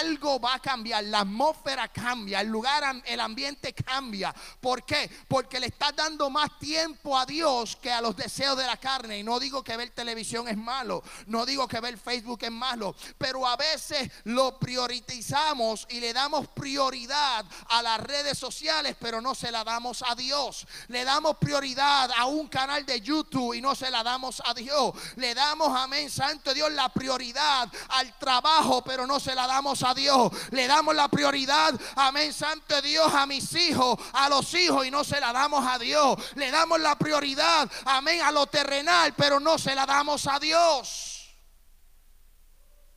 Algo 0.00 0.40
va 0.40 0.54
a 0.54 0.58
cambiar, 0.60 1.04
la 1.04 1.20
atmósfera 1.20 1.88
cambia, 1.88 2.40
el 2.40 2.48
lugar, 2.48 3.02
el 3.04 3.20
ambiente 3.20 3.72
cambia. 3.74 4.34
¿Por 4.60 4.84
qué? 4.84 5.10
Porque 5.28 5.60
le 5.60 5.66
estás 5.66 5.94
dando 5.94 6.30
más 6.30 6.58
tiempo 6.58 7.18
a 7.18 7.26
Dios 7.26 7.76
que 7.76 7.90
a 7.90 8.00
los 8.00 8.16
deseos 8.16 8.56
de 8.56 8.66
la 8.66 8.76
carne. 8.76 9.18
Y 9.18 9.22
no 9.22 9.38
digo 9.38 9.62
que 9.62 9.76
ver 9.76 9.90
televisión 9.90 10.48
es 10.48 10.56
malo, 10.56 11.02
no 11.26 11.44
digo 11.44 11.66
que 11.68 11.80
ver 11.80 11.98
Facebook 11.98 12.38
es 12.42 12.50
malo, 12.50 12.94
pero 13.18 13.46
a 13.46 13.56
veces 13.56 14.10
lo 14.24 14.58
priorizamos 14.58 15.86
y 15.90 16.00
le 16.00 16.12
damos 16.12 16.48
prioridad 16.48 17.44
a 17.68 17.82
las 17.82 18.00
redes 18.00 18.38
sociales 18.38 18.91
pero 18.98 19.20
no 19.20 19.34
se 19.34 19.50
la 19.50 19.64
damos 19.64 20.02
a 20.06 20.14
Dios. 20.14 20.66
Le 20.88 21.04
damos 21.04 21.36
prioridad 21.36 22.10
a 22.16 22.26
un 22.26 22.48
canal 22.48 22.84
de 22.86 23.00
YouTube 23.00 23.54
y 23.54 23.60
no 23.60 23.74
se 23.74 23.90
la 23.90 24.02
damos 24.02 24.42
a 24.44 24.54
Dios. 24.54 24.92
Le 25.16 25.34
damos, 25.34 25.76
amén, 25.76 26.10
Santo 26.10 26.54
Dios, 26.54 26.72
la 26.72 26.88
prioridad 26.88 27.68
al 27.88 28.18
trabajo, 28.18 28.82
pero 28.82 29.06
no 29.06 29.20
se 29.20 29.34
la 29.34 29.46
damos 29.46 29.82
a 29.82 29.94
Dios. 29.94 30.32
Le 30.50 30.66
damos 30.66 30.94
la 30.94 31.08
prioridad, 31.08 31.74
amén, 31.96 32.32
Santo 32.32 32.80
Dios, 32.82 33.12
a 33.14 33.26
mis 33.26 33.54
hijos, 33.54 33.98
a 34.12 34.28
los 34.28 34.52
hijos 34.54 34.86
y 34.86 34.90
no 34.90 35.04
se 35.04 35.20
la 35.20 35.32
damos 35.32 35.66
a 35.66 35.78
Dios. 35.78 36.18
Le 36.34 36.50
damos 36.50 36.80
la 36.80 36.96
prioridad, 36.96 37.70
amén, 37.84 38.20
a 38.22 38.30
lo 38.30 38.46
terrenal, 38.46 39.14
pero 39.14 39.40
no 39.40 39.58
se 39.58 39.74
la 39.74 39.86
damos 39.86 40.26
a 40.26 40.38
Dios. 40.38 41.12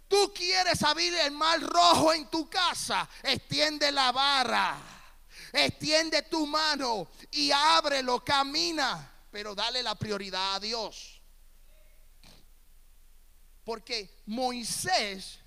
Tú 0.07 0.31
quieres 0.33 0.83
abrir 0.83 1.13
el 1.15 1.31
mar 1.31 1.59
rojo 1.61 2.13
en 2.13 2.27
tu 2.27 2.49
casa, 2.49 3.07
extiende 3.23 3.91
la 3.91 4.11
barra. 4.11 4.94
Extiende 5.57 6.21
tu 6.23 6.45
mano 6.45 7.07
y 7.31 7.49
ábrelo, 7.49 8.21
camina, 8.25 9.09
pero 9.31 9.55
dale 9.55 9.81
la 9.81 9.95
prioridad 9.95 10.55
a 10.55 10.59
Dios. 10.59 11.21
Porque 13.63 14.21
Moisés, 14.25 15.39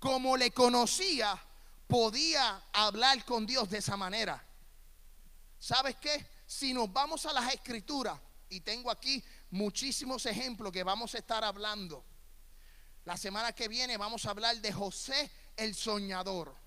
como 0.00 0.36
le 0.36 0.50
conocía, 0.50 1.40
podía 1.86 2.60
hablar 2.72 3.24
con 3.24 3.46
Dios 3.46 3.70
de 3.70 3.78
esa 3.78 3.96
manera. 3.96 4.44
¿Sabes 5.60 5.94
qué? 5.96 6.26
Si 6.44 6.74
nos 6.74 6.92
vamos 6.92 7.24
a 7.26 7.32
las 7.32 7.54
escrituras, 7.54 8.18
y 8.48 8.60
tengo 8.60 8.90
aquí 8.90 9.22
muchísimos 9.50 10.26
ejemplos 10.26 10.72
que 10.72 10.82
vamos 10.82 11.14
a 11.14 11.18
estar 11.18 11.44
hablando. 11.44 12.04
La 13.04 13.16
semana 13.16 13.52
que 13.52 13.68
viene 13.68 13.96
vamos 13.96 14.26
a 14.26 14.30
hablar 14.30 14.56
de 14.60 14.72
José 14.72 15.30
el 15.56 15.74
soñador. 15.76 16.61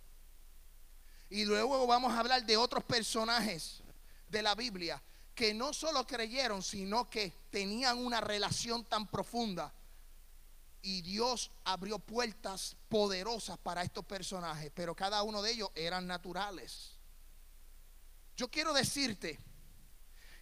Y 1.29 1.45
luego 1.45 1.85
vamos 1.87 2.13
a 2.13 2.19
hablar 2.19 2.45
de 2.45 2.57
otros 2.57 2.83
personajes 2.83 3.81
de 4.29 4.41
la 4.41 4.55
Biblia 4.55 5.01
que 5.33 5.53
no 5.53 5.73
solo 5.73 6.07
creyeron, 6.07 6.63
sino 6.63 7.09
que 7.09 7.33
tenían 7.49 7.97
una 7.97 8.21
relación 8.21 8.85
tan 8.85 9.07
profunda. 9.07 9.73
Y 10.81 11.01
Dios 11.01 11.51
abrió 11.65 11.99
puertas 11.99 12.77
poderosas 12.87 13.57
para 13.57 13.83
estos 13.83 14.05
personajes, 14.05 14.71
pero 14.73 14.95
cada 14.95 15.23
uno 15.23 15.41
de 15.41 15.51
ellos 15.51 15.69
eran 15.75 16.07
naturales. 16.07 16.91
Yo 18.37 18.49
quiero 18.49 18.71
decirte 18.73 19.39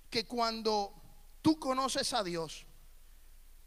que 0.09 0.25
cuando 0.25 0.93
tú 1.41 1.57
conoces 1.59 2.13
a 2.13 2.23
Dios, 2.23 2.65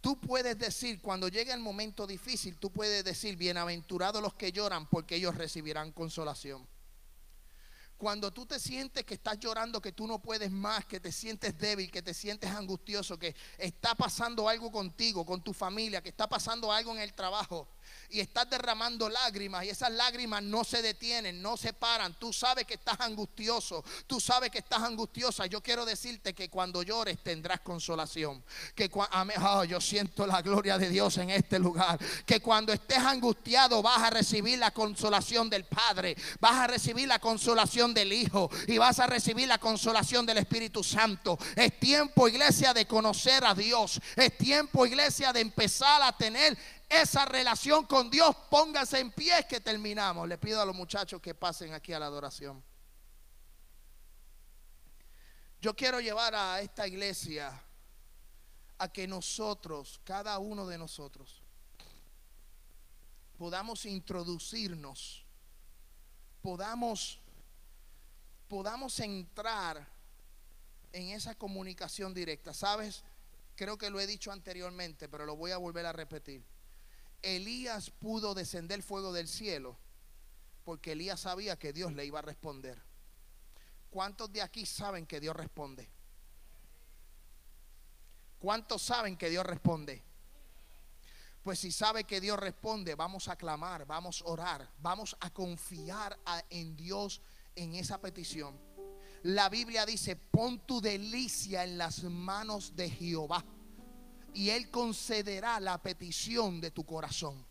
tú 0.01 0.21
puedes 0.21 0.59
decir, 0.59 1.01
cuando 1.01 1.29
llegue 1.29 1.53
el 1.53 1.61
momento 1.61 2.07
difícil, 2.07 2.57
tú 2.59 2.71
puedes 2.71 3.03
decir, 3.05 3.37
bienaventurados 3.37 4.23
los 4.23 4.35
que 4.35 4.53
lloran, 4.53 4.87
porque 4.89 5.17
ellos 5.17 5.35
recibirán 5.35 5.93
consolación. 5.93 6.69
Cuando 7.99 8.31
tú 8.31 8.45
te 8.45 8.61
sientes 8.61 9.05
que 9.05 9.15
estás 9.15 9.39
llorando, 9.39 9.81
que 9.81 9.93
tú 9.93 10.07
no 10.07 10.19
puedes 10.19 10.51
más, 10.51 10.85
que 10.85 11.01
te 11.01 11.11
sientes 11.11 11.57
débil, 11.59 11.91
que 11.91 12.03
te 12.03 12.13
sientes 12.13 12.51
angustioso, 12.51 13.19
que 13.19 13.35
está 13.57 13.95
pasando 13.95 14.49
algo 14.49 14.71
contigo, 14.71 15.25
con 15.25 15.43
tu 15.43 15.55
familia, 15.55 16.03
que 16.03 16.11
está 16.11 16.29
pasando 16.29 16.71
algo 16.71 16.93
en 16.93 17.01
el 17.01 17.15
trabajo, 17.15 17.69
y 18.11 18.21
estás 18.21 18.49
derramando 18.49 19.09
lágrimas 19.09 19.65
y 19.65 19.71
esas 19.71 19.91
lágrimas 19.91 20.43
no 20.43 20.65
se 20.65 20.83
detienen, 20.83 21.43
no 21.43 21.57
se 21.57 21.73
paran. 21.73 22.15
Tú 22.19 22.33
sabes 22.33 22.67
que 22.67 22.75
estás 22.75 23.01
angustioso, 23.01 23.85
tú 24.07 24.21
sabes 24.21 24.51
que 24.51 24.59
estás 24.59 24.83
angustiosa. 24.83 25.47
Yo 25.47 25.63
quiero 25.63 25.85
decirte 25.85 26.35
que 26.35 26.49
cuando 26.49 26.83
llores 26.83 27.23
tendrás 27.23 27.61
consolación. 27.61 28.43
Que 28.75 28.91
oh, 28.93 29.65
yo 29.65 29.81
siento 29.81 30.27
la 30.27 30.43
gloria 30.43 30.79
de 30.79 30.89
Dios 30.89 31.19
en 31.19 31.31
este 31.31 31.59
lugar. 31.59 31.99
Que 32.25 32.41
cuando 32.41 32.73
estés 32.73 32.99
angustiado 32.99 33.83
vas 33.83 34.03
a 34.03 34.11
recibir 34.11 34.59
la 34.59 34.71
consolación 34.71 35.51
del 35.51 35.65
Padre, 35.65 36.17
vas 36.41 36.55
a 36.55 36.67
recibir 36.67 37.09
la 37.09 37.19
consolación 37.19 37.93
del 37.93 38.13
Hijo 38.13 38.51
y 38.67 38.79
vas 38.79 38.99
a 38.99 39.07
recibir 39.07 39.49
la 39.49 39.59
consolación 39.59 40.27
del 40.27 40.39
Espíritu 40.39 40.83
Santo. 40.83 41.39
Es 41.55 41.79
tiempo, 41.79 42.29
iglesia, 42.29 42.73
de 42.73 42.87
conocer 42.87 43.45
a 43.45 43.55
Dios. 43.55 44.01
Es 44.17 44.37
tiempo, 44.39 44.87
iglesia, 44.87 45.33
de 45.33 45.41
empezar 45.41 46.03
a 46.03 46.17
tener 46.17 46.57
esa 46.89 47.25
relación 47.25 47.87
con 47.87 48.11
Dios, 48.11 48.35
póngase 48.51 49.01
en 49.01 49.11
pie 49.11 49.47
que 49.49 49.61
terminamos. 49.61 50.29
Le 50.29 50.39
pido 50.39 50.61
a 50.61 50.65
los 50.65 50.75
muchachos 50.75 51.21
que 51.21 51.35
pasen 51.35 51.73
aquí 51.75 51.93
a 51.93 51.99
la 51.99 52.07
adoración. 52.07 52.63
Yo 55.61 55.75
quiero 55.75 56.01
llevar 56.01 56.35
a 56.35 56.61
esta 56.61 56.87
iglesia 56.87 57.63
a 58.79 58.93
que 58.93 59.09
nosotros, 59.09 60.01
cada 60.05 60.39
uno 60.39 60.67
de 60.67 60.79
nosotros, 60.79 61.43
podamos 63.37 63.85
introducirnos, 63.85 65.25
podamos, 66.43 67.19
podamos 68.49 69.01
entrar 69.01 69.89
en 70.93 71.09
esa 71.09 71.35
comunicación 71.35 72.15
directa. 72.15 72.55
¿Sabes? 72.55 73.03
Creo 73.57 73.77
que 73.77 73.91
lo 73.91 73.99
he 73.99 74.07
dicho 74.07 74.31
anteriormente, 74.31 75.09
pero 75.09 75.27
lo 75.27 75.35
voy 75.35 75.51
a 75.51 75.57
volver 75.57 75.87
a 75.87 75.93
repetir. 75.93 76.45
Elías 77.23 77.91
pudo 77.91 78.35
descender 78.35 78.83
fuego 78.83 79.13
del 79.13 79.29
cielo 79.29 79.79
porque 80.65 80.93
Elías 80.93 81.21
sabía 81.21 81.57
que 81.57 81.73
Dios 81.73 81.93
le 81.93 82.05
iba 82.05 82.19
a 82.19 82.23
responder. 82.23 82.83
¿Cuántos 83.89 84.33
de 84.33 84.43
aquí 84.43 84.67
saben 84.67 85.07
que 85.07 85.21
Dios 85.21 85.37
responde? 85.37 85.89
¿Cuántos 88.41 88.83
saben 88.83 89.17
que 89.17 89.31
Dios 89.31 89.47
responde? 89.47 90.03
Pues 91.45 91.61
si 91.61 91.71
sabe 91.71 92.03
que 92.03 92.21
Dios 92.21 92.37
responde, 92.39 92.97
vamos 92.97 93.29
a 93.29 93.37
clamar, 93.37 93.87
vamos 93.87 94.23
a 94.23 94.25
orar, 94.25 94.69
vamos 94.81 95.17
a 95.21 95.31
confiar 95.31 96.19
en 96.51 96.77
Dios 96.77 97.23
en 97.55 97.77
esa 97.77 98.01
petición. 98.01 98.61
La 99.23 99.49
Biblia 99.49 99.87
dice, 99.87 100.17
pon 100.17 100.67
tu 100.67 100.81
delicia 100.81 101.63
en 101.63 101.79
las 101.79 102.03
manos 102.03 102.75
de 102.75 102.91
Jehová 102.91 103.45
y 104.37 104.51
Él 104.51 104.71
concederá 104.71 105.59
la 105.61 105.79
petición 105.79 106.61
de 106.61 106.71
tu 106.71 106.85
corazón. 106.85 107.43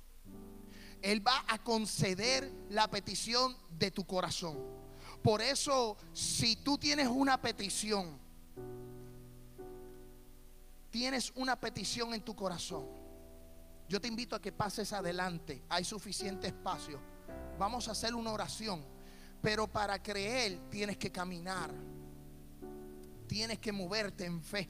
Él 1.01 1.25
va 1.25 1.43
a 1.47 1.57
conceder 1.57 2.51
la 2.69 2.87
petición 2.87 3.57
de 3.71 3.89
tu 3.89 4.05
corazón. 4.05 4.55
Por 5.23 5.41
eso, 5.41 5.97
si 6.13 6.57
tú 6.57 6.77
tienes 6.77 7.07
una 7.07 7.41
petición, 7.41 8.19
tienes 10.91 11.33
una 11.35 11.59
petición 11.59 12.13
en 12.13 12.21
tu 12.21 12.35
corazón, 12.35 12.85
yo 13.89 13.99
te 13.99 14.07
invito 14.07 14.35
a 14.35 14.41
que 14.41 14.51
pases 14.51 14.93
adelante. 14.93 15.63
Hay 15.69 15.83
suficiente 15.83 16.47
espacio. 16.47 16.99
Vamos 17.57 17.87
a 17.87 17.93
hacer 17.93 18.13
una 18.13 18.31
oración. 18.31 18.85
Pero 19.41 19.67
para 19.67 20.01
creer 20.01 20.69
tienes 20.69 20.97
que 20.97 21.11
caminar. 21.11 21.71
Tienes 23.27 23.57
que 23.57 23.71
moverte 23.71 24.25
en 24.25 24.43
fe 24.43 24.69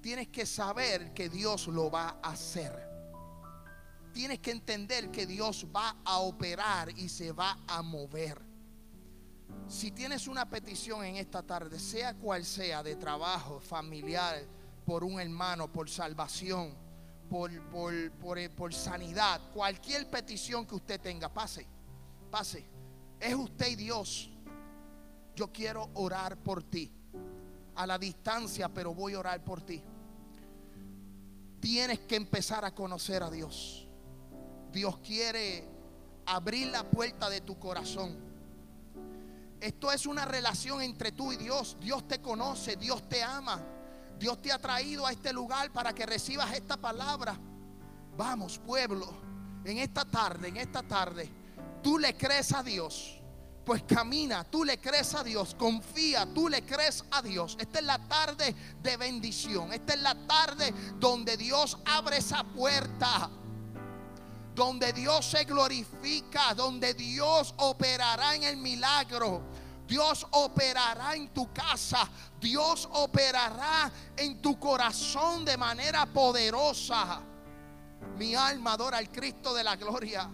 tienes 0.00 0.28
que 0.28 0.46
saber 0.46 1.12
que 1.12 1.28
Dios 1.28 1.66
lo 1.68 1.90
va 1.90 2.18
a 2.22 2.30
hacer. 2.30 2.86
tienes 4.12 4.40
que 4.40 4.50
entender 4.50 5.12
que 5.12 5.26
Dios 5.26 5.66
va 5.74 5.96
a 6.04 6.18
operar 6.18 6.90
y 6.98 7.08
se 7.08 7.30
va 7.30 7.56
a 7.68 7.82
mover. 7.82 8.40
Si 9.68 9.92
tienes 9.92 10.26
una 10.26 10.48
petición 10.48 11.04
en 11.04 11.16
esta 11.16 11.42
tarde, 11.42 11.78
sea 11.78 12.14
cual 12.14 12.44
sea, 12.44 12.82
de 12.82 12.96
trabajo, 12.96 13.60
familiar, 13.60 14.44
por 14.84 15.04
un 15.04 15.20
hermano, 15.20 15.70
por 15.70 15.88
salvación, 15.88 16.74
por, 17.28 17.52
por, 17.70 18.50
por, 18.56 18.74
sanidad, 18.74 19.40
cualquier 19.52 20.10
petición 20.10 20.66
que 20.66 20.74
usted 20.74 21.00
tenga, 21.00 21.32
pase, 21.32 21.66
pase. 22.30 22.68
Es 23.20 23.34
usted 23.34 23.68
y 23.68 23.76
Dios. 23.76 24.30
Yo 25.36 25.52
quiero 25.52 25.90
orar 25.94 26.36
por 26.38 26.62
ti. 26.62 26.97
A 27.78 27.86
la 27.86 27.98
distancia, 27.98 28.68
pero 28.68 28.92
voy 28.92 29.14
a 29.14 29.20
orar 29.20 29.42
por 29.42 29.62
ti. 29.62 29.82
Tienes 31.60 32.00
que 32.00 32.16
empezar 32.16 32.64
a 32.64 32.74
conocer 32.74 33.22
a 33.22 33.30
Dios. 33.30 33.86
Dios 34.72 34.98
quiere 34.98 35.64
abrir 36.26 36.68
la 36.68 36.82
puerta 36.82 37.30
de 37.30 37.40
tu 37.40 37.58
corazón. 37.58 38.16
Esto 39.60 39.90
es 39.90 40.06
una 40.06 40.24
relación 40.24 40.82
entre 40.82 41.12
tú 41.12 41.32
y 41.32 41.36
Dios. 41.36 41.76
Dios 41.80 42.06
te 42.06 42.20
conoce, 42.20 42.76
Dios 42.76 43.08
te 43.08 43.22
ama. 43.22 43.64
Dios 44.18 44.42
te 44.42 44.50
ha 44.50 44.58
traído 44.58 45.06
a 45.06 45.12
este 45.12 45.32
lugar 45.32 45.72
para 45.72 45.94
que 45.94 46.04
recibas 46.04 46.52
esta 46.52 46.76
palabra. 46.76 47.38
Vamos, 48.16 48.58
pueblo, 48.58 49.08
en 49.64 49.78
esta 49.78 50.04
tarde, 50.04 50.48
en 50.48 50.56
esta 50.56 50.82
tarde, 50.82 51.28
tú 51.82 51.98
le 51.98 52.16
crees 52.16 52.52
a 52.52 52.62
Dios. 52.62 53.17
Pues 53.68 53.82
camina, 53.82 54.44
tú 54.44 54.64
le 54.64 54.80
crees 54.80 55.14
a 55.14 55.22
Dios, 55.22 55.54
confía, 55.54 56.26
tú 56.32 56.48
le 56.48 56.64
crees 56.64 57.04
a 57.10 57.20
Dios. 57.20 57.54
Esta 57.60 57.80
es 57.80 57.84
la 57.84 57.98
tarde 57.98 58.56
de 58.82 58.96
bendición. 58.96 59.74
Esta 59.74 59.92
es 59.92 60.00
la 60.00 60.14
tarde 60.26 60.72
donde 60.98 61.36
Dios 61.36 61.76
abre 61.84 62.16
esa 62.16 62.44
puerta 62.44 63.28
donde 64.54 64.94
Dios 64.94 65.26
se 65.26 65.44
glorifica, 65.44 66.54
donde 66.54 66.94
Dios 66.94 67.54
operará 67.58 68.34
en 68.36 68.44
el 68.44 68.56
milagro. 68.56 69.42
Dios 69.86 70.26
operará 70.30 71.14
en 71.14 71.28
tu 71.34 71.52
casa. 71.52 72.08
Dios 72.40 72.88
operará 72.90 73.92
en 74.16 74.40
tu 74.40 74.58
corazón 74.58 75.44
de 75.44 75.58
manera 75.58 76.06
poderosa. 76.06 77.20
Mi 78.16 78.34
alma 78.34 78.72
adora 78.72 78.96
al 78.96 79.10
Cristo 79.10 79.52
de 79.52 79.62
la 79.62 79.76
gloria. 79.76 80.26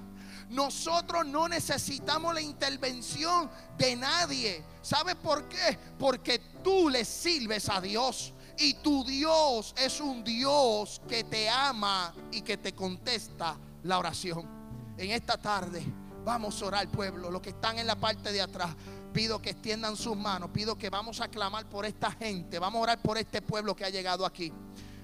Nosotros 0.55 1.27
no 1.27 1.49
necesitamos 1.49 2.33
la 2.33 2.41
intervención 2.41 3.51
de 3.77 3.97
nadie. 3.97 4.63
¿Sabes 4.83 5.17
por 5.17 5.49
qué? 5.49 5.77
Porque 5.99 6.39
tú 6.63 6.89
le 6.89 7.05
sirves 7.05 7.69
a 7.69 7.81
Dios. 7.81 8.33
Y 8.57 8.75
tu 8.75 9.03
Dios 9.03 9.75
es 9.77 10.01
un 10.01 10.23
Dios 10.23 11.03
que 11.09 11.25
te 11.25 11.51
ama 11.51 12.15
y 12.31 12.43
que 12.43 12.57
te 12.57 12.73
contesta 12.73 13.59
la 13.83 13.99
oración. 13.99 14.49
En 14.97 15.11
esta 15.11 15.37
tarde 15.37 15.85
vamos 16.25 16.63
a 16.63 16.67
orar, 16.67 16.89
pueblo. 16.89 17.33
Los 17.33 17.43
que 17.43 17.51
están 17.51 17.81
en 17.81 17.89
la 17.89 17.97
parte 17.97 18.31
de 18.31 18.41
atrás, 18.41 18.77
pido 19.13 19.43
que 19.43 19.51
extiendan 19.51 19.97
sus 19.97 20.17
manos. 20.17 20.51
Pido 20.51 20.79
que 20.79 20.89
vamos 20.89 21.21
a 21.21 21.27
clamar 21.27 21.69
por 21.69 21.85
esta 21.85 22.13
gente. 22.13 22.61
Vamos 22.61 22.79
a 22.79 22.83
orar 22.83 23.03
por 23.03 23.19
este 23.19 23.43
pueblo 23.43 23.75
que 23.75 23.87
ha 23.87 23.91
llegado 23.91 24.25
aquí. 24.25 24.53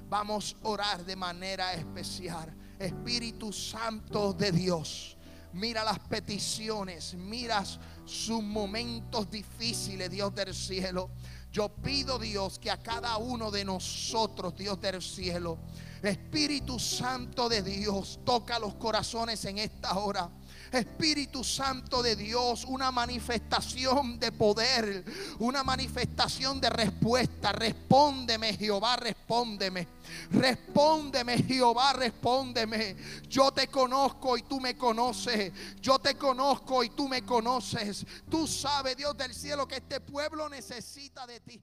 Vamos 0.09 0.55
a 0.63 0.69
orar 0.69 1.05
de 1.05 1.17
manera 1.17 1.75
especial. 1.75 2.55
Espíritu 2.79 3.53
Santo 3.53 4.33
de 4.33 4.53
Dios. 4.53 5.17
Mira 5.53 5.83
las 5.83 5.99
peticiones, 5.99 7.15
mira 7.15 7.65
sus 8.05 8.43
momentos 8.43 9.31
difíciles, 9.31 10.11
Dios 10.11 10.35
del 10.35 10.55
cielo. 10.55 11.11
Yo 11.53 11.69
pido, 11.69 12.19
Dios, 12.19 12.59
que 12.59 12.71
a 12.71 12.81
cada 12.81 13.17
uno 13.17 13.51
de 13.51 13.65
nosotros, 13.65 14.55
Dios 14.57 14.81
del 14.81 15.03
cielo, 15.03 15.59
Espíritu 16.03 16.79
Santo 16.79 17.49
de 17.49 17.63
Dios, 17.63 18.21
toca 18.25 18.59
los 18.61 18.75
corazones 18.77 19.45
en 19.45 19.59
esta 19.59 19.99
hora. 19.99 20.31
Espíritu 20.79 21.43
Santo 21.43 22.03
de 22.03 22.17
Dios, 22.17 22.65
una 22.65 22.91
manifestación 22.91 24.19
de 24.19 24.33
poder, 24.33 25.05
una 25.39 25.63
manifestación 25.65 26.61
de 26.61 26.71
respuesta. 26.71 27.53
Respóndeme, 27.53 28.57
Jehová, 28.57 28.97
respóndeme. 28.97 29.89
Respóndeme, 30.31 31.39
Jehová, 31.43 31.93
respóndeme. 31.93 32.97
Yo 33.29 33.53
te 33.53 33.69
conozco 33.69 34.37
y 34.37 34.43
tú 34.43 34.61
me 34.61 34.77
conoces. 34.77 35.53
Yo 35.81 35.99
te 35.99 36.15
conozco 36.17 36.85
y 36.85 36.91
tú 36.91 37.09
me 37.09 37.23
conoces. 37.23 38.07
Tú 38.31 38.47
sabes, 38.47 38.97
Dios 38.97 39.17
del 39.17 39.35
cielo, 39.35 39.67
que 39.67 39.77
este 39.77 40.01
pueblo 40.01 40.49
necesita 40.49 41.27
de 41.27 41.41
ti. 41.41 41.63